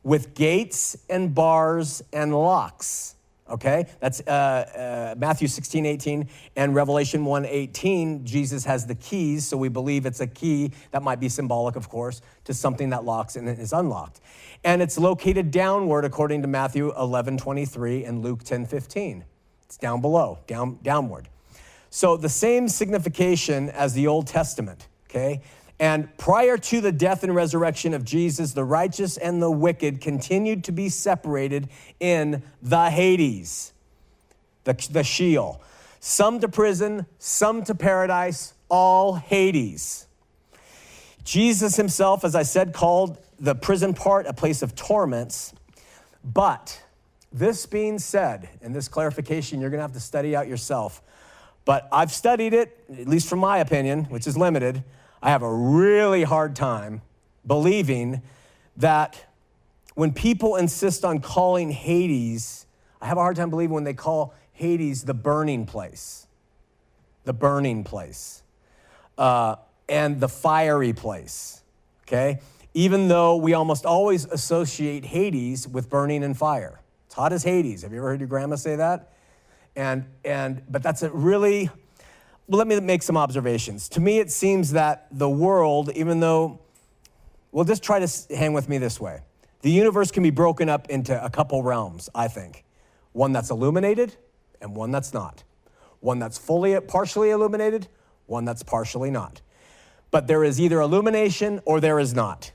with 0.04 0.36
gates 0.36 0.98
and 1.10 1.34
bars 1.34 2.04
and 2.14 2.34
locks 2.34 3.15
okay? 3.50 3.86
That's 4.00 4.22
uh, 4.22 5.14
uh, 5.14 5.16
matthew 5.18 5.48
16 5.48 5.86
18 5.86 6.30
and 6.56 6.76
revelation 6.76 7.26
1 7.26 7.46
18 7.46 8.26
jesus 8.26 8.66
has 8.66 8.86
the 8.86 8.96
keys 8.96 9.48
so 9.48 9.58
we 9.58 9.70
believe 9.70 10.06
it's 10.06 10.20
a 10.20 10.28
key 10.28 10.72
that 10.92 11.04
might 11.04 11.20
be 11.20 11.30
symbolic 11.30 11.76
of 11.76 11.90
course 11.90 12.22
to 12.46 12.54
something 12.54 12.90
that 12.90 13.04
locks 13.04 13.36
and 13.36 13.48
is 13.48 13.74
unlocked. 13.74 14.22
And 14.64 14.82
it's 14.82 14.98
located 14.98 15.52
downward 15.52 16.06
according 16.06 16.42
to 16.42 16.48
matthew 16.48 16.94
11 16.98 17.38
23 17.38 18.06
and 18.06 18.24
luke 18.24 18.44
10 18.44 18.66
15 18.66 19.26
it's 19.66 19.78
down 19.78 20.02
below 20.02 20.40
down 20.48 20.80
downward. 20.84 21.28
So 21.90 22.18
the 22.18 22.30
same 22.30 22.68
signification 22.68 23.70
as 23.70 23.94
the 23.94 24.08
old 24.08 24.28
testament 24.28 24.88
okay 25.10 25.42
and 25.80 26.16
prior 26.18 26.58
to 26.58 26.80
the 26.80 26.92
death 26.92 27.24
and 27.24 27.36
resurrection 27.36 27.94
of 27.94 28.06
Jesus, 28.06 28.54
the 28.54 28.64
righteous 28.64 29.18
and 29.18 29.42
the 29.42 29.52
wicked 29.52 30.00
continued 30.00 30.64
to 30.66 30.72
be 30.72 30.88
separated 30.88 31.68
in 32.00 32.44
the 32.62 32.90
Hades, 32.90 33.74
the, 34.64 34.74
the 34.92 35.04
Sheol. 35.04 35.62
Some 36.00 36.40
to 36.40 36.48
prison, 36.48 37.08
some 37.20 37.64
to 37.66 37.76
paradise, 37.76 38.54
all 38.70 39.16
Hades. 39.16 40.08
Jesus 41.26 41.76
himself, 41.76 42.24
as 42.24 42.36
I 42.36 42.44
said, 42.44 42.72
called 42.72 43.18
the 43.40 43.56
prison 43.56 43.94
part 43.94 44.28
a 44.28 44.34
place 44.34 44.62
of 44.62 44.76
torments. 44.76 45.54
But 46.24 46.82
this 47.34 47.66
being 47.66 48.00
said, 48.00 48.48
and 48.62 48.74
this 48.74 48.88
clarification 48.88 49.60
you're 49.60 49.70
going 49.70 49.80
to 49.80 49.84
have 49.84 49.94
to 49.94 50.00
study 50.00 50.36
out 50.36 50.48
yourself, 50.48 51.02
but 51.66 51.90
I've 51.92 52.12
studied 52.12 52.54
it, 52.54 52.86
at 52.98 53.08
least 53.08 53.28
from 53.28 53.40
my 53.40 53.58
opinion, 53.58 54.06
which 54.06 54.28
is 54.28 54.38
limited. 54.38 54.84
I 55.26 55.32
have 55.32 55.42
a 55.42 55.52
really 55.52 56.22
hard 56.22 56.56
time 56.56 57.02
believing 57.48 58.22
that 58.78 59.26
when 59.96 60.14
people 60.14 60.56
insist 60.56 61.04
on 61.04 61.20
calling 61.20 61.72
Hades, 61.72 62.68
I 63.02 63.08
have 63.08 63.18
a 63.18 63.22
hard 63.22 63.36
time 63.36 63.50
believing 63.50 63.74
when 63.74 63.86
they 63.86 63.96
call 63.96 64.36
Hades 64.54 65.02
the 65.02 65.16
burning 65.16 65.66
place, 65.66 66.28
the 67.24 67.34
burning 67.34 67.84
place, 67.84 68.44
uh, 69.18 69.56
and 69.90 70.20
the 70.20 70.30
fiery 70.30 70.94
place, 70.94 71.64
okay? 72.04 72.40
Even 72.76 73.08
though 73.08 73.36
we 73.36 73.56
almost 73.56 73.84
always 73.84 74.26
associate 74.26 75.06
Hades 75.06 75.68
with 75.68 75.90
burning 75.90 76.24
and 76.24 76.38
fire. 76.38 76.82
It's 77.08 77.16
hot 77.16 77.34
as 77.34 77.42
Hades. 77.42 77.82
Have 77.82 77.92
you 77.92 77.98
ever 77.98 78.10
heard 78.10 78.20
your 78.20 78.30
grandma 78.30 78.58
say 78.58 78.76
that? 78.76 79.12
And, 79.76 80.06
and, 80.24 80.62
but 80.70 80.84
that's 80.84 81.02
a 81.02 81.10
really, 81.10 81.72
well, 82.48 82.60
let 82.60 82.68
me 82.68 82.80
make 82.80 83.02
some 83.02 83.18
observations. 83.18 83.90
To 83.90 84.00
me, 84.00 84.20
it 84.20 84.32
seems 84.32 84.72
that 84.72 85.08
the 85.12 85.30
world, 85.30 85.92
even 85.96 86.20
though, 86.20 86.60
well, 87.52 87.66
just 87.66 87.84
try 87.84 88.00
to 88.00 88.36
hang 88.36 88.54
with 88.54 88.70
me 88.70 88.78
this 88.78 89.00
way. 89.00 89.22
The 89.62 89.72
universe 89.72 90.12
can 90.12 90.22
be 90.22 90.30
broken 90.30 90.70
up 90.70 90.90
into 90.90 91.24
a 91.24 91.30
couple 91.30 91.64
realms, 91.64 92.08
I 92.14 92.28
think. 92.28 92.64
One 93.14 93.32
that's 93.32 93.50
illuminated 93.50 94.16
and 94.62 94.76
one 94.76 94.92
that's 94.92 95.14
not. 95.14 95.44
One 96.02 96.20
that's 96.20 96.38
fully 96.38 96.80
partially 96.82 97.32
illuminated, 97.32 97.88
one 98.28 98.46
that's 98.46 98.62
partially 98.62 99.10
not. 99.10 99.42
But 100.12 100.28
there 100.28 100.44
is 100.44 100.62
either 100.62 100.80
illumination 100.82 101.62
or 101.66 101.80
there 101.80 102.00
is 102.00 102.14
not. 102.14 102.52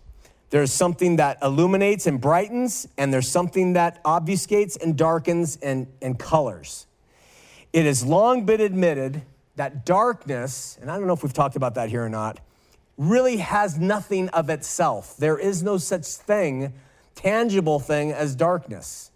There's 0.50 0.72
something 0.72 1.16
that 1.16 1.38
illuminates 1.42 2.06
and 2.06 2.20
brightens, 2.20 2.86
and 2.96 3.12
there's 3.12 3.28
something 3.28 3.72
that 3.72 4.02
obfuscates 4.04 4.80
and 4.80 4.96
darkens 4.96 5.56
and, 5.56 5.88
and 6.00 6.18
colors. 6.18 6.86
It 7.72 7.86
has 7.86 8.04
long 8.04 8.46
been 8.46 8.60
admitted 8.60 9.22
that 9.60 9.84
darkness, 9.84 10.78
and 10.80 10.90
I 10.90 10.96
don't 10.96 11.06
know 11.06 11.12
if 11.12 11.22
we've 11.22 11.34
talked 11.34 11.54
about 11.54 11.74
that 11.74 11.90
here 11.90 12.02
or 12.02 12.08
not, 12.08 12.40
really 12.96 13.36
has 13.36 13.78
nothing 13.78 14.30
of 14.30 14.48
itself. 14.48 15.18
There 15.18 15.36
is 15.36 15.62
no 15.62 15.76
such 15.76 16.06
thing, 16.06 16.72
tangible 17.14 17.78
thing, 17.78 18.10
as 18.10 18.34
darkness. 18.34 19.10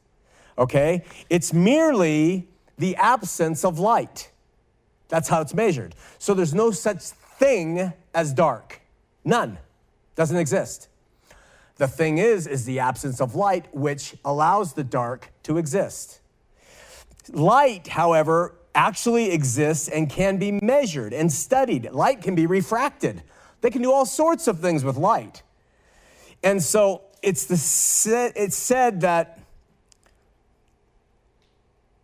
Okay? 0.58 1.02
It's 1.30 1.54
merely 1.54 2.46
the 2.76 2.94
absence 2.96 3.64
of 3.64 3.78
light. 3.78 4.30
That's 5.08 5.30
how 5.30 5.40
it's 5.40 5.54
measured. 5.54 5.94
So 6.18 6.34
there's 6.34 6.52
no 6.52 6.72
such 6.72 7.00
thing 7.00 7.94
as 8.12 8.34
dark. 8.34 8.82
None. 9.24 9.56
Doesn't 10.14 10.36
exist. 10.36 10.88
The 11.76 11.88
thing 11.88 12.18
is, 12.18 12.46
is 12.46 12.66
the 12.66 12.80
absence 12.80 13.18
of 13.18 13.34
light, 13.34 13.74
which 13.74 14.14
allows 14.26 14.74
the 14.74 14.84
dark 14.84 15.32
to 15.44 15.56
exist. 15.56 16.20
Light, 17.32 17.86
however, 17.86 18.56
actually 18.74 19.30
exists 19.30 19.88
and 19.88 20.10
can 20.10 20.36
be 20.36 20.52
measured 20.62 21.12
and 21.12 21.32
studied. 21.32 21.90
Light 21.92 22.22
can 22.22 22.34
be 22.34 22.46
refracted. 22.46 23.22
They 23.60 23.70
can 23.70 23.82
do 23.82 23.92
all 23.92 24.06
sorts 24.06 24.46
of 24.46 24.60
things 24.60 24.84
with 24.84 24.96
light. 24.96 25.42
And 26.42 26.62
so 26.62 27.02
it's, 27.22 27.46
the, 27.46 28.32
it's 28.36 28.56
said 28.56 29.00
that 29.00 29.38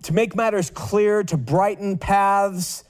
to 0.04 0.14
make 0.14 0.34
matters 0.34 0.70
clear, 0.70 1.22
to 1.24 1.36
brighten 1.36 1.98
paths, 1.98 2.84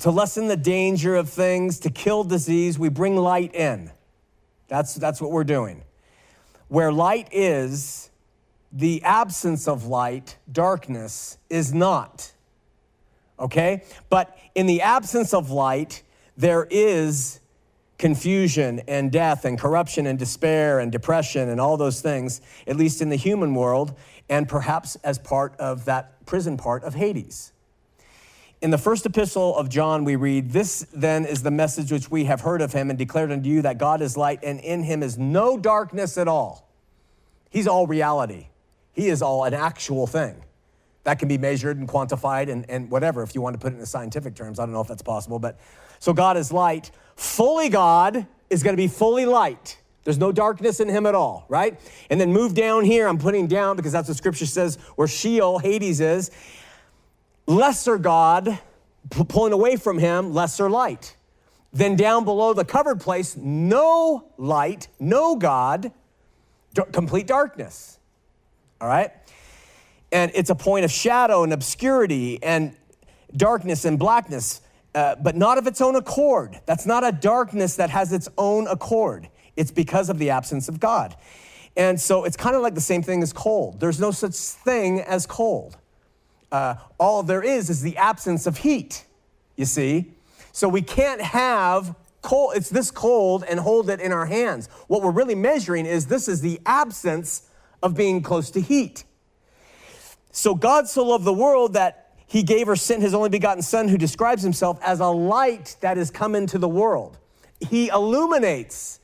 to 0.00 0.10
lessen 0.10 0.48
the 0.48 0.56
danger 0.56 1.14
of 1.14 1.28
things, 1.28 1.80
to 1.80 1.90
kill 1.90 2.24
disease, 2.24 2.78
we 2.78 2.88
bring 2.88 3.16
light 3.16 3.54
in. 3.54 3.90
That's, 4.68 4.94
that's 4.94 5.20
what 5.20 5.30
we're 5.30 5.44
doing. 5.44 5.82
Where 6.68 6.92
light 6.92 7.28
is, 7.32 8.10
the 8.72 9.02
absence 9.02 9.66
of 9.66 9.86
light, 9.86 10.36
darkness, 10.50 11.38
is 11.48 11.72
not. 11.72 12.32
Okay? 13.38 13.82
But 14.08 14.36
in 14.54 14.66
the 14.66 14.82
absence 14.82 15.32
of 15.32 15.50
light, 15.50 16.02
there 16.36 16.66
is 16.70 17.40
confusion 17.98 18.80
and 18.86 19.10
death 19.10 19.44
and 19.44 19.58
corruption 19.58 20.06
and 20.06 20.18
despair 20.18 20.78
and 20.78 20.92
depression 20.92 21.48
and 21.48 21.60
all 21.60 21.76
those 21.76 22.00
things, 22.00 22.40
at 22.66 22.76
least 22.76 23.02
in 23.02 23.08
the 23.08 23.16
human 23.16 23.54
world, 23.54 23.96
and 24.28 24.48
perhaps 24.48 24.96
as 24.96 25.18
part 25.18 25.54
of 25.58 25.84
that 25.86 26.24
prison 26.24 26.56
part 26.56 26.84
of 26.84 26.94
Hades. 26.94 27.52
In 28.60 28.70
the 28.70 28.78
first 28.78 29.06
epistle 29.06 29.56
of 29.56 29.68
John, 29.68 30.04
we 30.04 30.16
read, 30.16 30.50
This 30.50 30.86
then 30.92 31.24
is 31.24 31.42
the 31.42 31.50
message 31.50 31.92
which 31.92 32.10
we 32.10 32.24
have 32.24 32.40
heard 32.40 32.60
of 32.60 32.72
him 32.72 32.90
and 32.90 32.98
declared 32.98 33.30
unto 33.30 33.48
you 33.48 33.62
that 33.62 33.78
God 33.78 34.02
is 34.02 34.16
light 34.16 34.40
and 34.42 34.58
in 34.60 34.82
him 34.82 35.02
is 35.02 35.16
no 35.16 35.56
darkness 35.56 36.18
at 36.18 36.26
all. 36.26 36.68
He's 37.50 37.66
all 37.66 37.86
reality, 37.86 38.48
he 38.92 39.08
is 39.08 39.22
all 39.22 39.44
an 39.44 39.54
actual 39.54 40.06
thing. 40.06 40.42
That 41.08 41.18
can 41.18 41.26
be 41.26 41.38
measured 41.38 41.78
and 41.78 41.88
quantified 41.88 42.50
and, 42.50 42.68
and 42.68 42.90
whatever, 42.90 43.22
if 43.22 43.34
you 43.34 43.40
want 43.40 43.54
to 43.54 43.58
put 43.58 43.72
it 43.72 43.78
in 43.78 43.86
scientific 43.86 44.34
terms. 44.34 44.58
I 44.58 44.66
don't 44.66 44.74
know 44.74 44.82
if 44.82 44.88
that's 44.88 45.00
possible. 45.00 45.38
But 45.38 45.58
so 46.00 46.12
God 46.12 46.36
is 46.36 46.52
light. 46.52 46.90
Fully 47.16 47.70
God 47.70 48.26
is 48.50 48.62
going 48.62 48.74
to 48.74 48.76
be 48.76 48.88
fully 48.88 49.24
light. 49.24 49.78
There's 50.04 50.18
no 50.18 50.32
darkness 50.32 50.80
in 50.80 50.88
him 50.90 51.06
at 51.06 51.14
all, 51.14 51.46
right? 51.48 51.80
And 52.10 52.20
then 52.20 52.30
move 52.34 52.52
down 52.52 52.84
here. 52.84 53.08
I'm 53.08 53.16
putting 53.16 53.46
down 53.46 53.76
because 53.76 53.90
that's 53.90 54.06
what 54.06 54.18
scripture 54.18 54.44
says 54.44 54.76
where 54.96 55.08
Sheol, 55.08 55.60
Hades 55.60 55.98
is 56.00 56.30
lesser 57.46 57.96
God, 57.96 58.58
pulling 59.08 59.54
away 59.54 59.76
from 59.76 59.98
him, 59.98 60.34
lesser 60.34 60.68
light. 60.68 61.16
Then 61.72 61.96
down 61.96 62.26
below 62.26 62.52
the 62.52 62.66
covered 62.66 63.00
place, 63.00 63.34
no 63.34 64.26
light, 64.36 64.88
no 65.00 65.36
God, 65.36 65.90
complete 66.92 67.26
darkness. 67.26 67.98
All 68.78 68.88
right? 68.88 69.10
And 70.10 70.30
it's 70.34 70.50
a 70.50 70.54
point 70.54 70.84
of 70.84 70.90
shadow 70.90 71.42
and 71.42 71.52
obscurity 71.52 72.42
and 72.42 72.74
darkness 73.36 73.84
and 73.84 73.98
blackness, 73.98 74.60
uh, 74.94 75.16
but 75.16 75.36
not 75.36 75.58
of 75.58 75.66
its 75.66 75.80
own 75.80 75.96
accord. 75.96 76.60
That's 76.66 76.86
not 76.86 77.04
a 77.04 77.12
darkness 77.12 77.76
that 77.76 77.90
has 77.90 78.12
its 78.12 78.28
own 78.38 78.66
accord. 78.66 79.28
It's 79.56 79.70
because 79.70 80.08
of 80.08 80.18
the 80.18 80.30
absence 80.30 80.68
of 80.68 80.80
God. 80.80 81.14
And 81.76 82.00
so 82.00 82.24
it's 82.24 82.36
kind 82.36 82.56
of 82.56 82.62
like 82.62 82.74
the 82.74 82.80
same 82.80 83.02
thing 83.02 83.22
as 83.22 83.32
cold. 83.32 83.80
There's 83.80 84.00
no 84.00 84.10
such 84.10 84.34
thing 84.34 85.00
as 85.00 85.26
cold 85.26 85.76
uh, 86.50 86.76
all 86.98 87.22
there 87.22 87.42
is 87.42 87.70
is 87.70 87.82
the 87.82 87.96
absence 87.96 88.46
of 88.46 88.58
heat, 88.58 89.04
you 89.56 89.64
see? 89.64 90.12
So 90.52 90.68
we 90.68 90.82
can't 90.82 91.20
have 91.20 91.94
cold, 92.22 92.54
it's 92.56 92.70
this 92.70 92.90
cold 92.90 93.44
and 93.48 93.60
hold 93.60 93.90
it 93.90 94.00
in 94.00 94.12
our 94.12 94.26
hands. 94.26 94.68
What 94.88 95.02
we're 95.02 95.10
really 95.10 95.34
measuring 95.34 95.86
is 95.86 96.06
this 96.06 96.28
is 96.28 96.40
the 96.40 96.60
absence 96.66 97.42
of 97.82 97.94
being 97.94 98.22
close 98.22 98.50
to 98.52 98.60
heat. 98.60 99.04
So 100.38 100.54
God 100.54 100.88
so 100.88 101.04
loved 101.04 101.24
the 101.24 101.32
world 101.32 101.72
that 101.72 102.12
he 102.28 102.44
gave 102.44 102.68
or 102.68 102.76
sent 102.76 103.02
his 103.02 103.12
only 103.12 103.28
begotten 103.28 103.60
Son, 103.60 103.88
who 103.88 103.98
describes 103.98 104.40
himself 104.40 104.78
as 104.84 105.00
a 105.00 105.08
light 105.08 105.74
that 105.80 105.96
has 105.96 106.12
come 106.12 106.36
into 106.36 106.58
the 106.58 106.68
world. 106.68 107.18
He 107.58 107.88
illuminates, 107.88 109.00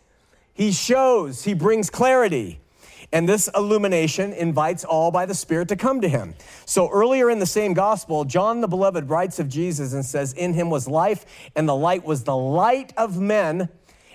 he 0.52 0.70
shows, 0.70 1.42
he 1.42 1.52
brings 1.52 1.90
clarity. 1.90 2.60
And 3.12 3.28
this 3.28 3.50
illumination 3.52 4.32
invites 4.32 4.84
all 4.84 5.10
by 5.10 5.26
the 5.26 5.34
Spirit 5.34 5.66
to 5.70 5.76
come 5.76 6.00
to 6.02 6.08
him. 6.08 6.36
So 6.66 6.88
earlier 6.88 7.28
in 7.28 7.40
the 7.40 7.46
same 7.46 7.74
gospel, 7.74 8.24
John 8.24 8.60
the 8.60 8.68
Beloved 8.68 9.08
writes 9.08 9.40
of 9.40 9.48
Jesus 9.48 9.92
and 9.92 10.04
says, 10.04 10.34
In 10.34 10.54
him 10.54 10.70
was 10.70 10.86
life, 10.86 11.26
and 11.56 11.68
the 11.68 11.74
light 11.74 12.04
was 12.04 12.22
the 12.22 12.36
light 12.36 12.92
of 12.96 13.18
men. 13.18 13.70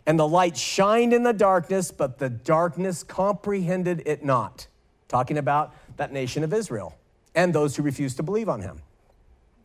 And 0.05 0.17
the 0.17 0.27
light 0.27 0.55
shined 0.55 1.11
in 1.11 1.23
the 1.23 1.33
darkness, 1.33 1.91
but 1.91 2.17
the 2.17 2.29
darkness 2.29 3.03
comprehended 3.03 4.03
it 4.05 4.23
not. 4.23 4.67
Talking 5.09 5.37
about 5.37 5.75
that 5.97 6.13
nation 6.13 6.45
of 6.45 6.53
Israel 6.53 6.95
and 7.39 7.53
those 7.53 7.75
who 7.75 7.83
refuse 7.83 8.15
to 8.15 8.23
believe 8.23 8.49
on 8.49 8.61
him. 8.61 8.81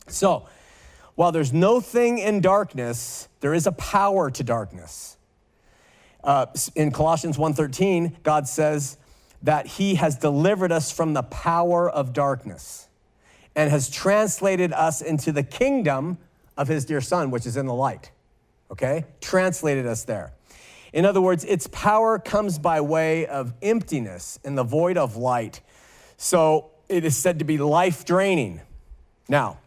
So, 0.07 0.47
while 1.15 1.31
there's 1.31 1.53
no 1.53 1.79
thing 1.81 2.17
in 2.17 2.41
darkness, 2.41 3.27
there 3.39 3.53
is 3.53 3.67
a 3.67 3.71
power 3.71 4.31
to 4.31 4.43
darkness. 4.43 5.17
Uh, 6.23 6.45
in 6.75 6.91
Colossians 6.91 7.37
1:13, 7.37 8.23
God 8.23 8.47
says, 8.47 8.97
that 9.45 9.67
he 9.67 9.95
has 9.95 10.17
delivered 10.17 10.71
us 10.71 10.91
from 10.91 11.13
the 11.13 11.21
power 11.21 11.87
of 11.87 12.13
darkness 12.13 12.87
and 13.55 13.69
has 13.69 13.89
translated 13.89 14.73
us 14.73 15.01
into 15.01 15.31
the 15.31 15.43
kingdom 15.43 16.17
of 16.57 16.67
his 16.67 16.83
dear 16.85 16.99
son, 16.99 17.29
which 17.29 17.45
is 17.45 17.55
in 17.55 17.67
the 17.67 17.73
light. 17.73 18.11
Okay? 18.71 19.05
Translated 19.21 19.85
us 19.85 20.03
there. 20.03 20.33
In 20.93 21.05
other 21.05 21.21
words, 21.21 21.43
its 21.43 21.67
power 21.67 22.17
comes 22.17 22.57
by 22.57 22.81
way 22.81 23.27
of 23.27 23.53
emptiness 23.61 24.39
in 24.43 24.55
the 24.55 24.63
void 24.63 24.97
of 24.97 25.15
light. 25.15 25.61
So 26.17 26.71
it 26.89 27.05
is 27.05 27.17
said 27.17 27.39
to 27.39 27.45
be 27.45 27.57
life 27.57 28.05
draining. 28.05 28.61
Now, 29.27 29.57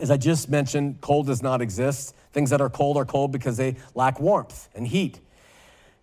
as 0.00 0.10
I 0.10 0.16
just 0.16 0.48
mentioned, 0.48 1.00
cold 1.00 1.26
does 1.26 1.42
not 1.42 1.60
exist. 1.60 2.14
Things 2.32 2.50
that 2.50 2.60
are 2.60 2.70
cold 2.70 2.96
are 2.96 3.04
cold 3.04 3.32
because 3.32 3.56
they 3.56 3.76
lack 3.94 4.20
warmth 4.20 4.68
and 4.74 4.86
heat. 4.86 5.20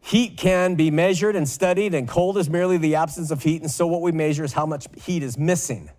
Heat 0.01 0.37
can 0.37 0.75
be 0.75 0.91
measured 0.91 1.35
and 1.35 1.47
studied, 1.47 1.93
and 1.93 2.07
cold 2.07 2.37
is 2.37 2.49
merely 2.49 2.77
the 2.77 2.95
absence 2.95 3.31
of 3.31 3.43
heat. 3.43 3.61
And 3.61 3.71
so, 3.71 3.87
what 3.87 4.01
we 4.01 4.11
measure 4.11 4.43
is 4.43 4.53
how 4.53 4.65
much 4.65 4.87
heat 5.03 5.23
is 5.23 5.37
missing. 5.37 5.89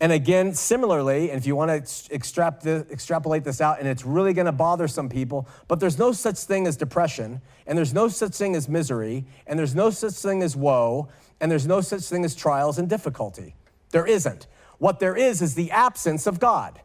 And 0.00 0.12
again, 0.12 0.54
similarly, 0.54 1.30
and 1.30 1.38
if 1.40 1.46
you 1.46 1.56
want 1.56 1.84
to 1.84 2.14
extrapolate 2.14 3.42
this 3.42 3.60
out, 3.60 3.80
and 3.80 3.88
it's 3.88 4.04
really 4.04 4.32
going 4.32 4.46
to 4.46 4.52
bother 4.52 4.86
some 4.86 5.08
people, 5.08 5.48
but 5.66 5.80
there's 5.80 5.98
no 5.98 6.12
such 6.12 6.38
thing 6.38 6.68
as 6.68 6.76
depression, 6.76 7.40
and 7.66 7.76
there's 7.76 7.92
no 7.92 8.06
such 8.06 8.36
thing 8.36 8.54
as 8.54 8.68
misery, 8.68 9.24
and 9.46 9.58
there's 9.58 9.74
no 9.74 9.90
such 9.90 10.14
thing 10.14 10.42
as 10.42 10.54
woe, 10.54 11.08
and 11.40 11.50
there's 11.50 11.66
no 11.66 11.80
such 11.80 12.02
thing 12.02 12.24
as 12.24 12.34
trials 12.34 12.78
and 12.78 12.88
difficulty. 12.88 13.54
There 13.90 14.06
isn't. 14.06 14.46
What 14.78 15.00
there 15.00 15.16
is 15.16 15.42
is 15.42 15.54
the 15.54 15.70
absence 15.70 16.26
of 16.26 16.38
God. 16.38 16.80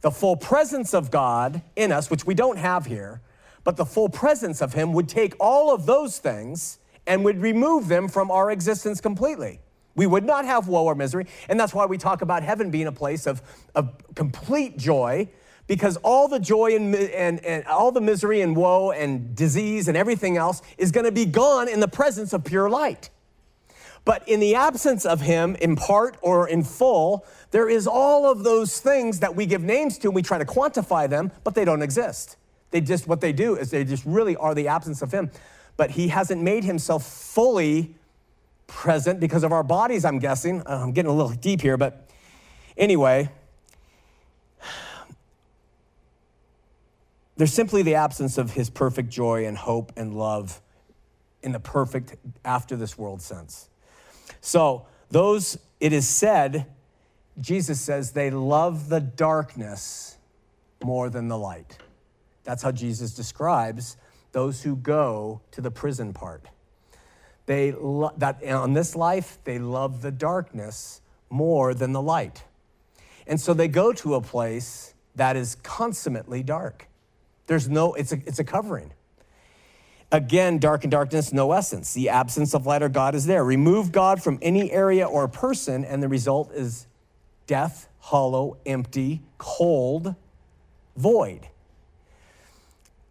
The 0.00 0.10
full 0.10 0.36
presence 0.36 0.94
of 0.94 1.10
God 1.10 1.62
in 1.74 1.90
us, 1.90 2.10
which 2.10 2.26
we 2.26 2.34
don't 2.34 2.58
have 2.58 2.86
here, 2.86 3.20
but 3.64 3.76
the 3.76 3.84
full 3.84 4.08
presence 4.08 4.62
of 4.62 4.74
Him 4.74 4.92
would 4.92 5.08
take 5.08 5.34
all 5.40 5.74
of 5.74 5.86
those 5.86 6.18
things 6.18 6.78
and 7.06 7.24
would 7.24 7.40
remove 7.40 7.88
them 7.88 8.08
from 8.08 8.30
our 8.30 8.50
existence 8.50 9.00
completely. 9.00 9.60
We 9.96 10.06
would 10.06 10.24
not 10.24 10.44
have 10.44 10.68
woe 10.68 10.84
or 10.84 10.94
misery. 10.94 11.26
And 11.48 11.58
that's 11.58 11.74
why 11.74 11.86
we 11.86 11.98
talk 11.98 12.22
about 12.22 12.44
heaven 12.44 12.70
being 12.70 12.86
a 12.86 12.92
place 12.92 13.26
of, 13.26 13.42
of 13.74 13.92
complete 14.14 14.78
joy, 14.78 15.28
because 15.66 15.96
all 15.98 16.28
the 16.28 16.38
joy 16.38 16.76
and, 16.76 16.94
and, 16.94 17.44
and 17.44 17.66
all 17.66 17.90
the 17.90 18.00
misery 18.00 18.40
and 18.40 18.54
woe 18.54 18.92
and 18.92 19.34
disease 19.34 19.88
and 19.88 19.96
everything 19.96 20.36
else 20.36 20.62
is 20.76 20.92
going 20.92 21.06
to 21.06 21.12
be 21.12 21.24
gone 21.24 21.68
in 21.68 21.80
the 21.80 21.88
presence 21.88 22.32
of 22.32 22.44
pure 22.44 22.70
light. 22.70 23.10
But 24.04 24.26
in 24.28 24.40
the 24.40 24.54
absence 24.54 25.04
of 25.04 25.20
Him, 25.20 25.56
in 25.56 25.76
part 25.76 26.16
or 26.22 26.48
in 26.48 26.62
full, 26.62 27.26
there 27.50 27.68
is 27.68 27.86
all 27.86 28.30
of 28.30 28.44
those 28.44 28.80
things 28.80 29.20
that 29.20 29.34
we 29.34 29.46
give 29.46 29.62
names 29.62 29.98
to 29.98 30.08
and 30.08 30.14
we 30.14 30.22
try 30.22 30.38
to 30.38 30.44
quantify 30.44 31.08
them, 31.08 31.30
but 31.44 31.54
they 31.54 31.64
don't 31.64 31.82
exist. 31.82 32.36
They 32.70 32.80
just, 32.80 33.06
what 33.06 33.20
they 33.20 33.32
do 33.32 33.56
is 33.56 33.70
they 33.70 33.84
just 33.84 34.04
really 34.04 34.36
are 34.36 34.54
the 34.54 34.68
absence 34.68 35.02
of 35.02 35.12
Him. 35.12 35.30
But 35.76 35.92
He 35.92 36.08
hasn't 36.08 36.42
made 36.42 36.64
Himself 36.64 37.04
fully 37.06 37.94
present 38.66 39.20
because 39.20 39.44
of 39.44 39.52
our 39.52 39.62
bodies, 39.62 40.04
I'm 40.04 40.18
guessing. 40.18 40.62
Uh, 40.62 40.80
I'm 40.82 40.92
getting 40.92 41.10
a 41.10 41.14
little 41.14 41.32
deep 41.32 41.60
here, 41.60 41.76
but 41.76 42.08
Anyway, 42.78 43.28
there's 47.36 47.52
simply 47.52 47.82
the 47.82 47.96
absence 47.96 48.38
of 48.38 48.52
his 48.52 48.70
perfect 48.70 49.08
joy 49.08 49.46
and 49.46 49.58
hope 49.58 49.92
and 49.96 50.14
love 50.14 50.60
in 51.42 51.50
the 51.50 51.58
perfect 51.58 52.14
after 52.44 52.76
this 52.76 52.96
world 52.96 53.20
sense. 53.20 53.68
So, 54.40 54.86
those, 55.10 55.58
it 55.80 55.92
is 55.92 56.06
said, 56.06 56.66
Jesus 57.40 57.80
says, 57.80 58.12
they 58.12 58.30
love 58.30 58.88
the 58.88 59.00
darkness 59.00 60.18
more 60.82 61.10
than 61.10 61.28
the 61.28 61.38
light. 61.38 61.78
That's 62.44 62.62
how 62.62 62.72
Jesus 62.72 63.14
describes 63.14 63.96
those 64.32 64.62
who 64.62 64.76
go 64.76 65.40
to 65.52 65.60
the 65.60 65.70
prison 65.70 66.12
part. 66.12 66.44
They 67.46 67.72
lo- 67.72 68.12
that 68.18 68.44
on 68.44 68.74
this 68.74 68.94
life 68.94 69.38
they 69.44 69.58
love 69.58 70.02
the 70.02 70.10
darkness 70.10 71.00
more 71.30 71.74
than 71.74 71.92
the 71.92 72.02
light. 72.02 72.44
And 73.26 73.40
so 73.40 73.54
they 73.54 73.68
go 73.68 73.92
to 73.94 74.14
a 74.14 74.20
place 74.20 74.94
that 75.14 75.36
is 75.36 75.56
consummately 75.62 76.42
dark. 76.42 76.88
There's 77.46 77.68
no 77.68 77.94
it's 77.94 78.12
a 78.12 78.16
it's 78.26 78.38
a 78.38 78.44
covering. 78.44 78.92
Again, 80.10 80.58
dark 80.58 80.84
and 80.84 80.90
darkness, 80.90 81.32
no 81.32 81.52
essence. 81.52 81.92
The 81.92 82.08
absence 82.08 82.54
of 82.54 82.64
light 82.66 82.82
or 82.82 82.88
God 82.88 83.14
is 83.14 83.26
there. 83.26 83.44
Remove 83.44 83.92
God 83.92 84.22
from 84.22 84.38
any 84.40 84.72
area 84.72 85.06
or 85.06 85.28
person, 85.28 85.84
and 85.84 86.02
the 86.02 86.08
result 86.08 86.50
is 86.52 86.86
death, 87.46 87.88
hollow, 87.98 88.56
empty, 88.64 89.22
cold, 89.36 90.14
void. 90.96 91.48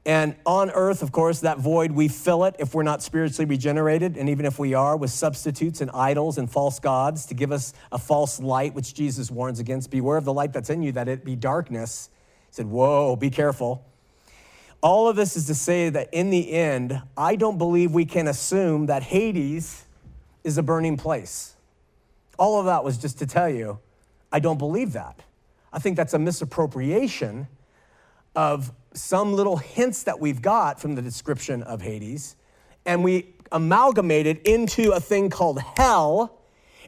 And 0.08 0.38
on 0.46 0.72
earth, 0.72 1.04
of 1.04 1.12
course, 1.12 1.42
that 1.42 1.58
void, 1.60 1.92
we 1.92 2.08
fill 2.08 2.46
it 2.46 2.56
if 2.60 2.74
we're 2.74 2.84
not 2.84 3.04
spiritually 3.04 3.46
regenerated. 3.46 4.16
And 4.16 4.30
even 4.30 4.46
if 4.46 4.58
we 4.58 4.74
are, 4.74 4.96
with 4.96 5.12
substitutes 5.12 5.82
and 5.82 5.92
idols 5.92 6.38
and 6.38 6.50
false 6.50 6.80
gods 6.80 7.26
to 7.26 7.34
give 7.34 7.52
us 7.52 7.74
a 7.92 7.98
false 7.98 8.40
light, 8.40 8.74
which 8.74 8.94
Jesus 8.94 9.30
warns 9.30 9.60
against. 9.60 9.92
Beware 9.92 10.16
of 10.16 10.24
the 10.24 10.32
light 10.32 10.54
that's 10.54 10.70
in 10.70 10.82
you, 10.82 10.94
that 10.94 11.10
it 11.10 11.26
be 11.26 11.36
darkness. 11.36 12.10
He 12.48 12.56
said, 12.56 12.68
Whoa, 12.68 13.18
be 13.18 13.30
careful. 13.30 13.86
All 14.88 15.10
of 15.10 15.18
this 15.18 15.36
is 15.36 15.48
to 15.48 15.54
say 15.54 15.90
that 15.90 16.14
in 16.14 16.30
the 16.30 16.54
end, 16.54 17.02
I 17.18 17.36
don't 17.36 17.58
believe 17.58 17.92
we 17.92 18.06
can 18.06 18.26
assume 18.26 18.86
that 18.86 19.04
Hades 19.04 19.84
is 20.46 20.58
a 20.58 20.64
burning 20.64 20.96
place. 20.96 21.58
All 22.40 22.58
of 22.58 22.68
that 22.68 22.86
was 22.86 22.98
just 22.98 23.20
to 23.20 23.26
tell 23.28 23.50
you, 23.50 23.80
I 24.32 24.40
don't 24.40 24.58
believe 24.58 24.94
that. 24.94 25.20
I 25.74 25.80
think 25.80 25.98
that's 25.98 26.14
a 26.14 26.20
misappropriation 26.20 27.50
of 28.34 28.72
some 28.94 29.34
little 29.34 29.58
hints 29.58 30.04
that 30.04 30.22
we've 30.22 30.42
got 30.42 30.80
from 30.80 30.96
the 30.96 31.02
description 31.02 31.64
of 31.64 31.82
Hades, 31.82 32.38
and 32.86 33.04
we 33.04 33.34
amalgamate 33.52 34.26
it 34.26 34.42
into 34.48 34.94
a 34.94 35.02
thing 35.02 35.30
called 35.30 35.60
hell, 35.76 36.37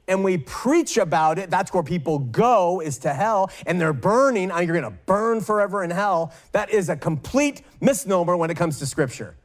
and 0.10 0.24
we 0.24 0.38
preach 0.38 0.98
about 0.98 1.40
it. 1.40 1.50
That's 1.50 1.74
where 1.74 1.84
people 1.84 2.20
go, 2.20 2.82
is 2.82 2.98
to 3.00 3.14
hell, 3.14 3.52
and 3.66 3.80
they're 3.80 3.94
burning. 3.94 4.50
You're 4.50 4.76
gonna 4.76 4.98
burn 5.06 5.40
forever 5.40 5.84
in 5.84 5.92
hell. 5.92 6.34
That 6.52 6.72
is 6.72 6.90
a 6.90 6.98
complete 6.98 7.62
misnomer 7.80 8.36
when 8.36 8.50
it 8.50 8.58
comes 8.58 8.80
to 8.80 8.86
Scripture. 8.86 9.36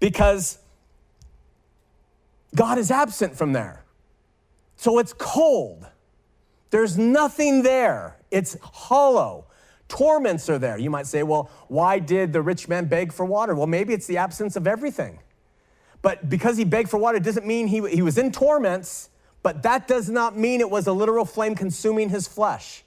Because 0.00 0.58
God 2.54 2.78
is 2.78 2.90
absent 2.90 3.36
from 3.36 3.52
there. 3.52 3.84
So 4.76 4.98
it's 4.98 5.12
cold. 5.12 5.86
There's 6.70 6.96
nothing 6.96 7.62
there. 7.62 8.16
It's 8.30 8.56
hollow. 8.62 9.44
Torments 9.88 10.48
are 10.48 10.58
there. 10.58 10.78
You 10.78 10.88
might 10.88 11.06
say, 11.06 11.22
well, 11.22 11.50
why 11.68 11.98
did 11.98 12.32
the 12.32 12.40
rich 12.40 12.68
man 12.68 12.86
beg 12.86 13.12
for 13.12 13.26
water? 13.26 13.54
Well, 13.54 13.66
maybe 13.66 13.92
it's 13.92 14.06
the 14.06 14.16
absence 14.16 14.56
of 14.56 14.66
everything. 14.66 15.18
But 16.00 16.30
because 16.30 16.56
he 16.56 16.64
begged 16.64 16.88
for 16.88 16.96
water 16.96 17.18
doesn't 17.18 17.46
mean 17.46 17.66
he, 17.66 17.86
he 17.90 18.00
was 18.00 18.16
in 18.16 18.32
torments, 18.32 19.09
but 19.42 19.62
that 19.62 19.88
does 19.88 20.08
not 20.08 20.36
mean 20.36 20.60
it 20.60 20.70
was 20.70 20.86
a 20.86 20.92
literal 20.92 21.24
flame 21.24 21.54
consuming 21.54 22.08
his 22.08 22.28
flesh. 22.28 22.84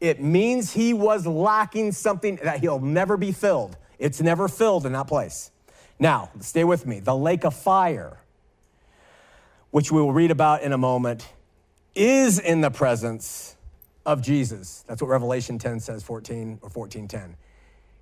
It 0.00 0.20
means 0.20 0.72
he 0.72 0.92
was 0.92 1.26
lacking 1.26 1.92
something 1.92 2.36
that 2.42 2.60
he'll 2.60 2.80
never 2.80 3.16
be 3.16 3.32
filled. 3.32 3.76
It's 3.98 4.20
never 4.20 4.48
filled 4.48 4.86
in 4.86 4.92
that 4.92 5.06
place. 5.06 5.50
Now, 5.98 6.30
stay 6.40 6.64
with 6.64 6.86
me. 6.86 7.00
The 7.00 7.16
lake 7.16 7.44
of 7.44 7.54
fire, 7.54 8.18
which 9.70 9.90
we 9.90 10.00
will 10.00 10.12
read 10.12 10.30
about 10.30 10.62
in 10.62 10.72
a 10.72 10.78
moment, 10.78 11.26
is 11.94 12.38
in 12.38 12.60
the 12.60 12.70
presence 12.70 13.56
of 14.04 14.20
Jesus. 14.20 14.84
That's 14.86 15.00
what 15.00 15.08
Revelation 15.08 15.58
10 15.58 15.80
says, 15.80 16.02
14 16.02 16.58
or 16.62 16.68
14:10. 16.68 17.36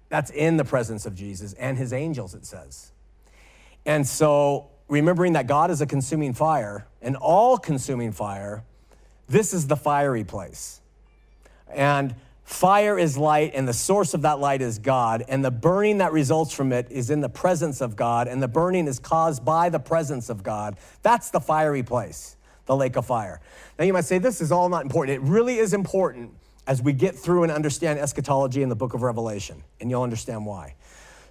That's 0.08 0.30
in 0.30 0.56
the 0.56 0.64
presence 0.64 1.06
of 1.06 1.14
Jesus 1.14 1.52
and 1.54 1.78
his 1.78 1.92
angels, 1.92 2.34
it 2.34 2.44
says. 2.44 2.92
And 3.86 4.06
so, 4.06 4.71
remembering 4.88 5.34
that 5.34 5.46
God 5.46 5.70
is 5.70 5.80
a 5.80 5.86
consuming 5.86 6.34
fire, 6.34 6.86
an 7.00 7.16
all 7.16 7.58
consuming 7.58 8.12
fire, 8.12 8.64
this 9.28 9.54
is 9.54 9.66
the 9.66 9.76
fiery 9.76 10.24
place. 10.24 10.80
And 11.68 12.14
fire 12.44 12.98
is 12.98 13.16
light, 13.16 13.52
and 13.54 13.66
the 13.66 13.72
source 13.72 14.14
of 14.14 14.22
that 14.22 14.38
light 14.38 14.60
is 14.60 14.78
God. 14.78 15.24
And 15.28 15.44
the 15.44 15.50
burning 15.50 15.98
that 15.98 16.12
results 16.12 16.52
from 16.52 16.72
it 16.72 16.88
is 16.90 17.10
in 17.10 17.20
the 17.20 17.28
presence 17.28 17.80
of 17.80 17.96
God, 17.96 18.28
and 18.28 18.42
the 18.42 18.48
burning 18.48 18.86
is 18.86 18.98
caused 18.98 19.44
by 19.44 19.70
the 19.70 19.80
presence 19.80 20.28
of 20.28 20.42
God. 20.42 20.76
That's 21.02 21.30
the 21.30 21.40
fiery 21.40 21.82
place 21.82 22.36
the 22.66 22.76
lake 22.76 22.96
of 22.96 23.06
fire. 23.06 23.40
Now 23.78 23.84
you 23.84 23.92
might 23.92 24.04
say, 24.04 24.18
this 24.18 24.40
is 24.40 24.52
all 24.52 24.68
not 24.68 24.84
important. 24.84 25.16
It 25.16 25.28
really 25.28 25.58
is 25.58 25.74
important 25.74 26.30
as 26.66 26.80
we 26.80 26.92
get 26.92 27.16
through 27.16 27.42
and 27.42 27.50
understand 27.50 27.98
eschatology 27.98 28.62
in 28.62 28.68
the 28.68 28.76
book 28.76 28.94
of 28.94 29.02
Revelation, 29.02 29.62
and 29.80 29.90
you'll 29.90 30.02
understand 30.02 30.46
why. 30.46 30.74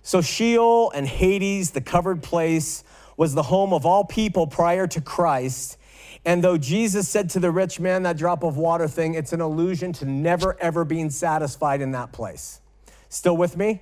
So, 0.04 0.22
Sheol 0.22 0.92
and 0.92 1.08
Hades, 1.08 1.72
the 1.72 1.82
covered 1.82 2.24
place, 2.24 2.84
was 3.18 3.34
the 3.34 3.44
home 3.44 3.74
of 3.74 3.86
all 3.86 4.04
people 4.04 4.48
prior 4.48 4.88
to 4.88 5.02
Christ. 5.02 5.78
And 6.26 6.44
though 6.44 6.58
Jesus 6.58 7.10
said 7.10 7.30
to 7.32 7.40
the 7.40 7.52
rich 7.52 7.80
man 7.80 8.04
that 8.04 8.18
drop 8.18 8.44
of 8.44 8.58
water 8.58 8.88
thing, 8.88 9.16
it's 9.16 9.34
an 9.34 9.42
allusion 9.42 9.94
to 9.94 10.06
never 10.06 10.60
ever 10.60 10.86
being 10.86 11.10
satisfied 11.10 11.82
in 11.82 11.92
that 11.92 12.12
place. 12.12 12.62
Still 13.10 13.38
with 13.38 13.58
me? 13.58 13.82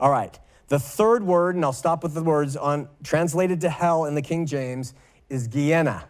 All 0.00 0.10
right. 0.10 0.38
The 0.68 0.78
third 0.78 1.24
word, 1.24 1.56
and 1.56 1.64
I'll 1.64 1.72
stop 1.72 2.02
with 2.02 2.14
the 2.14 2.22
words 2.22 2.56
on 2.56 2.88
translated 3.02 3.60
to 3.62 3.70
hell 3.70 4.06
in 4.06 4.14
the 4.14 4.22
King 4.22 4.46
James, 4.46 4.94
is 5.28 5.48
Gehenna 5.48 6.08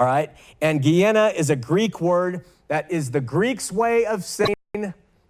all 0.00 0.06
right? 0.06 0.30
And 0.62 0.82
Gehenna 0.82 1.30
is 1.36 1.50
a 1.50 1.56
Greek 1.56 2.00
word 2.00 2.46
that 2.68 2.90
is 2.90 3.10
the 3.10 3.20
Greek's 3.20 3.70
way 3.70 4.06
of 4.06 4.24
saying 4.24 4.54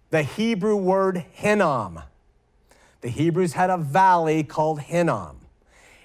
the 0.09 0.23
Hebrew 0.23 0.77
word 0.77 1.25
Hinnom. 1.33 1.99
The 3.01 3.09
Hebrews 3.09 3.51
had 3.51 3.69
a 3.69 3.75
valley 3.75 4.43
called 4.43 4.79
Hinnom. 4.79 5.40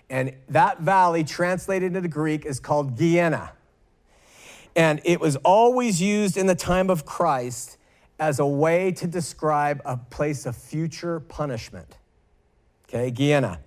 And 0.09 0.35
that 0.49 0.81
valley, 0.81 1.25
translated 1.25 1.97
into 1.97 2.09
Greek, 2.09 2.47
is 2.47 2.61
called 2.61 2.97
Gehenna. 2.97 3.53
And 4.77 5.01
it 5.05 5.21
was 5.21 5.37
always 5.37 6.01
used 6.01 6.37
in 6.37 6.47
the 6.47 6.55
time 6.55 6.91
of 6.91 7.05
Christ 7.05 7.77
as 8.19 8.39
a 8.39 8.47
way 8.47 8.93
to 8.93 9.07
describe 9.07 9.81
a 9.85 9.97
place 9.97 10.47
of 10.47 10.57
future 10.57 11.21
punishment. 11.21 11.97
Okay, 12.89 13.11
Gehenna. 13.11 13.61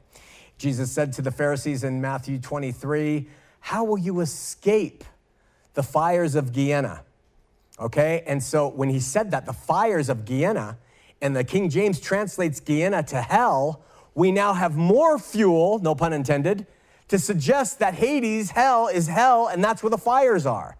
Jesus 0.57 0.91
said 0.91 1.13
to 1.13 1.21
the 1.21 1.31
Pharisees 1.31 1.83
in 1.83 2.01
Matthew 2.01 2.39
23, 2.39 3.27
how 3.61 3.83
will 3.83 3.97
you 3.97 4.19
escape 4.19 5.03
the 5.73 5.83
fires 5.83 6.35
of 6.35 6.53
Gehenna? 6.53 7.03
Okay, 7.79 8.23
and 8.27 8.43
so 8.43 8.67
when 8.67 8.89
he 8.89 8.99
said 8.99 9.31
that, 9.31 9.45
the 9.45 9.53
fires 9.53 10.09
of 10.09 10.25
Gehenna, 10.25 10.77
and 11.21 11.35
the 11.35 11.43
King 11.43 11.69
James 11.69 11.99
translates 11.99 12.59
Gehenna 12.59 13.03
to 13.03 13.21
hell, 13.21 13.81
we 14.15 14.31
now 14.31 14.53
have 14.53 14.75
more 14.75 15.17
fuel, 15.17 15.79
no 15.79 15.95
pun 15.95 16.13
intended, 16.13 16.67
to 17.09 17.17
suggest 17.17 17.79
that 17.79 17.95
Hades, 17.95 18.51
hell, 18.51 18.87
is 18.87 19.07
hell, 19.07 19.47
and 19.47 19.63
that's 19.63 19.81
where 19.81 19.89
the 19.89 19.97
fires 19.97 20.45
are. 20.45 20.77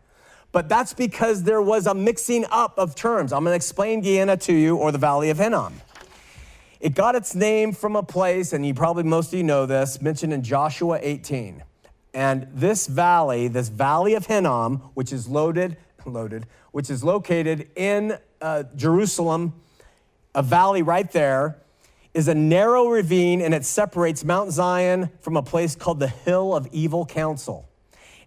But 0.52 0.70
that's 0.70 0.94
because 0.94 1.44
there 1.44 1.62
was 1.62 1.88
a 1.88 1.94
mixing 1.94 2.46
up 2.50 2.78
of 2.78 2.96
terms. 2.96 3.34
I'm 3.34 3.44
going 3.44 3.52
to 3.52 3.56
explain 3.56 4.02
Gehenna 4.02 4.38
to 4.38 4.54
you, 4.54 4.76
or 4.78 4.92
the 4.92 4.98
Valley 4.98 5.30
of 5.30 5.38
Hinnom. 5.38 5.82
It 6.80 6.96
got 6.96 7.16
its 7.16 7.36
name 7.36 7.74
from 7.74 7.96
a 7.96 8.04
place, 8.04 8.54
and 8.54 8.66
you 8.66 8.74
probably 8.74 9.04
most 9.04 9.34
of 9.34 9.38
you 9.38 9.44
know 9.44 9.66
this, 9.66 10.02
mentioned 10.02 10.34
in 10.34 10.44
Joshua 10.44 11.00
18. 11.02 11.64
And 12.14 12.48
this 12.54 12.88
valley, 12.88 13.48
this 13.48 13.70
valley 13.70 14.14
of 14.14 14.26
Hinnom, 14.26 14.78
which 14.94 15.12
is 15.12 15.28
loaded, 15.28 15.78
loaded, 16.06 16.46
which 16.72 16.90
is 16.90 17.04
located 17.04 17.70
in 17.76 18.18
uh, 18.42 18.64
Jerusalem, 18.76 19.54
a 20.34 20.42
valley 20.42 20.82
right 20.82 21.12
there, 21.12 21.58
is 22.14 22.28
a 22.28 22.36
narrow 22.36 22.88
ravine 22.88 23.42
and 23.42 23.54
it 23.54 23.66
separates 23.66 24.24
Mount 24.24 24.52
Zion 24.52 25.10
from 25.20 25.38
a 25.38 25.44
place 25.44 25.76
called 25.76 26.00
the 26.00 26.08
Hill 26.08 26.56
of 26.56 26.68
Evil 26.72 27.06
Counsel. 27.06 27.70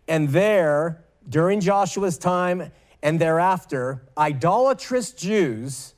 And 0.09 0.29
there, 0.31 1.05
during 1.29 1.61
Joshua's 1.61 2.19
time 2.19 2.71
and 3.03 3.21
thereafter, 3.21 4.03
idolatrous 4.17 5.13
Jews 5.13 5.95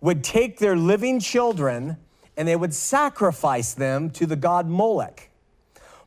would 0.00 0.22
take 0.22 0.58
their 0.58 0.76
living 0.76 1.20
children 1.20 1.96
and 2.36 2.46
they 2.46 2.56
would 2.56 2.74
sacrifice 2.74 3.74
them 3.74 4.10
to 4.10 4.26
the 4.26 4.36
god 4.36 4.68
Molech. 4.68 5.30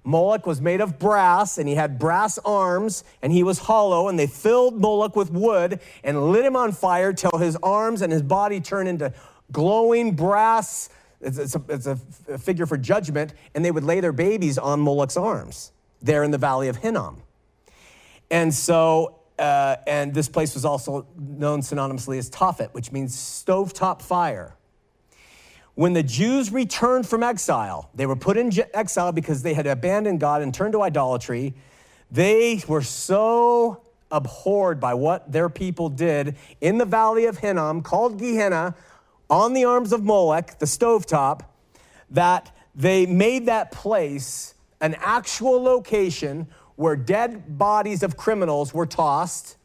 Moloch 0.03 0.45
was 0.45 0.61
made 0.61 0.81
of 0.81 0.97
brass, 0.97 1.57
and 1.57 1.67
he 1.67 1.75
had 1.75 1.99
brass 1.99 2.37
arms, 2.39 3.03
and 3.21 3.33
he 3.33 3.43
was 3.43 3.59
hollow, 3.59 4.07
and 4.07 4.17
they 4.17 4.27
filled 4.27 4.79
Moloch 4.79 5.15
with 5.15 5.29
wood 5.29 5.79
and 6.03 6.31
lit 6.31 6.45
him 6.45 6.55
on 6.55 6.71
fire 6.71 7.13
till 7.13 7.37
his 7.37 7.57
arms 7.57 8.01
and 8.01 8.11
his 8.11 8.21
body 8.21 8.59
turned 8.59 8.87
into 8.87 9.13
glowing 9.51 10.15
brass. 10.15 10.89
It's, 11.21 11.55
a, 11.55 11.61
it's 11.67 11.87
figure 12.39 12.65
for 12.65 12.77
judgment, 12.77 13.33
and 13.53 13.63
they 13.65 13.71
would 13.71 13.83
lay 13.83 13.99
their 13.99 14.13
babies 14.13 14.57
on 14.57 14.79
Moloch's 14.79 15.17
arms 15.17 15.71
there 16.01 16.23
in 16.23 16.31
the 16.31 16.37
valley 16.37 16.69
of 16.69 16.77
Hinnom. 16.77 17.23
And 18.31 18.53
so 18.53 19.19
uh, 19.39 19.77
and 19.87 20.13
this 20.13 20.27
place 20.27 20.53
was 20.53 20.65
also 20.65 21.07
known 21.17 21.61
synonymously 21.61 22.17
as 22.17 22.29
Tophet, 22.29 22.73
which 22.73 22.91
means 22.91 23.15
stovetop 23.15 24.01
fire. 24.01 24.55
When 25.75 25.93
the 25.93 26.03
Jews 26.03 26.51
returned 26.51 27.07
from 27.07 27.23
exile, 27.23 27.89
they 27.95 28.05
were 28.05 28.17
put 28.17 28.35
in 28.35 28.51
exile 28.73 29.13
because 29.13 29.41
they 29.41 29.53
had 29.53 29.65
abandoned 29.65 30.19
God 30.19 30.41
and 30.41 30.53
turned 30.53 30.73
to 30.73 30.81
idolatry. 30.81 31.53
They 32.11 32.61
were 32.67 32.81
so 32.81 33.81
abhorred 34.11 34.81
by 34.81 34.93
what 34.95 35.31
their 35.31 35.47
people 35.47 35.87
did 35.87 36.35
in 36.59 36.77
the 36.77 36.85
valley 36.85 37.25
of 37.25 37.37
Hinnom, 37.37 37.81
called 37.81 38.19
Gehenna, 38.19 38.75
on 39.29 39.53
the 39.53 39.65
arms 39.65 39.93
of 39.93 40.03
Molech, 40.03 40.59
the 40.59 40.65
stovetop, 40.65 41.41
that 42.09 42.55
they 42.75 43.05
made 43.05 43.45
that 43.45 43.71
place 43.71 44.55
an 44.81 44.95
actual 44.99 45.61
location 45.61 46.47
where 46.75 46.95
dead 46.95 47.57
bodies 47.57 48.03
of 48.03 48.15
criminals 48.15 48.73
were 48.73 48.85
tossed, 48.85 49.57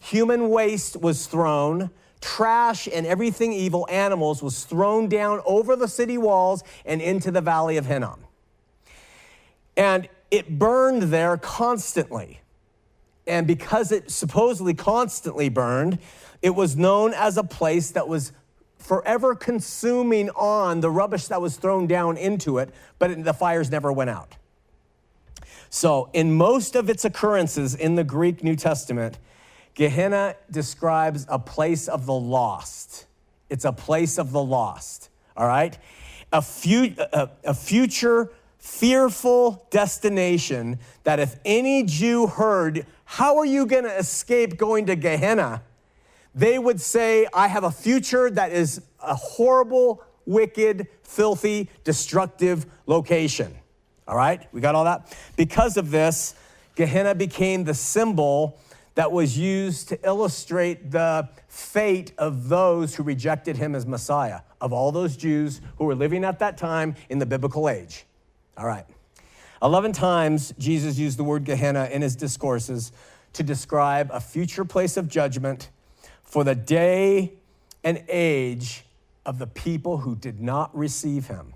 human 0.00 0.48
waste 0.50 1.00
was 1.00 1.26
thrown, 1.26 1.90
trash 2.20 2.88
and 2.92 3.06
everything 3.06 3.52
evil, 3.52 3.86
animals, 3.90 4.42
was 4.42 4.64
thrown 4.64 5.08
down 5.08 5.40
over 5.46 5.76
the 5.76 5.86
city 5.86 6.18
walls 6.18 6.64
and 6.84 7.00
into 7.00 7.30
the 7.30 7.40
valley 7.40 7.76
of 7.76 7.86
Hinnom. 7.86 8.20
And 9.76 10.08
it 10.30 10.58
burned 10.58 11.04
there 11.04 11.36
constantly. 11.36 12.40
And 13.26 13.46
because 13.46 13.92
it 13.92 14.10
supposedly 14.10 14.74
constantly 14.74 15.48
burned, 15.48 15.98
it 16.42 16.50
was 16.50 16.76
known 16.76 17.12
as 17.14 17.36
a 17.36 17.44
place 17.44 17.90
that 17.92 18.08
was 18.08 18.32
forever 18.86 19.34
consuming 19.34 20.30
on 20.30 20.80
the 20.80 20.90
rubbish 20.90 21.26
that 21.26 21.42
was 21.42 21.56
thrown 21.56 21.88
down 21.88 22.16
into 22.16 22.58
it, 22.58 22.70
but 23.00 23.24
the 23.24 23.34
fires 23.34 23.68
never 23.68 23.92
went 23.92 24.10
out. 24.10 24.36
So, 25.70 26.08
in 26.12 26.32
most 26.32 26.76
of 26.76 26.88
its 26.88 27.04
occurrences 27.04 27.74
in 27.74 27.96
the 27.96 28.04
Greek 28.04 28.44
New 28.44 28.54
Testament, 28.54 29.18
Gehenna 29.74 30.36
describes 30.50 31.26
a 31.28 31.38
place 31.38 31.88
of 31.88 32.06
the 32.06 32.14
lost. 32.14 33.06
It's 33.50 33.64
a 33.64 33.72
place 33.72 34.18
of 34.18 34.30
the 34.30 34.42
lost, 34.42 35.10
all 35.36 35.48
right? 35.48 35.76
A, 36.32 36.40
fu- 36.40 36.94
a, 37.12 37.30
a 37.44 37.54
future 37.54 38.30
fearful 38.58 39.66
destination 39.70 40.78
that 41.02 41.18
if 41.18 41.36
any 41.44 41.82
Jew 41.82 42.28
heard, 42.28 42.86
How 43.04 43.38
are 43.38 43.44
you 43.44 43.66
going 43.66 43.84
to 43.84 43.96
escape 43.96 44.56
going 44.56 44.86
to 44.86 44.96
Gehenna? 44.96 45.62
They 46.36 46.58
would 46.58 46.80
say, 46.80 47.26
I 47.32 47.48
have 47.48 47.64
a 47.64 47.70
future 47.70 48.30
that 48.30 48.52
is 48.52 48.82
a 49.02 49.14
horrible, 49.14 50.04
wicked, 50.26 50.86
filthy, 51.02 51.70
destructive 51.82 52.66
location. 52.84 53.56
All 54.06 54.16
right, 54.16 54.46
we 54.52 54.60
got 54.60 54.74
all 54.74 54.84
that? 54.84 55.16
Because 55.36 55.78
of 55.78 55.90
this, 55.90 56.34
Gehenna 56.74 57.14
became 57.14 57.64
the 57.64 57.72
symbol 57.72 58.60
that 58.96 59.10
was 59.10 59.38
used 59.38 59.88
to 59.88 60.06
illustrate 60.06 60.90
the 60.90 61.28
fate 61.48 62.12
of 62.18 62.50
those 62.50 62.94
who 62.94 63.02
rejected 63.02 63.56
him 63.56 63.74
as 63.74 63.86
Messiah, 63.86 64.40
of 64.60 64.74
all 64.74 64.92
those 64.92 65.16
Jews 65.16 65.62
who 65.78 65.86
were 65.86 65.94
living 65.94 66.22
at 66.22 66.38
that 66.40 66.58
time 66.58 66.96
in 67.08 67.18
the 67.18 67.26
biblical 67.26 67.68
age. 67.68 68.04
All 68.58 68.66
right. 68.66 68.84
11 69.62 69.92
times 69.92 70.52
Jesus 70.58 70.98
used 70.98 71.18
the 71.18 71.24
word 71.24 71.44
Gehenna 71.44 71.88
in 71.90 72.02
his 72.02 72.14
discourses 72.14 72.92
to 73.32 73.42
describe 73.42 74.10
a 74.12 74.20
future 74.20 74.66
place 74.66 74.98
of 74.98 75.08
judgment 75.08 75.70
for 76.26 76.44
the 76.44 76.54
day 76.54 77.32
and 77.82 78.04
age 78.08 78.84
of 79.24 79.38
the 79.38 79.46
people 79.46 79.98
who 79.98 80.14
did 80.14 80.40
not 80.40 80.76
receive 80.76 81.28
him. 81.28 81.54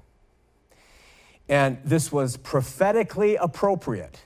And 1.48 1.78
this 1.84 2.10
was 2.12 2.36
prophetically 2.36 3.36
appropriate, 3.36 4.24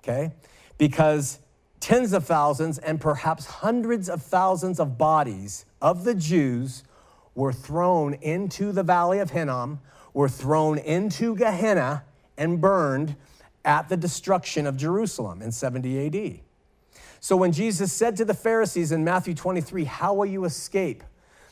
okay? 0.00 0.32
Because 0.76 1.38
tens 1.80 2.12
of 2.12 2.24
thousands 2.26 2.78
and 2.78 3.00
perhaps 3.00 3.46
hundreds 3.46 4.08
of 4.08 4.22
thousands 4.22 4.78
of 4.78 4.98
bodies 4.98 5.64
of 5.80 6.04
the 6.04 6.14
Jews 6.14 6.84
were 7.34 7.52
thrown 7.52 8.14
into 8.14 8.72
the 8.72 8.82
valley 8.82 9.18
of 9.18 9.30
Hinnom, 9.30 9.80
were 10.12 10.28
thrown 10.28 10.78
into 10.78 11.34
Gehenna, 11.34 12.04
and 12.38 12.60
burned 12.60 13.16
at 13.64 13.88
the 13.88 13.96
destruction 13.96 14.66
of 14.66 14.76
Jerusalem 14.76 15.40
in 15.40 15.52
70 15.52 16.06
AD. 16.06 16.40
So 17.26 17.36
when 17.36 17.50
Jesus 17.50 17.92
said 17.92 18.16
to 18.18 18.24
the 18.24 18.34
Pharisees 18.34 18.92
in 18.92 19.02
Matthew 19.02 19.34
23, 19.34 19.82
How 19.82 20.14
will 20.14 20.26
you 20.26 20.44
escape 20.44 21.02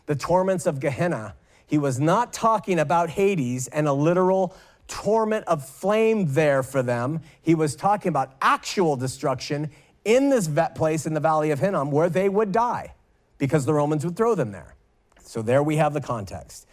the 0.07 0.15
torments 0.15 0.67
of 0.67 0.79
Gehenna? 0.79 1.35
He 1.67 1.79
was 1.79 1.99
not 1.99 2.33
talking 2.33 2.79
about 2.79 3.11
Hades 3.11 3.67
and 3.67 3.89
a 3.89 3.93
literal 3.93 4.55
torment 4.87 5.45
of 5.49 5.69
flame 5.69 6.33
there 6.33 6.63
for 6.63 6.81
them. 6.81 7.23
He 7.43 7.57
was 7.57 7.75
talking 7.75 8.09
about 8.09 8.37
actual 8.41 8.95
destruction 8.95 9.73
in 10.05 10.31
this 10.31 10.49
place 10.77 11.07
in 11.07 11.15
the 11.15 11.19
valley 11.19 11.51
of 11.51 11.59
Hinnom 11.59 11.91
where 11.91 12.09
they 12.09 12.29
would 12.29 12.53
die 12.53 12.95
because 13.39 13.65
the 13.65 13.75
Romans 13.75 14.05
would 14.05 14.15
throw 14.15 14.37
them 14.37 14.53
there. 14.53 14.77
So 15.25 15.43
there 15.43 15.65
we 15.65 15.75
have 15.79 15.93
the 15.93 16.01
context. 16.01 16.69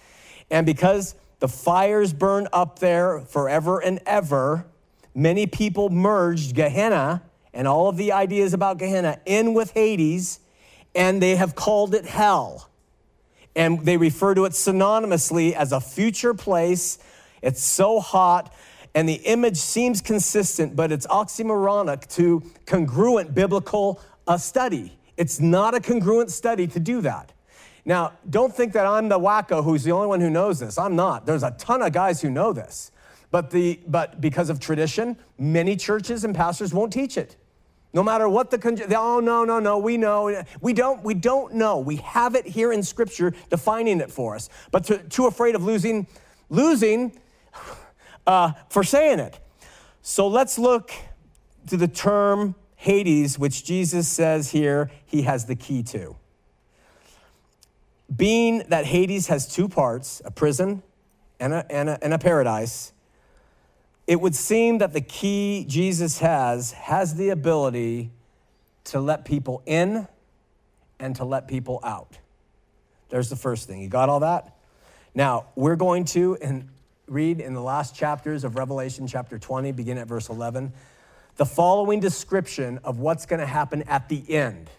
And 0.51 0.63
because 0.63 1.15
the 1.39 1.47
fires 1.47 2.13
burned 2.13 2.49
up 2.53 2.77
there 2.77 3.21
forever 3.21 3.79
and 3.79 3.99
ever, 4.05 4.67
many 5.15 5.47
people 5.47 5.89
merged 5.89 6.53
Gehenna 6.53 7.23
and 7.53 7.67
all 7.67 7.89
of 7.89 7.97
the 7.97 8.11
ideas 8.11 8.53
about 8.53 8.77
Gehenna 8.77 9.19
in 9.25 9.53
with 9.53 9.71
Hades, 9.71 10.39
and 10.95 11.21
they 11.21 11.35
have 11.35 11.55
called 11.55 11.93
it 11.93 12.05
hell. 12.05 12.69
And 13.55 13.85
they 13.85 13.97
refer 13.97 14.33
to 14.35 14.45
it 14.45 14.53
synonymously 14.53 15.53
as 15.53 15.71
a 15.71 15.81
future 15.81 16.33
place. 16.33 16.99
It's 17.41 17.63
so 17.63 17.99
hot, 17.99 18.53
and 18.95 19.07
the 19.07 19.15
image 19.15 19.57
seems 19.57 20.01
consistent, 20.01 20.75
but 20.75 20.91
it's 20.91 21.07
oxymoronic 21.07 22.07
to 22.15 22.43
congruent 22.65 23.33
biblical 23.33 24.01
uh, 24.27 24.37
study. 24.37 24.97
It's 25.17 25.39
not 25.39 25.73
a 25.73 25.79
congruent 25.79 26.31
study 26.31 26.67
to 26.67 26.79
do 26.79 27.01
that. 27.01 27.33
Now, 27.83 28.13
don't 28.29 28.55
think 28.55 28.73
that 28.73 28.85
I'm 28.85 29.09
the 29.09 29.19
wacko 29.19 29.63
who's 29.63 29.83
the 29.83 29.91
only 29.91 30.07
one 30.07 30.21
who 30.21 30.29
knows 30.29 30.59
this. 30.59 30.77
I'm 30.77 30.95
not. 30.95 31.25
There's 31.25 31.43
a 31.43 31.51
ton 31.51 31.81
of 31.81 31.91
guys 31.91 32.21
who 32.21 32.29
know 32.29 32.53
this. 32.53 32.91
But, 33.31 33.49
the, 33.49 33.79
but 33.87 34.19
because 34.19 34.49
of 34.49 34.59
tradition, 34.59 35.17
many 35.39 35.75
churches 35.75 36.23
and 36.23 36.35
pastors 36.35 36.73
won't 36.73 36.91
teach 36.91 37.17
it. 37.17 37.37
No 37.93 38.03
matter 38.03 38.29
what 38.29 38.51
the 38.51 38.57
con- 38.57 38.79
oh 38.95 39.19
no 39.19 39.43
no 39.43 39.59
no 39.59 39.77
we 39.77 39.97
know 39.97 40.43
we 40.61 40.73
don't 40.73 41.03
we 41.03 41.13
don't 41.13 41.53
know 41.55 41.79
we 41.79 41.97
have 41.97 42.35
it 42.35 42.45
here 42.45 42.71
in 42.71 42.83
Scripture 42.83 43.33
defining 43.49 43.99
it 43.99 44.09
for 44.09 44.35
us, 44.35 44.49
but 44.71 44.85
to, 44.85 44.99
too 45.09 45.27
afraid 45.27 45.55
of 45.55 45.63
losing 45.63 46.07
losing 46.49 47.19
uh, 48.27 48.53
for 48.69 48.83
saying 48.83 49.19
it. 49.19 49.39
So 50.01 50.27
let's 50.27 50.57
look 50.57 50.91
to 51.67 51.77
the 51.77 51.87
term 51.87 52.55
Hades, 52.75 53.37
which 53.37 53.63
Jesus 53.63 54.07
says 54.07 54.51
here 54.51 54.89
he 55.05 55.23
has 55.23 55.45
the 55.45 55.55
key 55.55 55.83
to. 55.83 56.15
Being 58.13 58.63
that 58.69 58.85
Hades 58.85 59.27
has 59.27 59.47
two 59.47 59.69
parts, 59.69 60.21
a 60.25 60.31
prison 60.31 60.81
and 61.39 61.53
a, 61.53 61.71
and 61.71 61.89
a, 61.89 62.03
and 62.03 62.13
a 62.13 62.17
paradise, 62.17 62.91
it 64.11 64.19
would 64.19 64.35
seem 64.35 64.79
that 64.79 64.91
the 64.91 64.99
key 64.99 65.63
Jesus 65.69 66.19
has 66.19 66.73
has 66.73 67.15
the 67.15 67.29
ability 67.29 68.11
to 68.83 68.99
let 68.99 69.23
people 69.23 69.63
in 69.65 70.05
and 70.99 71.15
to 71.15 71.23
let 71.23 71.47
people 71.47 71.79
out. 71.81 72.17
There's 73.07 73.29
the 73.29 73.37
first 73.37 73.69
thing. 73.69 73.81
You 73.81 73.87
got 73.87 74.09
all 74.09 74.19
that? 74.19 74.57
Now, 75.15 75.45
we're 75.55 75.77
going 75.77 76.03
to 76.07 76.35
and 76.41 76.67
read 77.07 77.39
in 77.39 77.53
the 77.53 77.61
last 77.61 77.95
chapters 77.95 78.43
of 78.43 78.57
Revelation, 78.57 79.07
chapter 79.07 79.39
20, 79.39 79.71
begin 79.71 79.97
at 79.97 80.07
verse 80.07 80.27
11, 80.27 80.73
the 81.37 81.45
following 81.45 82.01
description 82.01 82.81
of 82.83 82.99
what's 82.99 83.25
going 83.25 83.39
to 83.39 83.45
happen 83.45 83.81
at 83.83 84.09
the 84.09 84.29
end. 84.29 84.69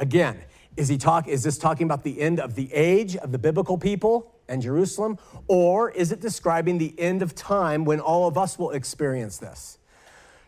Again, 0.00 0.42
is 0.76 0.88
he 0.88 0.98
talk 0.98 1.28
is 1.28 1.44
this 1.44 1.56
talking 1.56 1.84
about 1.84 2.02
the 2.02 2.20
end 2.20 2.40
of 2.40 2.56
the 2.56 2.68
age 2.74 3.14
of 3.14 3.30
the 3.30 3.38
biblical 3.38 3.78
people? 3.78 4.31
And 4.52 4.62
Jerusalem? 4.62 5.18
Or 5.48 5.90
is 5.90 6.12
it 6.12 6.20
describing 6.20 6.78
the 6.78 6.94
end 6.98 7.22
of 7.22 7.34
time 7.34 7.84
when 7.84 7.98
all 7.98 8.28
of 8.28 8.36
us 8.36 8.58
will 8.58 8.70
experience 8.70 9.38
this? 9.38 9.78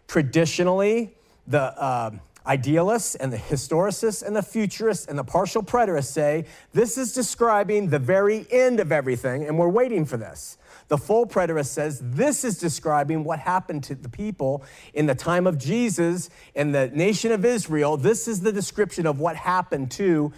Traditionally, 0.06 1.16
the 1.46 1.60
uh, 1.60 2.10
idealists 2.46 3.14
and 3.14 3.32
the 3.32 3.38
historicists 3.38 4.22
and 4.22 4.36
the 4.36 4.42
futurists 4.42 5.06
and 5.06 5.18
the 5.18 5.24
partial 5.24 5.62
preterists 5.62 6.12
say 6.12 6.44
this 6.72 6.98
is 6.98 7.12
describing 7.12 7.88
the 7.88 7.98
very 7.98 8.46
end 8.50 8.80
of 8.80 8.92
everything, 8.92 9.44
and 9.44 9.58
we're 9.58 9.68
waiting 9.68 10.04
for 10.04 10.16
this. 10.16 10.58
The 10.88 10.98
full 10.98 11.26
preterist 11.26 11.68
says 11.68 12.00
this 12.02 12.44
is 12.44 12.58
describing 12.58 13.24
what 13.24 13.38
happened 13.38 13.84
to 13.84 13.94
the 13.94 14.10
people 14.10 14.62
in 14.92 15.06
the 15.06 15.14
time 15.14 15.46
of 15.46 15.56
Jesus 15.56 16.28
and 16.54 16.74
the 16.74 16.88
nation 16.88 17.32
of 17.32 17.44
Israel. 17.44 17.96
This 17.96 18.28
is 18.28 18.40
the 18.40 18.52
description 18.52 19.06
of 19.06 19.18
what 19.18 19.36
happened 19.36 19.90
to 19.92 20.32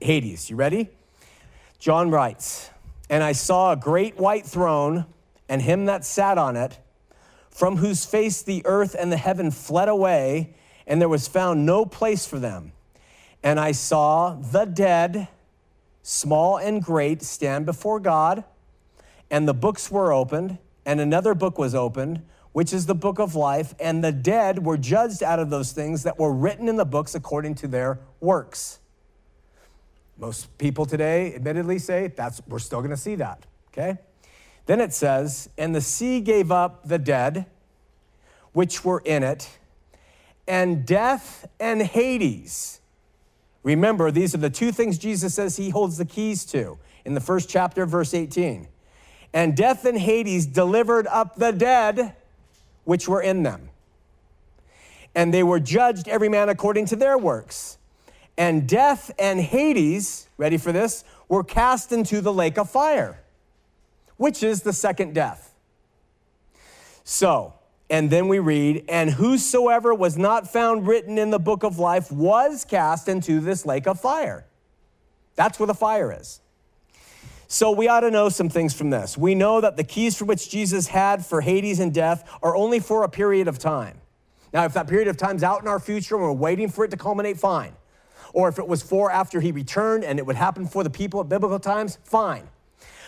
Hades. 0.00 0.48
You 0.48 0.54
ready? 0.56 0.90
John 1.80 2.10
writes, 2.10 2.70
and 3.08 3.22
I 3.22 3.32
saw 3.32 3.72
a 3.72 3.76
great 3.76 4.16
white 4.16 4.46
throne 4.46 5.06
and 5.48 5.62
him 5.62 5.86
that 5.86 6.04
sat 6.04 6.38
on 6.38 6.56
it, 6.56 6.78
from 7.50 7.78
whose 7.78 8.04
face 8.04 8.42
the 8.42 8.62
earth 8.64 8.94
and 8.98 9.10
the 9.10 9.16
heaven 9.16 9.50
fled 9.50 9.88
away, 9.88 10.54
and 10.86 11.00
there 11.00 11.08
was 11.08 11.26
found 11.26 11.64
no 11.66 11.84
place 11.84 12.26
for 12.26 12.38
them. 12.38 12.72
And 13.42 13.58
I 13.58 13.72
saw 13.72 14.34
the 14.34 14.64
dead, 14.64 15.28
small 16.02 16.58
and 16.58 16.82
great, 16.82 17.22
stand 17.22 17.66
before 17.66 18.00
God, 18.00 18.44
and 19.30 19.48
the 19.48 19.54
books 19.54 19.90
were 19.90 20.12
opened, 20.12 20.58
and 20.84 21.00
another 21.00 21.34
book 21.34 21.58
was 21.58 21.74
opened 21.74 22.22
which 22.52 22.72
is 22.72 22.86
the 22.86 22.94
book 22.94 23.20
of 23.20 23.34
life, 23.36 23.74
and 23.78 24.02
the 24.02 24.10
dead 24.10 24.64
were 24.64 24.76
judged 24.76 25.22
out 25.22 25.38
of 25.38 25.50
those 25.50 25.70
things 25.70 26.02
that 26.02 26.18
were 26.18 26.32
written 26.32 26.68
in 26.68 26.74
the 26.74 26.84
books 26.84 27.14
according 27.14 27.54
to 27.54 27.68
their 27.68 28.00
works. 28.20 28.80
Most 30.18 30.56
people 30.58 30.84
today 30.84 31.34
admittedly 31.34 31.78
say 31.78 32.08
that's 32.08 32.42
we're 32.48 32.58
still 32.58 32.80
going 32.80 32.90
to 32.90 32.96
see 32.96 33.14
that, 33.14 33.46
okay? 33.72 33.98
Then 34.66 34.80
it 34.80 34.92
says, 34.92 35.48
"And 35.56 35.74
the 35.74 35.80
sea 35.80 36.20
gave 36.20 36.50
up 36.50 36.86
the 36.86 36.98
dead 36.98 37.46
which 38.52 38.84
were 38.84 39.00
in 39.04 39.22
it, 39.22 39.58
and 40.46 40.84
death 40.84 41.46
and 41.60 41.82
Hades." 41.82 42.80
Remember, 43.62 44.10
these 44.10 44.34
are 44.34 44.38
the 44.38 44.50
two 44.50 44.72
things 44.72 44.98
Jesus 44.98 45.34
says 45.34 45.56
he 45.56 45.70
holds 45.70 45.98
the 45.98 46.04
keys 46.04 46.44
to 46.46 46.78
in 47.04 47.14
the 47.14 47.20
first 47.20 47.48
chapter, 47.48 47.86
verse 47.86 48.14
18. 48.14 48.68
And 49.32 49.56
death 49.56 49.84
and 49.84 49.98
Hades 49.98 50.46
delivered 50.46 51.06
up 51.06 51.36
the 51.36 51.52
dead 51.52 52.14
which 52.84 53.06
were 53.08 53.20
in 53.20 53.42
them. 53.42 53.68
And 55.14 55.34
they 55.34 55.42
were 55.42 55.60
judged 55.60 56.08
every 56.08 56.28
man 56.28 56.48
according 56.48 56.86
to 56.86 56.96
their 56.96 57.18
works. 57.18 57.76
And 58.38 58.68
death 58.68 59.10
and 59.18 59.40
Hades, 59.40 60.28
ready 60.36 60.56
for 60.56 60.70
this, 60.70 61.04
were 61.28 61.42
cast 61.42 61.90
into 61.90 62.20
the 62.20 62.32
lake 62.32 62.56
of 62.56 62.70
fire, 62.70 63.20
which 64.16 64.44
is 64.44 64.62
the 64.62 64.72
second 64.72 65.12
death. 65.12 65.52
So, 67.02 67.54
and 67.90 68.10
then 68.10 68.28
we 68.28 68.38
read, 68.38 68.84
and 68.88 69.10
whosoever 69.10 69.92
was 69.92 70.16
not 70.16 70.50
found 70.50 70.86
written 70.86 71.18
in 71.18 71.30
the 71.30 71.40
book 71.40 71.64
of 71.64 71.80
life 71.80 72.12
was 72.12 72.64
cast 72.64 73.08
into 73.08 73.40
this 73.40 73.66
lake 73.66 73.88
of 73.88 74.00
fire. 74.00 74.46
That's 75.34 75.58
where 75.58 75.66
the 75.66 75.74
fire 75.74 76.12
is. 76.12 76.40
So 77.48 77.72
we 77.72 77.88
ought 77.88 78.00
to 78.00 78.10
know 78.10 78.28
some 78.28 78.50
things 78.50 78.72
from 78.74 78.90
this. 78.90 79.18
We 79.18 79.34
know 79.34 79.60
that 79.60 79.76
the 79.76 79.84
keys 79.84 80.16
for 80.16 80.26
which 80.26 80.48
Jesus 80.48 80.86
had 80.86 81.24
for 81.24 81.40
Hades 81.40 81.80
and 81.80 81.92
death 81.92 82.28
are 82.42 82.54
only 82.54 82.78
for 82.78 83.02
a 83.02 83.08
period 83.08 83.48
of 83.48 83.58
time. 83.58 84.00
Now, 84.52 84.64
if 84.64 84.74
that 84.74 84.86
period 84.86 85.08
of 85.08 85.16
time's 85.16 85.42
out 85.42 85.62
in 85.62 85.66
our 85.66 85.80
future 85.80 86.14
and 86.14 86.22
we're 86.22 86.32
waiting 86.32 86.68
for 86.68 86.84
it 86.84 86.90
to 86.92 86.96
culminate, 86.96 87.38
fine. 87.38 87.72
Or 88.32 88.48
if 88.48 88.58
it 88.58 88.66
was 88.66 88.82
for 88.82 89.10
after 89.10 89.40
he 89.40 89.52
returned 89.52 90.04
and 90.04 90.18
it 90.18 90.26
would 90.26 90.36
happen 90.36 90.66
for 90.66 90.84
the 90.84 90.90
people 90.90 91.20
at 91.20 91.28
biblical 91.28 91.58
times, 91.58 91.98
fine. 92.04 92.48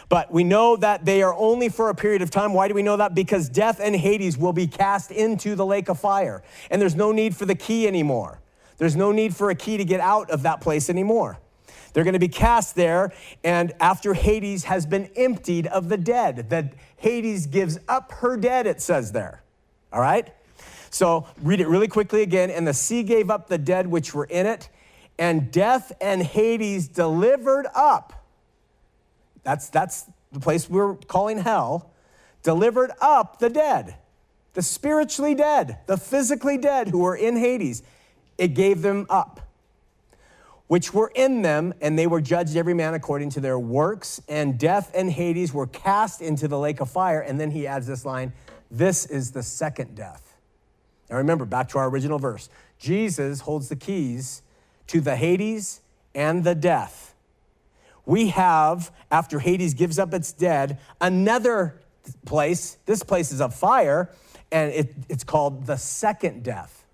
But 0.08 0.32
we 0.32 0.42
know 0.42 0.76
that 0.76 1.04
they 1.04 1.22
are 1.22 1.34
only 1.34 1.68
for 1.68 1.88
a 1.88 1.94
period 1.94 2.20
of 2.20 2.30
time. 2.30 2.52
Why 2.52 2.66
do 2.66 2.74
we 2.74 2.82
know 2.82 2.96
that? 2.96 3.14
Because 3.14 3.48
death 3.48 3.80
and 3.80 3.94
Hades 3.94 4.36
will 4.36 4.52
be 4.52 4.66
cast 4.66 5.10
into 5.12 5.54
the 5.54 5.64
lake 5.64 5.88
of 5.88 6.00
fire. 6.00 6.42
And 6.70 6.82
there's 6.82 6.96
no 6.96 7.12
need 7.12 7.36
for 7.36 7.46
the 7.46 7.54
key 7.54 7.86
anymore. 7.86 8.40
There's 8.78 8.96
no 8.96 9.12
need 9.12 9.36
for 9.36 9.50
a 9.50 9.54
key 9.54 9.76
to 9.76 9.84
get 9.84 10.00
out 10.00 10.30
of 10.30 10.42
that 10.42 10.60
place 10.60 10.90
anymore. 10.90 11.38
They're 11.92 12.04
going 12.04 12.14
to 12.14 12.20
be 12.20 12.28
cast 12.28 12.76
there, 12.76 13.12
and 13.42 13.72
after 13.80 14.14
Hades 14.14 14.64
has 14.64 14.86
been 14.86 15.10
emptied 15.16 15.66
of 15.66 15.88
the 15.88 15.96
dead, 15.96 16.50
that 16.50 16.72
Hades 16.96 17.46
gives 17.46 17.78
up 17.88 18.12
her 18.12 18.36
dead, 18.36 18.66
it 18.66 18.80
says 18.80 19.12
there. 19.12 19.42
All 19.92 20.00
right? 20.00 20.32
So 20.90 21.26
read 21.42 21.60
it 21.60 21.68
really 21.68 21.88
quickly 21.88 22.22
again. 22.22 22.50
And 22.50 22.66
the 22.66 22.74
sea 22.74 23.02
gave 23.02 23.30
up 23.30 23.48
the 23.48 23.58
dead 23.58 23.86
which 23.86 24.14
were 24.14 24.24
in 24.24 24.46
it, 24.46 24.68
and 25.20 25.52
death 25.52 25.92
and 26.00 26.22
Hades 26.22 26.88
delivered 26.88 27.66
up. 27.74 28.26
That's, 29.44 29.68
that's 29.68 30.06
the 30.32 30.40
place 30.40 30.68
we're 30.68 30.94
calling 30.96 31.38
hell. 31.38 31.90
Delivered 32.42 32.90
up 33.00 33.38
the 33.38 33.50
dead, 33.50 33.96
the 34.54 34.62
spiritually 34.62 35.34
dead, 35.34 35.78
the 35.86 35.98
physically 35.98 36.56
dead 36.56 36.88
who 36.88 37.00
were 37.00 37.14
in 37.14 37.36
Hades. 37.36 37.82
It 38.38 38.54
gave 38.54 38.82
them 38.82 39.06
up 39.08 39.40
which 40.68 40.94
were 40.94 41.10
in 41.16 41.42
them, 41.42 41.74
and 41.80 41.98
they 41.98 42.06
were 42.06 42.20
judged 42.20 42.56
every 42.56 42.74
man 42.74 42.94
according 42.94 43.28
to 43.28 43.40
their 43.40 43.58
works, 43.58 44.22
and 44.28 44.56
death 44.56 44.92
and 44.94 45.10
Hades 45.10 45.52
were 45.52 45.66
cast 45.66 46.22
into 46.22 46.46
the 46.46 46.56
lake 46.56 46.80
of 46.80 46.88
fire. 46.88 47.20
And 47.22 47.40
then 47.40 47.50
he 47.50 47.66
adds 47.66 47.88
this 47.88 48.04
line 48.04 48.32
this 48.70 49.04
is 49.04 49.32
the 49.32 49.42
second 49.42 49.96
death. 49.96 50.36
Now 51.10 51.16
remember, 51.16 51.44
back 51.44 51.70
to 51.70 51.78
our 51.78 51.88
original 51.88 52.20
verse 52.20 52.48
Jesus 52.78 53.40
holds 53.40 53.68
the 53.68 53.74
keys 53.74 54.42
to 54.90 55.00
the 55.00 55.14
Hades 55.14 55.80
and 56.16 56.42
the 56.42 56.56
death. 56.56 57.14
We 58.04 58.28
have, 58.30 58.90
after 59.08 59.38
Hades 59.38 59.72
gives 59.74 60.00
up 60.00 60.12
its 60.12 60.32
dead, 60.32 60.80
another 61.00 61.80
place. 62.26 62.76
This 62.86 63.04
place 63.04 63.30
is 63.30 63.40
of 63.40 63.54
fire, 63.54 64.10
and 64.50 64.72
it, 64.72 64.92
it's 65.08 65.22
called 65.22 65.66
the 65.66 65.76
second 65.76 66.42
death. 66.42 66.84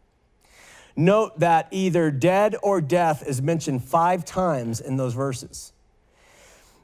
Note 0.94 1.40
that 1.40 1.68
either 1.70 2.11
dead 2.11 2.55
or 2.62 2.82
death 2.82 3.26
is 3.26 3.40
mentioned 3.40 3.82
five 3.82 4.26
times 4.26 4.78
in 4.78 4.99
those 4.99 5.14
verses. 5.14 5.72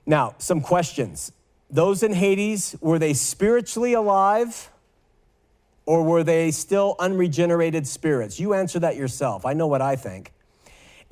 Now, 0.07 0.35
some 0.39 0.63
questions. 0.63 1.31
Those 1.69 2.03
in 2.03 2.15
Hades, 2.15 2.75
were 2.81 2.99
they 2.99 3.13
spiritually 3.13 3.93
alive 3.93 4.71
or 5.85 6.05
were 6.05 6.25
they 6.25 6.53
still 6.53 6.97
unregenerated 6.99 7.87
spirits? 7.87 8.41
You 8.41 8.55
answer 8.55 8.79
that 8.79 8.97
yourself. 8.97 9.45
I 9.45 9.53
know 9.53 9.67
what 9.67 9.83
I 9.83 9.95
think. 9.97 10.33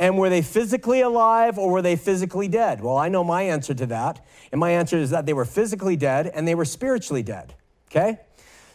And 0.00 0.16
were 0.16 0.30
they 0.30 0.40
physically 0.40 1.02
alive 1.02 1.58
or 1.58 1.70
were 1.70 1.82
they 1.82 1.94
physically 1.94 2.48
dead? 2.48 2.80
Well, 2.80 2.96
I 2.96 3.10
know 3.10 3.22
my 3.22 3.42
answer 3.42 3.74
to 3.74 3.84
that. 3.86 4.24
And 4.50 4.58
my 4.58 4.70
answer 4.70 4.96
is 4.96 5.10
that 5.10 5.26
they 5.26 5.34
were 5.34 5.44
physically 5.44 5.94
dead 5.94 6.26
and 6.26 6.48
they 6.48 6.54
were 6.54 6.64
spiritually 6.64 7.22
dead. 7.22 7.54
Okay? 7.90 8.18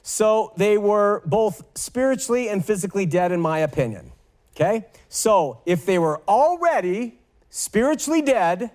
So 0.03 0.53
they 0.55 0.77
were 0.77 1.23
both 1.25 1.63
spiritually 1.73 2.47
and 2.47 2.63
physically 2.63 3.07
dead, 3.07 3.31
in 3.31 3.41
my 3.41 3.57
opinion. 3.57 4.11
Okay? 4.55 4.85
So 5.09 5.61
if 5.65 5.83
they 5.83 5.97
were 5.97 6.21
already 6.27 7.17
spiritually 7.49 8.21
dead 8.21 8.69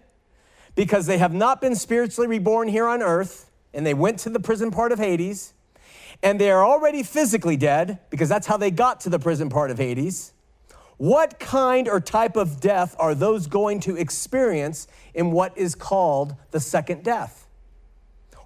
because 0.74 1.06
they 1.06 1.18
have 1.18 1.32
not 1.32 1.60
been 1.60 1.76
spiritually 1.76 2.26
reborn 2.26 2.66
here 2.66 2.88
on 2.88 3.00
earth 3.00 3.48
and 3.72 3.86
they 3.86 3.94
went 3.94 4.18
to 4.20 4.28
the 4.28 4.40
prison 4.40 4.72
part 4.72 4.90
of 4.90 4.98
Hades, 4.98 5.52
and 6.20 6.40
they 6.40 6.50
are 6.50 6.64
already 6.64 7.04
physically 7.04 7.56
dead 7.56 8.00
because 8.10 8.28
that's 8.28 8.48
how 8.48 8.56
they 8.56 8.72
got 8.72 8.98
to 9.02 9.08
the 9.08 9.20
prison 9.20 9.48
part 9.48 9.70
of 9.70 9.78
Hades, 9.78 10.32
what 11.00 11.40
kind 11.40 11.88
or 11.88 11.98
type 11.98 12.36
of 12.36 12.60
death 12.60 12.94
are 12.98 13.14
those 13.14 13.46
going 13.46 13.80
to 13.80 13.96
experience 13.96 14.86
in 15.14 15.30
what 15.30 15.56
is 15.56 15.74
called 15.74 16.34
the 16.50 16.60
second 16.60 17.02
death? 17.02 17.46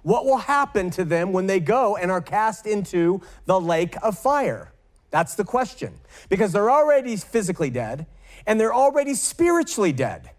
What 0.03 0.23
will 0.23 0.37
happen 0.37 0.89
to 0.91 1.03
them 1.03 1.33
when 1.33 1.47
they 1.47 1.59
go 1.59 1.97
and 1.97 2.09
are 2.09 2.21
cast 2.21 2.65
into 2.65 3.19
the 3.45 3.59
lake 3.59 3.97
of 4.01 4.17
fire? 4.17 4.71
That's 5.11 5.35
the 5.35 5.43
question. 5.43 5.95
Because 6.29 6.53
they're 6.53 6.71
already 6.71 7.17
physically 7.17 7.69
dead 7.69 8.05
and 8.47 8.57
they're 8.57 8.73
already 8.73 9.15
spiritually 9.15 9.91
dead. 9.91 10.29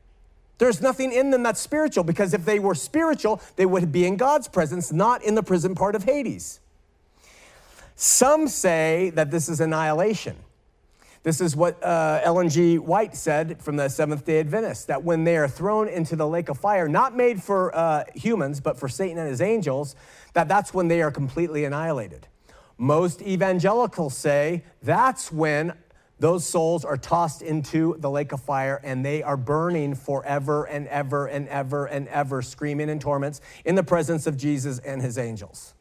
There's 0.56 0.80
nothing 0.80 1.12
in 1.12 1.32
them 1.32 1.42
that's 1.42 1.60
spiritual 1.60 2.04
because 2.04 2.32
if 2.32 2.46
they 2.46 2.58
were 2.58 2.74
spiritual, 2.74 3.42
they 3.56 3.66
would 3.66 3.92
be 3.92 4.06
in 4.06 4.16
God's 4.16 4.48
presence, 4.48 4.90
not 4.90 5.22
in 5.22 5.34
the 5.34 5.42
prison 5.42 5.74
part 5.74 5.94
of 5.94 6.04
Hades. 6.04 6.60
Some 7.94 8.48
say 8.48 9.10
that 9.10 9.30
this 9.30 9.50
is 9.50 9.60
annihilation. 9.60 10.36
This 11.26 11.40
is 11.40 11.56
what 11.56 11.82
uh, 11.82 12.20
Ellen 12.22 12.48
G. 12.48 12.78
White 12.78 13.16
said 13.16 13.60
from 13.60 13.74
the 13.74 13.88
Seventh 13.88 14.24
day 14.24 14.38
Adventists 14.38 14.84
that 14.84 15.02
when 15.02 15.24
they 15.24 15.36
are 15.36 15.48
thrown 15.48 15.88
into 15.88 16.14
the 16.14 16.24
lake 16.24 16.48
of 16.48 16.56
fire, 16.56 16.86
not 16.86 17.16
made 17.16 17.42
for 17.42 17.76
uh, 17.76 18.04
humans, 18.14 18.60
but 18.60 18.78
for 18.78 18.88
Satan 18.88 19.18
and 19.18 19.28
his 19.28 19.40
angels, 19.40 19.96
that 20.34 20.46
that's 20.46 20.72
when 20.72 20.86
they 20.86 21.02
are 21.02 21.10
completely 21.10 21.64
annihilated. 21.64 22.28
Most 22.78 23.22
evangelicals 23.22 24.16
say 24.16 24.62
that's 24.84 25.32
when 25.32 25.72
those 26.20 26.46
souls 26.46 26.84
are 26.84 26.96
tossed 26.96 27.42
into 27.42 27.96
the 27.98 28.08
lake 28.08 28.30
of 28.30 28.40
fire 28.40 28.80
and 28.84 29.04
they 29.04 29.24
are 29.24 29.36
burning 29.36 29.96
forever 29.96 30.62
and 30.66 30.86
ever 30.86 31.26
and 31.26 31.48
ever 31.48 31.86
and 31.86 32.06
ever, 32.06 32.40
screaming 32.40 32.88
in 32.88 33.00
torments 33.00 33.40
in 33.64 33.74
the 33.74 33.82
presence 33.82 34.28
of 34.28 34.36
Jesus 34.36 34.78
and 34.78 35.02
his 35.02 35.18
angels. 35.18 35.74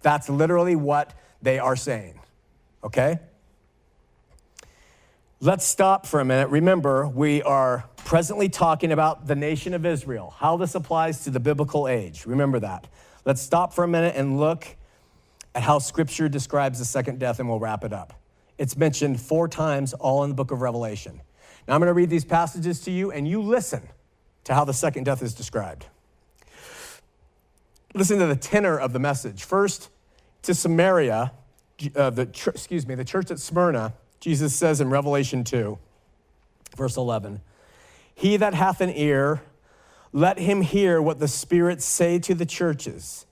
That's 0.00 0.28
literally 0.28 0.74
what 0.74 1.14
they 1.40 1.60
are 1.60 1.76
saying. 1.76 2.18
Okay? 2.82 3.20
Let's 5.44 5.66
stop 5.66 6.06
for 6.06 6.20
a 6.20 6.24
minute. 6.24 6.50
Remember, 6.50 7.08
we 7.08 7.42
are 7.42 7.82
presently 7.96 8.48
talking 8.48 8.92
about 8.92 9.26
the 9.26 9.34
nation 9.34 9.74
of 9.74 9.84
Israel, 9.84 10.32
how 10.38 10.56
this 10.56 10.76
applies 10.76 11.24
to 11.24 11.30
the 11.30 11.40
biblical 11.40 11.88
age. 11.88 12.26
Remember 12.26 12.60
that. 12.60 12.86
Let's 13.24 13.42
stop 13.42 13.72
for 13.72 13.82
a 13.82 13.88
minute 13.88 14.14
and 14.14 14.38
look 14.38 14.68
at 15.56 15.64
how 15.64 15.80
scripture 15.80 16.28
describes 16.28 16.78
the 16.78 16.84
second 16.84 17.18
death, 17.18 17.40
and 17.40 17.48
we'll 17.48 17.58
wrap 17.58 17.82
it 17.82 17.92
up. 17.92 18.12
It's 18.56 18.76
mentioned 18.76 19.20
four 19.20 19.48
times, 19.48 19.94
all 19.94 20.22
in 20.22 20.30
the 20.30 20.36
book 20.36 20.52
of 20.52 20.62
Revelation. 20.62 21.20
Now 21.66 21.74
I'm 21.74 21.80
going 21.80 21.88
to 21.88 21.92
read 21.92 22.08
these 22.08 22.24
passages 22.24 22.78
to 22.82 22.92
you, 22.92 23.10
and 23.10 23.26
you 23.26 23.42
listen 23.42 23.82
to 24.44 24.54
how 24.54 24.64
the 24.64 24.72
second 24.72 25.06
death 25.06 25.24
is 25.24 25.34
described. 25.34 25.86
Listen 27.94 28.20
to 28.20 28.26
the 28.26 28.36
tenor 28.36 28.78
of 28.78 28.92
the 28.92 29.00
message. 29.00 29.42
First, 29.42 29.90
to 30.42 30.54
Samaria, 30.54 31.32
uh, 31.96 32.10
the 32.10 32.30
excuse 32.46 32.86
me, 32.86 32.94
the 32.94 33.04
church 33.04 33.32
at 33.32 33.40
Smyrna, 33.40 33.94
Jesus 34.22 34.54
says 34.54 34.80
in 34.80 34.88
Revelation 34.88 35.42
2, 35.42 35.76
verse 36.76 36.96
11, 36.96 37.40
He 38.14 38.36
that 38.36 38.54
hath 38.54 38.80
an 38.80 38.90
ear, 38.90 39.42
let 40.12 40.38
him 40.38 40.60
hear 40.60 41.02
what 41.02 41.18
the 41.18 41.26
Spirit 41.26 41.82
say 41.82 42.20
to 42.20 42.32
the 42.32 42.46
churches. 42.46 43.26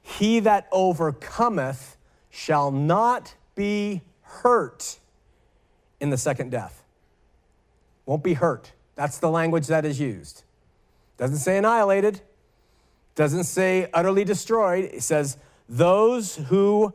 He 0.00 0.38
that 0.38 0.68
overcometh 0.70 1.96
shall 2.30 2.70
not 2.70 3.34
be 3.56 4.02
hurt 4.22 5.00
in 5.98 6.10
the 6.10 6.16
second 6.16 6.52
death. 6.52 6.84
Won't 8.04 8.22
be 8.22 8.34
hurt. 8.34 8.70
That's 8.94 9.18
the 9.18 9.30
language 9.30 9.66
that 9.66 9.84
is 9.84 9.98
used. 9.98 10.44
Doesn't 11.16 11.38
say 11.38 11.58
annihilated, 11.58 12.20
doesn't 13.16 13.44
say 13.44 13.90
utterly 13.92 14.22
destroyed. 14.22 14.84
It 14.84 15.02
says, 15.02 15.38
those 15.68 16.36
who 16.36 16.94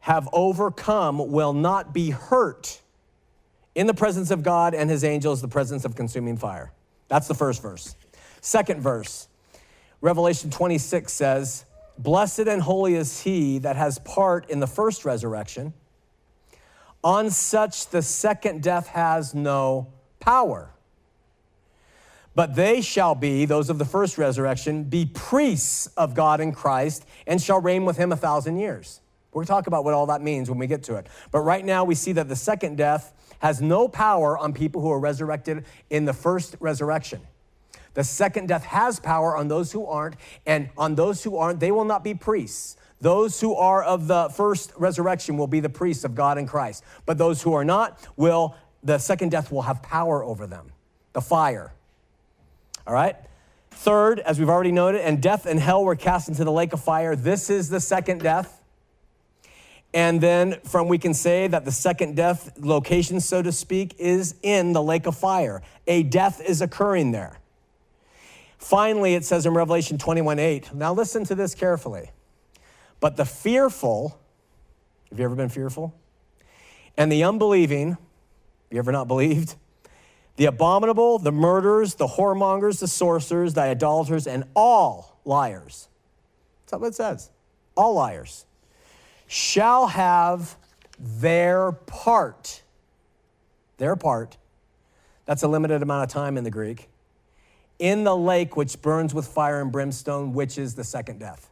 have 0.00 0.28
overcome 0.32 1.30
will 1.30 1.52
not 1.52 1.94
be 1.94 2.10
hurt 2.10 2.80
in 3.78 3.86
the 3.86 3.94
presence 3.94 4.32
of 4.32 4.42
God 4.42 4.74
and 4.74 4.90
his 4.90 5.04
angels, 5.04 5.40
the 5.40 5.46
presence 5.46 5.84
of 5.84 5.94
consuming 5.94 6.36
fire. 6.36 6.72
That's 7.06 7.28
the 7.28 7.34
first 7.34 7.62
verse. 7.62 7.94
Second 8.40 8.80
verse, 8.82 9.28
Revelation 10.00 10.50
26 10.50 11.12
says, 11.12 11.64
Blessed 11.96 12.48
and 12.48 12.60
holy 12.60 12.96
is 12.96 13.20
he 13.20 13.60
that 13.60 13.76
has 13.76 14.00
part 14.00 14.50
in 14.50 14.58
the 14.58 14.66
first 14.66 15.04
resurrection. 15.04 15.74
On 17.04 17.30
such 17.30 17.90
the 17.90 18.02
second 18.02 18.64
death 18.64 18.88
has 18.88 19.32
no 19.32 19.92
power. 20.18 20.70
But 22.34 22.56
they 22.56 22.80
shall 22.80 23.14
be, 23.14 23.44
those 23.44 23.70
of 23.70 23.78
the 23.78 23.84
first 23.84 24.18
resurrection, 24.18 24.84
be 24.84 25.06
priests 25.06 25.86
of 25.96 26.16
God 26.16 26.40
in 26.40 26.50
Christ 26.50 27.06
and 27.28 27.40
shall 27.40 27.60
reign 27.60 27.84
with 27.84 27.96
him 27.96 28.10
a 28.10 28.16
thousand 28.16 28.58
years. 28.58 29.00
To 29.34 29.44
talk 29.44 29.68
about 29.68 29.84
what 29.84 29.94
all 29.94 30.06
that 30.06 30.20
means 30.20 30.50
when 30.50 30.58
we 30.58 30.66
get 30.66 30.82
to 30.84 30.96
it. 30.96 31.06
But 31.30 31.42
right 31.42 31.64
now, 31.64 31.84
we 31.84 31.94
see 31.94 32.10
that 32.10 32.28
the 32.28 32.34
second 32.34 32.76
death 32.76 33.12
has 33.40 33.60
no 33.60 33.88
power 33.88 34.36
on 34.36 34.52
people 34.52 34.82
who 34.82 34.90
are 34.90 34.98
resurrected 34.98 35.64
in 35.90 36.04
the 36.04 36.12
first 36.12 36.56
resurrection. 36.60 37.20
The 37.94 38.04
second 38.04 38.48
death 38.48 38.64
has 38.64 39.00
power 39.00 39.36
on 39.36 39.48
those 39.48 39.72
who 39.72 39.86
aren't, 39.86 40.16
and 40.46 40.70
on 40.76 40.94
those 40.94 41.24
who 41.24 41.36
aren't, 41.36 41.60
they 41.60 41.72
will 41.72 41.84
not 41.84 42.04
be 42.04 42.14
priests. 42.14 42.76
Those 43.00 43.40
who 43.40 43.54
are 43.54 43.82
of 43.82 44.08
the 44.08 44.28
first 44.28 44.72
resurrection 44.76 45.36
will 45.36 45.46
be 45.46 45.60
the 45.60 45.68
priests 45.68 46.04
of 46.04 46.14
God 46.14 46.38
and 46.38 46.48
Christ. 46.48 46.84
But 47.06 47.18
those 47.18 47.42
who 47.42 47.54
are 47.54 47.64
not 47.64 48.06
will, 48.16 48.56
the 48.82 48.98
second 48.98 49.30
death 49.30 49.52
will 49.52 49.62
have 49.62 49.82
power 49.82 50.22
over 50.22 50.46
them. 50.46 50.72
The 51.12 51.20
fire. 51.20 51.72
All 52.86 52.94
right? 52.94 53.16
Third, 53.70 54.18
as 54.20 54.38
we've 54.38 54.48
already 54.48 54.72
noted, 54.72 55.02
and 55.02 55.22
death 55.22 55.46
and 55.46 55.60
hell 55.60 55.84
were 55.84 55.94
cast 55.94 56.28
into 56.28 56.44
the 56.44 56.52
lake 56.52 56.72
of 56.72 56.80
fire. 56.80 57.14
This 57.14 57.50
is 57.50 57.68
the 57.68 57.80
second 57.80 58.20
death. 58.20 58.57
And 59.94 60.20
then 60.20 60.60
from 60.64 60.88
we 60.88 60.98
can 60.98 61.14
say 61.14 61.46
that 61.46 61.64
the 61.64 61.72
second 61.72 62.14
death 62.14 62.58
location, 62.58 63.20
so 63.20 63.42
to 63.42 63.52
speak, 63.52 63.94
is 63.98 64.34
in 64.42 64.72
the 64.72 64.82
lake 64.82 65.06
of 65.06 65.16
fire. 65.16 65.62
A 65.86 66.02
death 66.02 66.40
is 66.40 66.60
occurring 66.60 67.12
there. 67.12 67.38
Finally, 68.58 69.14
it 69.14 69.24
says 69.24 69.46
in 69.46 69.54
Revelation 69.54 69.96
21 69.96 70.38
8, 70.38 70.74
now 70.74 70.92
listen 70.92 71.24
to 71.24 71.34
this 71.34 71.54
carefully. 71.54 72.10
But 73.00 73.16
the 73.16 73.24
fearful, 73.24 74.18
have 75.08 75.18
you 75.18 75.24
ever 75.24 75.36
been 75.36 75.48
fearful? 75.48 75.94
And 76.96 77.10
the 77.10 77.24
unbelieving, 77.24 77.90
have 77.90 77.98
you 78.70 78.78
ever 78.78 78.92
not 78.92 79.08
believed? 79.08 79.54
the 80.38 80.44
abominable, 80.44 81.18
the 81.18 81.32
murderers, 81.32 81.96
the 81.96 82.06
whoremongers, 82.06 82.78
the 82.78 82.86
sorcerers, 82.86 83.54
the 83.54 83.60
idolaters, 83.60 84.26
and 84.28 84.44
all 84.54 85.18
liars. 85.24 85.88
That's 86.66 86.80
what 86.80 86.86
it 86.86 86.94
says. 86.94 87.30
All 87.76 87.94
liars 87.94 88.46
shall 89.28 89.86
have 89.86 90.56
their 90.98 91.72
part. 91.72 92.62
Their 93.76 93.94
part. 93.94 94.36
That's 95.26 95.42
a 95.42 95.48
limited 95.48 95.82
amount 95.82 96.04
of 96.04 96.10
time 96.10 96.36
in 96.36 96.42
the 96.42 96.50
Greek. 96.50 96.88
In 97.78 98.02
the 98.02 98.16
lake 98.16 98.56
which 98.56 98.80
burns 98.82 99.14
with 99.14 99.28
fire 99.28 99.60
and 99.60 99.70
brimstone, 99.70 100.32
which 100.32 100.58
is 100.58 100.74
the 100.74 100.82
second 100.82 101.20
death. 101.20 101.50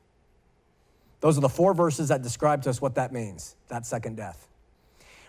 Those 1.20 1.38
are 1.38 1.42
the 1.42 1.48
four 1.48 1.74
verses 1.74 2.08
that 2.08 2.22
describe 2.22 2.62
to 2.62 2.70
us 2.70 2.80
what 2.80 2.96
that 2.96 3.12
means, 3.12 3.54
that 3.68 3.86
second 3.86 4.16
death. 4.16 4.48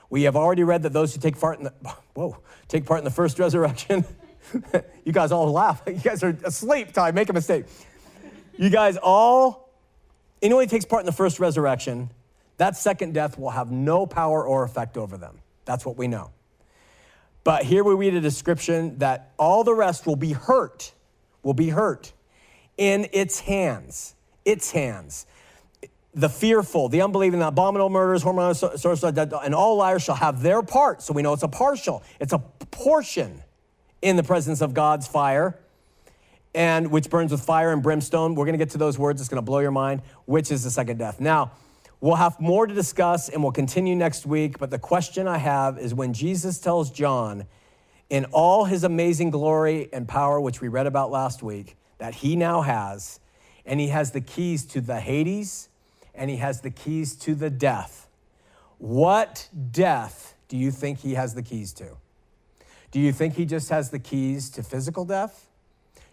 We 0.09 0.23
have 0.23 0.35
already 0.35 0.63
read 0.63 0.83
that 0.83 0.93
those 0.93 1.13
who 1.13 1.19
take 1.19 1.39
part 1.39 1.59
in 1.59 1.65
the 1.65 1.73
whoa, 2.13 2.37
take 2.67 2.85
part 2.85 2.99
in 2.99 3.03
the 3.03 3.11
first 3.11 3.37
resurrection. 3.39 4.05
you 5.03 5.11
guys 5.11 5.31
all 5.31 5.51
laugh. 5.51 5.83
You 5.85 5.93
guys 5.95 6.23
are 6.23 6.35
asleep 6.43 6.97
I 6.97 7.11
make 7.11 7.29
a 7.29 7.33
mistake. 7.33 7.65
You 8.57 8.69
guys 8.69 8.97
all, 8.97 9.69
anyone 10.41 10.63
who 10.63 10.69
takes 10.69 10.85
part 10.85 11.01
in 11.01 11.05
the 11.05 11.11
first 11.11 11.39
resurrection, 11.39 12.09
that 12.57 12.75
second 12.75 13.13
death 13.13 13.37
will 13.37 13.51
have 13.51 13.71
no 13.71 14.05
power 14.05 14.45
or 14.45 14.63
effect 14.63 14.97
over 14.97 15.17
them. 15.17 15.39
That's 15.65 15.85
what 15.85 15.97
we 15.97 16.07
know. 16.07 16.31
But 17.43 17.63
here 17.63 17.83
we 17.83 17.93
read 17.93 18.13
a 18.13 18.21
description 18.21 18.97
that 18.99 19.31
all 19.37 19.63
the 19.63 19.73
rest 19.73 20.05
will 20.05 20.15
be 20.15 20.33
hurt, 20.33 20.91
will 21.43 21.53
be 21.53 21.69
hurt 21.69 22.11
in 22.77 23.07
its 23.13 23.39
hands, 23.39 24.15
its 24.43 24.71
hands 24.71 25.25
the 26.17 26.29
fearful, 26.29 26.89
the 26.89 27.01
unbelieving, 27.03 27.39
the 27.39 27.47
abominable 27.47 27.91
murderers, 27.91 28.23
hormonal 28.23 29.45
and 29.45 29.53
all 29.53 29.77
liars 29.77 30.03
shall 30.03 30.15
have 30.15 30.41
their 30.41 30.63
part. 30.63 31.03
So 31.03 31.13
we 31.13 31.21
know 31.21 31.31
it's 31.33 31.43
a 31.43 31.47
partial, 31.47 32.03
it's 32.19 32.33
a 32.33 32.39
portion 32.39 33.43
in 34.01 34.15
the 34.15 34.23
presence 34.23 34.61
of 34.61 34.73
God's 34.73 35.07
fire, 35.07 35.59
and 36.55 36.89
which 36.89 37.11
burns 37.11 37.31
with 37.31 37.41
fire 37.41 37.71
and 37.71 37.83
brimstone. 37.83 38.33
We're 38.33 38.45
going 38.45 38.57
to 38.57 38.63
get 38.63 38.71
to 38.71 38.79
those 38.79 38.97
words. 38.97 39.21
It's 39.21 39.29
going 39.29 39.37
to 39.37 39.45
blow 39.45 39.59
your 39.59 39.71
mind, 39.71 40.01
which 40.25 40.51
is 40.51 40.63
the 40.63 40.71
second 40.71 40.97
death. 40.97 41.19
Now, 41.19 41.51
we'll 41.99 42.15
have 42.15 42.39
more 42.39 42.67
to 42.67 42.73
discuss 42.73 43.29
and 43.29 43.41
we'll 43.41 43.51
continue 43.51 43.95
next 43.95 44.25
week. 44.25 44.59
But 44.59 44.69
the 44.69 44.79
question 44.79 45.27
I 45.27 45.37
have 45.37 45.77
is 45.77 45.93
when 45.93 46.13
Jesus 46.13 46.59
tells 46.59 46.91
John, 46.91 47.45
in 48.09 48.25
all 48.25 48.65
his 48.65 48.83
amazing 48.83 49.31
glory 49.31 49.89
and 49.91 50.07
power, 50.07 50.39
which 50.39 50.61
we 50.61 50.67
read 50.67 50.87
about 50.87 51.11
last 51.11 51.43
week, 51.43 51.75
that 51.97 52.15
he 52.15 52.35
now 52.35 52.61
has, 52.61 53.19
and 53.65 53.79
he 53.79 53.87
has 53.89 54.11
the 54.11 54.21
keys 54.21 54.65
to 54.65 54.81
the 54.81 54.99
Hades 54.99 55.69
and 56.15 56.29
he 56.29 56.37
has 56.37 56.61
the 56.61 56.71
keys 56.71 57.15
to 57.15 57.35
the 57.35 57.49
death. 57.49 58.07
What 58.79 59.49
death 59.71 60.35
do 60.47 60.57
you 60.57 60.71
think 60.71 60.99
he 60.99 61.13
has 61.13 61.35
the 61.35 61.43
keys 61.43 61.73
to? 61.73 61.97
Do 62.91 62.99
you 62.99 63.11
think 63.11 63.35
he 63.35 63.45
just 63.45 63.69
has 63.69 63.91
the 63.91 63.99
keys 63.99 64.49
to 64.51 64.63
physical 64.63 65.05
death? 65.05 65.49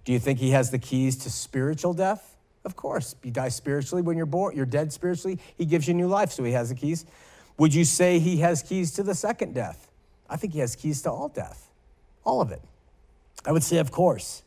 Do 0.04 0.12
you 0.12 0.18
think 0.18 0.38
he 0.38 0.50
has 0.50 0.70
the 0.70 0.78
keys 0.78 1.16
to 1.18 1.30
spiritual 1.30 1.94
death? 1.94 2.33
Of 2.64 2.76
course. 2.76 3.14
You 3.22 3.30
die 3.30 3.48
spiritually 3.48 4.02
when 4.02 4.16
you're 4.16 4.26
born, 4.26 4.56
you're 4.56 4.66
dead 4.66 4.92
spiritually. 4.92 5.38
He 5.56 5.64
gives 5.64 5.86
you 5.86 5.94
new 5.94 6.08
life, 6.08 6.32
so 6.32 6.44
he 6.44 6.52
has 6.52 6.70
the 6.70 6.74
keys. 6.74 7.04
Would 7.58 7.74
you 7.74 7.84
say 7.84 8.18
he 8.18 8.38
has 8.38 8.62
keys 8.62 8.92
to 8.92 9.02
the 9.02 9.14
second 9.14 9.54
death? 9.54 9.90
I 10.28 10.36
think 10.36 10.52
he 10.54 10.60
has 10.60 10.74
keys 10.74 11.02
to 11.02 11.10
all 11.10 11.28
death, 11.28 11.70
all 12.24 12.40
of 12.40 12.50
it. 12.50 12.62
I 13.44 13.52
would 13.52 13.62
say, 13.62 13.78
of 13.78 13.90
course. 13.90 14.42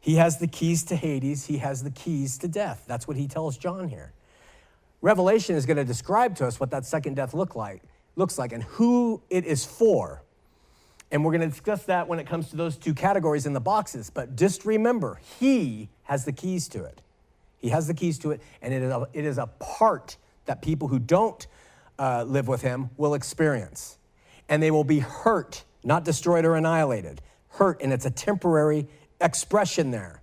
He 0.00 0.14
has 0.14 0.38
the 0.38 0.46
keys 0.46 0.84
to 0.84 0.96
Hades, 0.96 1.46
he 1.46 1.58
has 1.58 1.82
the 1.82 1.90
keys 1.90 2.38
to 2.38 2.48
death. 2.48 2.84
That's 2.86 3.08
what 3.08 3.16
he 3.16 3.26
tells 3.26 3.58
John 3.58 3.88
here. 3.88 4.12
Revelation 5.02 5.56
is 5.56 5.66
going 5.66 5.78
to 5.78 5.84
describe 5.84 6.36
to 6.36 6.46
us 6.46 6.60
what 6.60 6.70
that 6.70 6.86
second 6.86 7.14
death 7.14 7.34
look 7.34 7.56
like, 7.56 7.82
looks 8.14 8.38
like 8.38 8.52
and 8.52 8.62
who 8.62 9.20
it 9.30 9.44
is 9.44 9.64
for. 9.64 10.22
And 11.10 11.24
we're 11.24 11.32
going 11.32 11.42
to 11.42 11.48
discuss 11.48 11.84
that 11.84 12.06
when 12.06 12.18
it 12.18 12.26
comes 12.26 12.50
to 12.50 12.56
those 12.56 12.76
two 12.76 12.94
categories 12.94 13.46
in 13.46 13.52
the 13.52 13.60
boxes. 13.60 14.10
But 14.10 14.36
just 14.36 14.64
remember, 14.64 15.20
he 15.40 15.88
has 16.04 16.24
the 16.24 16.32
keys 16.32 16.68
to 16.68 16.84
it. 16.84 17.00
He 17.58 17.70
has 17.70 17.86
the 17.86 17.94
keys 17.94 18.18
to 18.20 18.30
it, 18.32 18.40
and 18.62 18.72
it 18.72 18.82
is 18.82 18.92
a, 18.92 19.08
it 19.12 19.24
is 19.24 19.38
a 19.38 19.46
part 19.58 20.16
that 20.44 20.62
people 20.62 20.88
who 20.88 20.98
don't 20.98 21.46
uh, 21.98 22.24
live 22.24 22.48
with 22.48 22.62
him 22.62 22.90
will 22.96 23.14
experience. 23.14 23.98
And 24.48 24.62
they 24.62 24.70
will 24.70 24.84
be 24.84 25.00
hurt, 25.00 25.64
not 25.82 26.04
destroyed 26.04 26.44
or 26.44 26.54
annihilated. 26.54 27.20
Hurt, 27.48 27.82
and 27.82 27.92
it's 27.92 28.06
a 28.06 28.10
temporary 28.10 28.86
expression 29.20 29.90
there. 29.90 30.20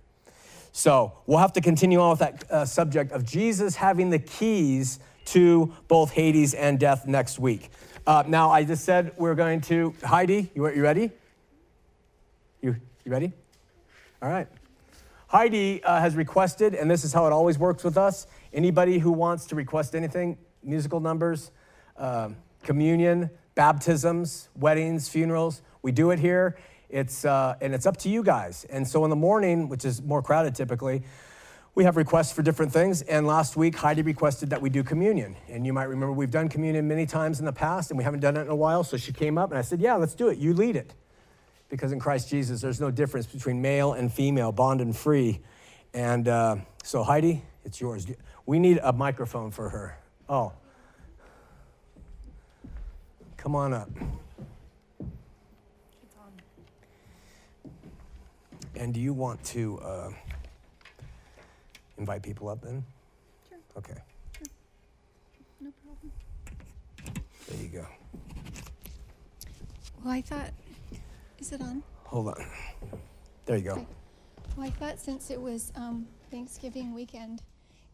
So 0.72 1.12
we'll 1.26 1.38
have 1.38 1.52
to 1.54 1.60
continue 1.60 2.00
on 2.00 2.10
with 2.10 2.18
that 2.20 2.50
uh, 2.50 2.64
subject 2.64 3.12
of 3.12 3.24
Jesus 3.24 3.76
having 3.76 4.10
the 4.10 4.18
keys 4.18 4.98
to 5.26 5.72
both 5.88 6.10
Hades 6.10 6.54
and 6.54 6.78
death 6.78 7.06
next 7.06 7.38
week. 7.38 7.70
Uh, 8.06 8.24
now, 8.26 8.50
I 8.50 8.64
just 8.64 8.84
said 8.84 9.12
we're 9.16 9.34
going 9.34 9.60
to, 9.62 9.94
Heidi, 10.02 10.50
you, 10.54 10.68
you 10.68 10.82
ready? 10.82 11.10
You, 12.60 12.76
you 13.04 13.12
ready? 13.12 13.32
All 14.20 14.28
right. 14.28 14.46
Heidi 15.34 15.82
uh, 15.82 15.98
has 15.98 16.14
requested, 16.14 16.76
and 16.76 16.88
this 16.88 17.02
is 17.02 17.12
how 17.12 17.26
it 17.26 17.32
always 17.32 17.58
works 17.58 17.82
with 17.82 17.98
us 17.98 18.28
anybody 18.52 19.00
who 19.00 19.10
wants 19.10 19.46
to 19.46 19.56
request 19.56 19.96
anything, 19.96 20.38
musical 20.62 21.00
numbers, 21.00 21.50
um, 21.96 22.36
communion, 22.62 23.28
baptisms, 23.56 24.48
weddings, 24.54 25.08
funerals, 25.08 25.60
we 25.82 25.90
do 25.90 26.12
it 26.12 26.20
here. 26.20 26.56
It's, 26.88 27.24
uh, 27.24 27.56
and 27.60 27.74
it's 27.74 27.84
up 27.84 27.96
to 27.96 28.08
you 28.08 28.22
guys. 28.22 28.64
And 28.70 28.86
so 28.86 29.02
in 29.02 29.10
the 29.10 29.16
morning, 29.16 29.68
which 29.68 29.84
is 29.84 30.00
more 30.00 30.22
crowded 30.22 30.54
typically, 30.54 31.02
we 31.74 31.82
have 31.82 31.96
requests 31.96 32.30
for 32.30 32.42
different 32.42 32.72
things. 32.72 33.02
And 33.02 33.26
last 33.26 33.56
week, 33.56 33.74
Heidi 33.74 34.02
requested 34.02 34.50
that 34.50 34.62
we 34.62 34.70
do 34.70 34.84
communion. 34.84 35.34
And 35.48 35.66
you 35.66 35.72
might 35.72 35.88
remember 35.88 36.12
we've 36.12 36.30
done 36.30 36.48
communion 36.48 36.86
many 36.86 37.06
times 37.06 37.40
in 37.40 37.44
the 37.44 37.52
past, 37.52 37.90
and 37.90 37.98
we 37.98 38.04
haven't 38.04 38.20
done 38.20 38.36
it 38.36 38.42
in 38.42 38.50
a 38.50 38.54
while. 38.54 38.84
So 38.84 38.96
she 38.96 39.12
came 39.12 39.36
up, 39.36 39.50
and 39.50 39.58
I 39.58 39.62
said, 39.62 39.80
Yeah, 39.80 39.94
let's 39.94 40.14
do 40.14 40.28
it. 40.28 40.38
You 40.38 40.54
lead 40.54 40.76
it. 40.76 40.94
Because 41.74 41.90
in 41.90 41.98
Christ 41.98 42.28
Jesus, 42.28 42.60
there's 42.60 42.80
no 42.80 42.92
difference 42.92 43.26
between 43.26 43.60
male 43.60 43.94
and 43.94 44.12
female, 44.12 44.52
bond 44.52 44.80
and 44.80 44.96
free. 44.96 45.40
And 45.92 46.28
uh, 46.28 46.58
so, 46.84 47.02
Heidi, 47.02 47.42
it's 47.64 47.80
yours. 47.80 48.06
We 48.46 48.60
need 48.60 48.78
a 48.80 48.92
microphone 48.92 49.50
for 49.50 49.70
her. 49.70 49.98
Oh. 50.28 50.52
Come 53.36 53.56
on 53.56 53.72
up. 53.72 53.90
And 58.76 58.94
do 58.94 59.00
you 59.00 59.12
want 59.12 59.42
to 59.46 59.80
uh, 59.80 60.10
invite 61.98 62.22
people 62.22 62.50
up 62.50 62.62
then? 62.62 62.84
Sure. 63.48 63.58
Okay. 63.78 64.00
Sure. 64.38 64.46
No 65.60 65.72
problem. 65.84 66.12
There 67.48 67.60
you 67.60 67.68
go. 67.68 67.86
Well, 70.04 70.14
I 70.14 70.20
thought, 70.20 70.50
is 71.44 71.52
it 71.52 71.60
on? 71.60 71.82
Hold 72.04 72.28
on. 72.28 72.46
There 73.44 73.58
you 73.58 73.64
go. 73.64 73.72
Okay. 73.72 73.86
Well, 74.56 74.66
I 74.66 74.70
thought 74.70 74.98
since 74.98 75.30
it 75.30 75.38
was 75.38 75.72
um, 75.76 76.06
Thanksgiving 76.30 76.94
weekend, 76.94 77.42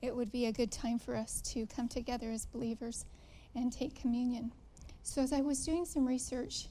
it 0.03 0.15
would 0.15 0.31
be 0.31 0.47
a 0.47 0.53
good 0.53 0.71
time 0.71 1.01
for 1.01 1.17
us 1.17 1.41
to 1.53 1.67
come 1.67 1.89
together 1.89 2.31
as 2.31 2.47
believers 2.47 3.07
and 3.57 3.73
take 3.73 4.01
communion. 4.01 4.53
So, 5.03 5.21
as 5.21 5.33
I 5.33 5.41
was 5.41 5.67
doing 5.67 5.85
some 5.85 6.07
research, 6.07 6.69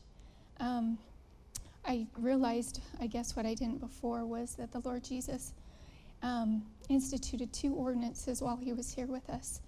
um, 0.61 0.97
I 1.86 2.07
realized, 2.17 2.80
I 3.01 3.07
guess, 3.07 3.36
what 3.36 3.45
I 3.45 3.55
didn't 3.55 3.82
before 3.82 4.25
was 4.25 4.55
that 4.55 4.71
the 4.71 4.80
Lord 4.80 5.03
Jesus 5.03 5.51
um, 6.23 6.63
instituted 6.88 7.51
two 7.51 7.73
ordinances 7.73 8.41
while 8.41 8.55
he 8.55 8.71
was 8.71 8.89
here 8.89 9.07
with 9.07 9.30
us. 9.30 9.59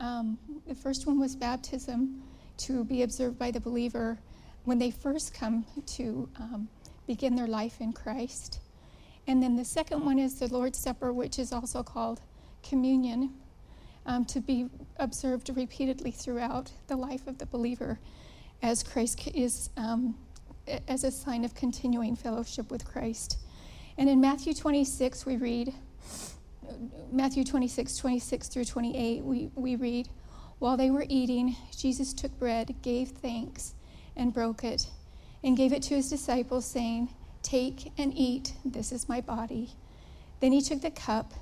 Um, 0.00 0.38
the 0.66 0.74
first 0.74 1.06
one 1.06 1.20
was 1.20 1.36
baptism 1.36 2.22
to 2.58 2.82
be 2.82 3.02
observed 3.02 3.38
by 3.38 3.50
the 3.50 3.60
believer 3.60 4.18
when 4.66 4.78
they 4.78 4.90
first 4.90 5.32
come 5.32 5.64
to 5.86 6.28
um, 6.38 6.68
begin 7.06 7.36
their 7.36 7.46
life 7.46 7.80
in 7.80 7.92
Christ. 7.92 8.58
And 9.28 9.42
then 9.42 9.56
the 9.56 9.64
second 9.64 10.04
one 10.04 10.18
is 10.18 10.38
the 10.38 10.52
Lord's 10.52 10.78
Supper, 10.78 11.12
which 11.12 11.38
is 11.38 11.52
also 11.52 11.82
called 11.82 12.20
communion, 12.68 13.32
um, 14.06 14.24
to 14.26 14.40
be 14.40 14.68
observed 14.98 15.50
repeatedly 15.54 16.10
throughout 16.10 16.72
the 16.88 16.96
life 16.96 17.28
of 17.28 17.38
the 17.38 17.46
believer 17.46 18.00
as 18.60 18.82
Christ 18.82 19.28
is, 19.34 19.70
um, 19.76 20.16
as 20.88 21.04
a 21.04 21.12
sign 21.12 21.44
of 21.44 21.54
continuing 21.54 22.16
fellowship 22.16 22.68
with 22.68 22.84
Christ. 22.84 23.38
And 23.96 24.08
in 24.08 24.20
Matthew 24.20 24.52
26, 24.52 25.24
we 25.26 25.36
read, 25.36 25.74
Matthew 27.12 27.44
26, 27.44 27.96
26 27.96 28.48
through 28.48 28.64
28, 28.64 29.22
we, 29.22 29.50
we 29.54 29.76
read, 29.76 30.08
While 30.58 30.76
they 30.76 30.90
were 30.90 31.06
eating, 31.08 31.54
Jesus 31.76 32.12
took 32.12 32.36
bread, 32.36 32.74
gave 32.82 33.10
thanks, 33.10 33.75
and 34.16 34.32
broke 34.32 34.64
it, 34.64 34.88
and 35.42 35.56
gave 35.56 35.72
it 35.72 35.82
to 35.84 35.94
his 35.94 36.10
disciples, 36.10 36.64
saying, 36.64 37.08
Take 37.42 37.92
and 37.98 38.16
eat, 38.16 38.54
this 38.64 38.90
is 38.90 39.08
my 39.08 39.20
body. 39.20 39.70
Then 40.40 40.52
he 40.52 40.60
took 40.60 40.82
the 40.82 40.90
cup 40.90 41.32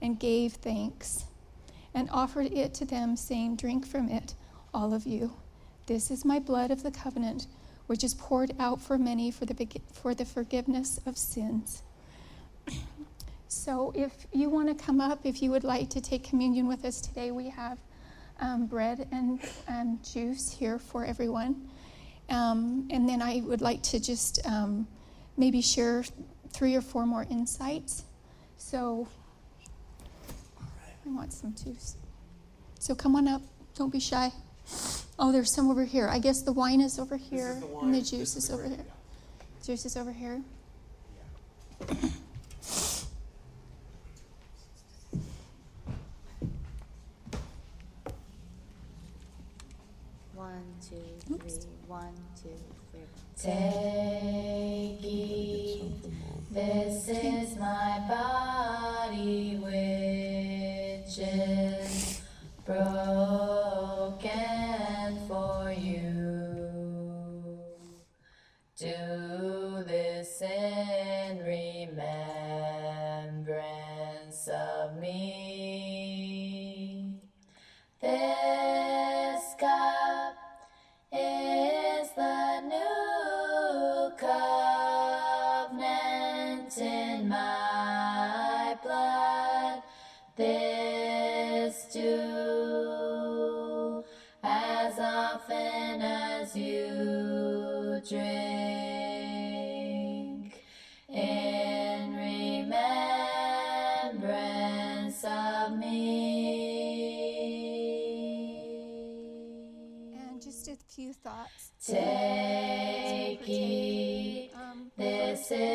and 0.00 0.18
gave 0.18 0.54
thanks, 0.54 1.24
and 1.94 2.08
offered 2.10 2.52
it 2.52 2.74
to 2.74 2.84
them, 2.84 3.16
saying, 3.16 3.56
Drink 3.56 3.86
from 3.86 4.08
it, 4.08 4.34
all 4.74 4.92
of 4.94 5.06
you. 5.06 5.32
This 5.86 6.10
is 6.10 6.24
my 6.24 6.38
blood 6.38 6.70
of 6.70 6.82
the 6.82 6.90
covenant, 6.90 7.46
which 7.86 8.02
is 8.02 8.14
poured 8.14 8.52
out 8.58 8.80
for 8.80 8.98
many 8.98 9.30
for 9.30 9.44
the, 9.44 9.68
for 9.92 10.14
the 10.14 10.24
forgiveness 10.24 10.98
of 11.06 11.16
sins. 11.16 11.82
So, 13.54 13.92
if 13.94 14.26
you 14.32 14.48
want 14.48 14.68
to 14.68 14.84
come 14.84 14.98
up, 14.98 15.20
if 15.24 15.42
you 15.42 15.50
would 15.50 15.62
like 15.62 15.90
to 15.90 16.00
take 16.00 16.24
communion 16.24 16.66
with 16.66 16.86
us 16.86 17.02
today, 17.02 17.30
we 17.30 17.50
have 17.50 17.78
um, 18.40 18.64
bread 18.66 19.06
and 19.12 19.38
um, 19.68 20.00
juice 20.02 20.50
here 20.50 20.78
for 20.78 21.04
everyone. 21.04 21.68
Um, 22.32 22.88
and 22.90 23.06
then 23.06 23.20
I 23.20 23.42
would 23.44 23.60
like 23.60 23.82
to 23.84 24.00
just 24.00 24.44
um, 24.46 24.88
maybe 25.36 25.60
share 25.60 26.02
three 26.50 26.74
or 26.74 26.80
four 26.80 27.04
more 27.04 27.26
insights. 27.30 28.04
So, 28.56 29.06
I 30.58 31.10
want 31.10 31.32
some 31.32 31.54
juice. 31.54 31.96
So, 32.78 32.94
come 32.94 33.14
on 33.16 33.28
up. 33.28 33.42
Don't 33.74 33.92
be 33.92 34.00
shy. 34.00 34.32
Oh, 35.18 35.30
there's 35.30 35.52
some 35.52 35.70
over 35.70 35.84
here. 35.84 36.08
I 36.08 36.18
guess 36.18 36.40
the 36.42 36.52
wine 36.52 36.80
is 36.80 36.98
over 36.98 37.16
here, 37.16 37.60
the 37.60 37.78
and 37.78 37.94
the 37.94 38.00
juice 38.00 38.34
is, 38.34 38.44
is 38.44 38.50
over 38.50 38.66
here. 38.66 38.86
Juice 39.64 39.84
is 39.84 39.96
over 39.96 40.12
here. 40.12 40.40
Yeah. 41.88 42.08
two, 51.38 51.48
three. 51.48 51.70
One, 51.86 52.14
two, 52.42 52.50
three. 52.90 53.00
Take, 53.36 55.02
ye, 55.02 55.92
this 56.50 57.08
is 57.08 57.56
my 57.56 58.00
body 58.08 59.56
which 59.62 61.18
is 61.18 62.22
broken 62.64 63.51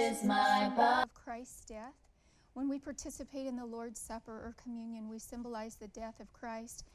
is 0.08 0.24
my 0.24 0.72
body. 0.76 1.03
Of 1.03 1.14
Christ's 1.14 1.66
death. 1.66 1.93
When 2.53 2.70
we 2.70 2.80
participate 2.80 3.45
in 3.45 3.58
the 3.58 3.66
Lord's 3.66 3.99
Supper 3.99 4.32
or 4.32 4.55
communion, 4.62 5.10
we 5.10 5.20
symbolize 5.20 5.76
the 5.76 5.89
death 5.89 6.22
of 6.22 6.32
Christ 6.32 6.86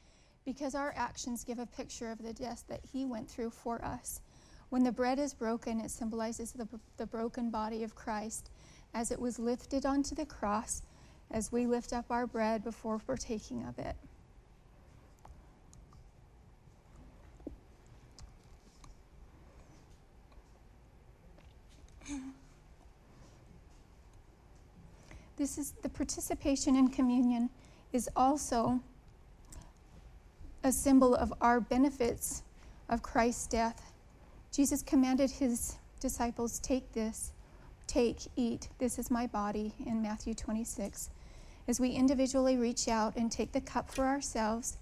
because 0.45 0.73
our 0.73 0.93
actions 0.97 1.43
give 1.43 1.59
a 1.59 1.67
picture 1.67 2.09
of 2.09 2.23
the 2.23 2.33
death 2.33 2.63
that 2.69 2.81
he 2.91 3.05
went 3.05 3.29
through 3.29 3.51
for 3.51 3.85
us. 3.85 4.21
When 4.69 4.83
the 4.83 4.91
bread 4.91 5.19
is 5.19 5.35
broken, 5.35 5.79
it 5.79 5.91
symbolizes 5.91 6.53
the, 6.53 6.67
the 6.97 7.05
broken 7.05 7.51
body 7.51 7.83
of 7.83 7.93
Christ 7.93 8.49
as 8.95 9.11
it 9.11 9.19
was 9.19 9.37
lifted 9.37 9.85
onto 9.85 10.15
the 10.15 10.25
cross 10.25 10.81
as 11.29 11.51
we 11.51 11.67
lift 11.67 11.93
up 11.93 12.05
our 12.09 12.25
bread 12.25 12.63
before 12.63 12.97
partaking 12.97 13.63
of 13.63 13.77
it. 13.77 13.95
This 25.35 25.57
is 25.57 25.73
the 25.81 25.89
participation 25.89 26.75
in 26.75 26.89
communion 26.89 27.49
is 27.91 28.09
also 28.15 28.79
a 30.63 30.71
symbol 30.71 31.15
of 31.15 31.33
our 31.41 31.59
benefits 31.59 32.43
of 32.89 33.01
Christ's 33.01 33.47
death. 33.47 33.91
Jesus 34.51 34.83
commanded 34.83 35.31
his 35.31 35.77
disciples, 35.99 36.59
Take 36.59 36.93
this, 36.93 37.31
take, 37.87 38.19
eat, 38.35 38.69
this 38.77 38.99
is 38.99 39.09
my 39.09 39.25
body, 39.27 39.73
in 39.85 40.01
Matthew 40.01 40.33
26. 40.33 41.09
As 41.67 41.79
we 41.79 41.89
individually 41.89 42.57
reach 42.57 42.87
out 42.87 43.15
and 43.15 43.31
take 43.31 43.51
the 43.51 43.61
cup 43.61 43.89
for 43.89 44.05
ourselves, 44.05 44.77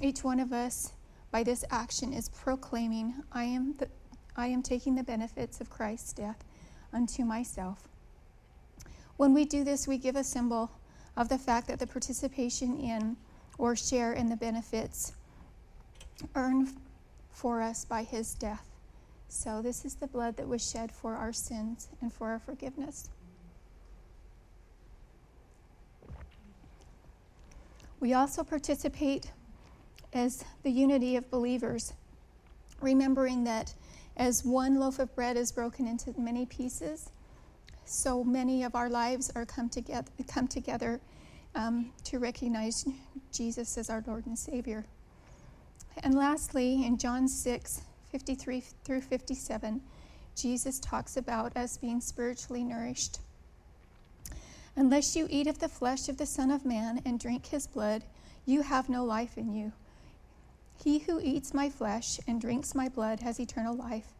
each 0.00 0.22
one 0.22 0.38
of 0.38 0.52
us, 0.52 0.92
by 1.30 1.42
this 1.42 1.64
action, 1.70 2.12
is 2.12 2.28
proclaiming, 2.28 3.14
I 3.32 3.44
am, 3.44 3.74
the, 3.78 3.88
I 4.36 4.46
am 4.46 4.62
taking 4.62 4.94
the 4.94 5.02
benefits 5.02 5.60
of 5.60 5.70
Christ's 5.70 6.12
death 6.12 6.44
unto 6.92 7.24
myself. 7.24 7.88
When 9.18 9.34
we 9.34 9.44
do 9.44 9.64
this, 9.64 9.88
we 9.88 9.98
give 9.98 10.14
a 10.14 10.22
symbol 10.22 10.70
of 11.16 11.28
the 11.28 11.38
fact 11.38 11.66
that 11.66 11.80
the 11.80 11.86
participation 11.88 12.78
in 12.78 13.16
or 13.58 13.74
share 13.74 14.12
in 14.12 14.28
the 14.28 14.36
benefits 14.36 15.12
earned 16.36 16.68
for 17.32 17.60
us 17.60 17.84
by 17.84 18.04
his 18.04 18.34
death. 18.34 18.64
So, 19.28 19.60
this 19.60 19.84
is 19.84 19.96
the 19.96 20.06
blood 20.06 20.36
that 20.36 20.46
was 20.46 20.66
shed 20.66 20.92
for 20.92 21.16
our 21.16 21.32
sins 21.32 21.88
and 22.00 22.12
for 22.12 22.28
our 22.28 22.38
forgiveness. 22.38 23.10
We 27.98 28.14
also 28.14 28.44
participate 28.44 29.32
as 30.12 30.44
the 30.62 30.70
unity 30.70 31.16
of 31.16 31.28
believers, 31.28 31.92
remembering 32.80 33.42
that 33.44 33.74
as 34.16 34.44
one 34.44 34.78
loaf 34.78 35.00
of 35.00 35.12
bread 35.16 35.36
is 35.36 35.50
broken 35.50 35.88
into 35.88 36.14
many 36.16 36.46
pieces, 36.46 37.10
so 37.88 38.22
many 38.22 38.64
of 38.64 38.74
our 38.74 38.90
lives 38.90 39.30
are 39.34 39.46
come 39.46 39.68
together, 39.68 40.10
come 40.26 40.46
together 40.46 41.00
um, 41.54 41.90
to 42.04 42.18
recognize 42.18 42.86
Jesus 43.32 43.78
as 43.78 43.88
our 43.88 44.04
Lord 44.06 44.26
and 44.26 44.38
Savior. 44.38 44.84
And 46.02 46.14
lastly, 46.14 46.84
in 46.84 46.98
John 46.98 47.26
6, 47.26 47.82
53 48.12 48.62
through 48.84 49.00
57, 49.00 49.80
Jesus 50.36 50.78
talks 50.78 51.16
about 51.16 51.56
us 51.56 51.78
being 51.78 52.00
spiritually 52.00 52.62
nourished. 52.62 53.18
Unless 54.76 55.16
you 55.16 55.26
eat 55.30 55.46
of 55.46 55.58
the 55.58 55.68
flesh 55.68 56.08
of 56.08 56.18
the 56.18 56.26
Son 56.26 56.50
of 56.50 56.64
Man 56.64 57.02
and 57.04 57.18
drink 57.18 57.46
his 57.46 57.66
blood, 57.66 58.04
you 58.44 58.62
have 58.62 58.88
no 58.88 59.04
life 59.04 59.36
in 59.36 59.52
you. 59.52 59.72
He 60.84 61.00
who 61.00 61.20
eats 61.20 61.52
my 61.52 61.68
flesh 61.68 62.20
and 62.28 62.40
drinks 62.40 62.74
my 62.74 62.88
blood 62.88 63.20
has 63.20 63.40
eternal 63.40 63.74
life, 63.74 64.12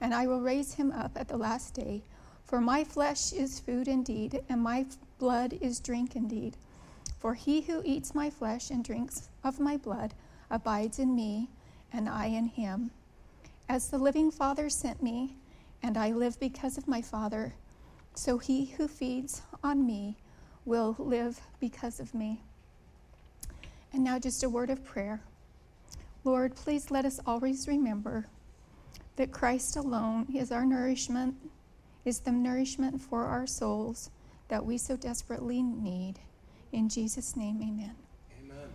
and 0.00 0.14
I 0.14 0.26
will 0.26 0.40
raise 0.40 0.74
him 0.74 0.90
up 0.92 1.12
at 1.16 1.28
the 1.28 1.36
last 1.36 1.74
day. 1.74 2.02
For 2.46 2.60
my 2.60 2.84
flesh 2.84 3.32
is 3.32 3.58
food 3.58 3.88
indeed, 3.88 4.44
and 4.48 4.62
my 4.62 4.86
blood 5.18 5.58
is 5.60 5.80
drink 5.80 6.14
indeed. 6.14 6.56
For 7.18 7.34
he 7.34 7.62
who 7.62 7.82
eats 7.84 8.14
my 8.14 8.30
flesh 8.30 8.70
and 8.70 8.84
drinks 8.84 9.28
of 9.42 9.58
my 9.58 9.76
blood 9.76 10.14
abides 10.48 11.00
in 11.00 11.14
me, 11.14 11.50
and 11.92 12.08
I 12.08 12.26
in 12.26 12.46
him. 12.46 12.92
As 13.68 13.88
the 13.88 13.98
living 13.98 14.30
Father 14.30 14.70
sent 14.70 15.02
me, 15.02 15.36
and 15.82 15.96
I 15.96 16.12
live 16.12 16.38
because 16.38 16.78
of 16.78 16.86
my 16.86 17.02
Father, 17.02 17.54
so 18.14 18.38
he 18.38 18.66
who 18.66 18.86
feeds 18.86 19.42
on 19.64 19.84
me 19.84 20.16
will 20.64 20.94
live 21.00 21.40
because 21.58 21.98
of 21.98 22.14
me. 22.14 22.42
And 23.92 24.04
now, 24.04 24.20
just 24.20 24.44
a 24.44 24.48
word 24.48 24.70
of 24.70 24.84
prayer. 24.84 25.20
Lord, 26.22 26.54
please 26.54 26.90
let 26.90 27.04
us 27.04 27.18
always 27.26 27.66
remember 27.66 28.26
that 29.16 29.32
Christ 29.32 29.76
alone 29.76 30.26
is 30.34 30.52
our 30.52 30.64
nourishment, 30.64 31.34
is 32.06 32.20
the 32.20 32.30
nourishment 32.30 33.00
for 33.00 33.24
our 33.24 33.46
souls 33.46 34.10
that 34.48 34.64
we 34.64 34.78
so 34.78 34.96
desperately 34.96 35.60
need. 35.62 36.14
In 36.72 36.88
Jesus' 36.88 37.36
name, 37.36 37.56
amen. 37.60 37.96
Amen. 38.44 38.68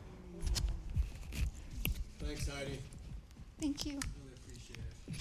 Thanks, 2.20 2.48
Heidi. 2.49 2.80
Thank 3.60 3.86
you. 3.86 3.99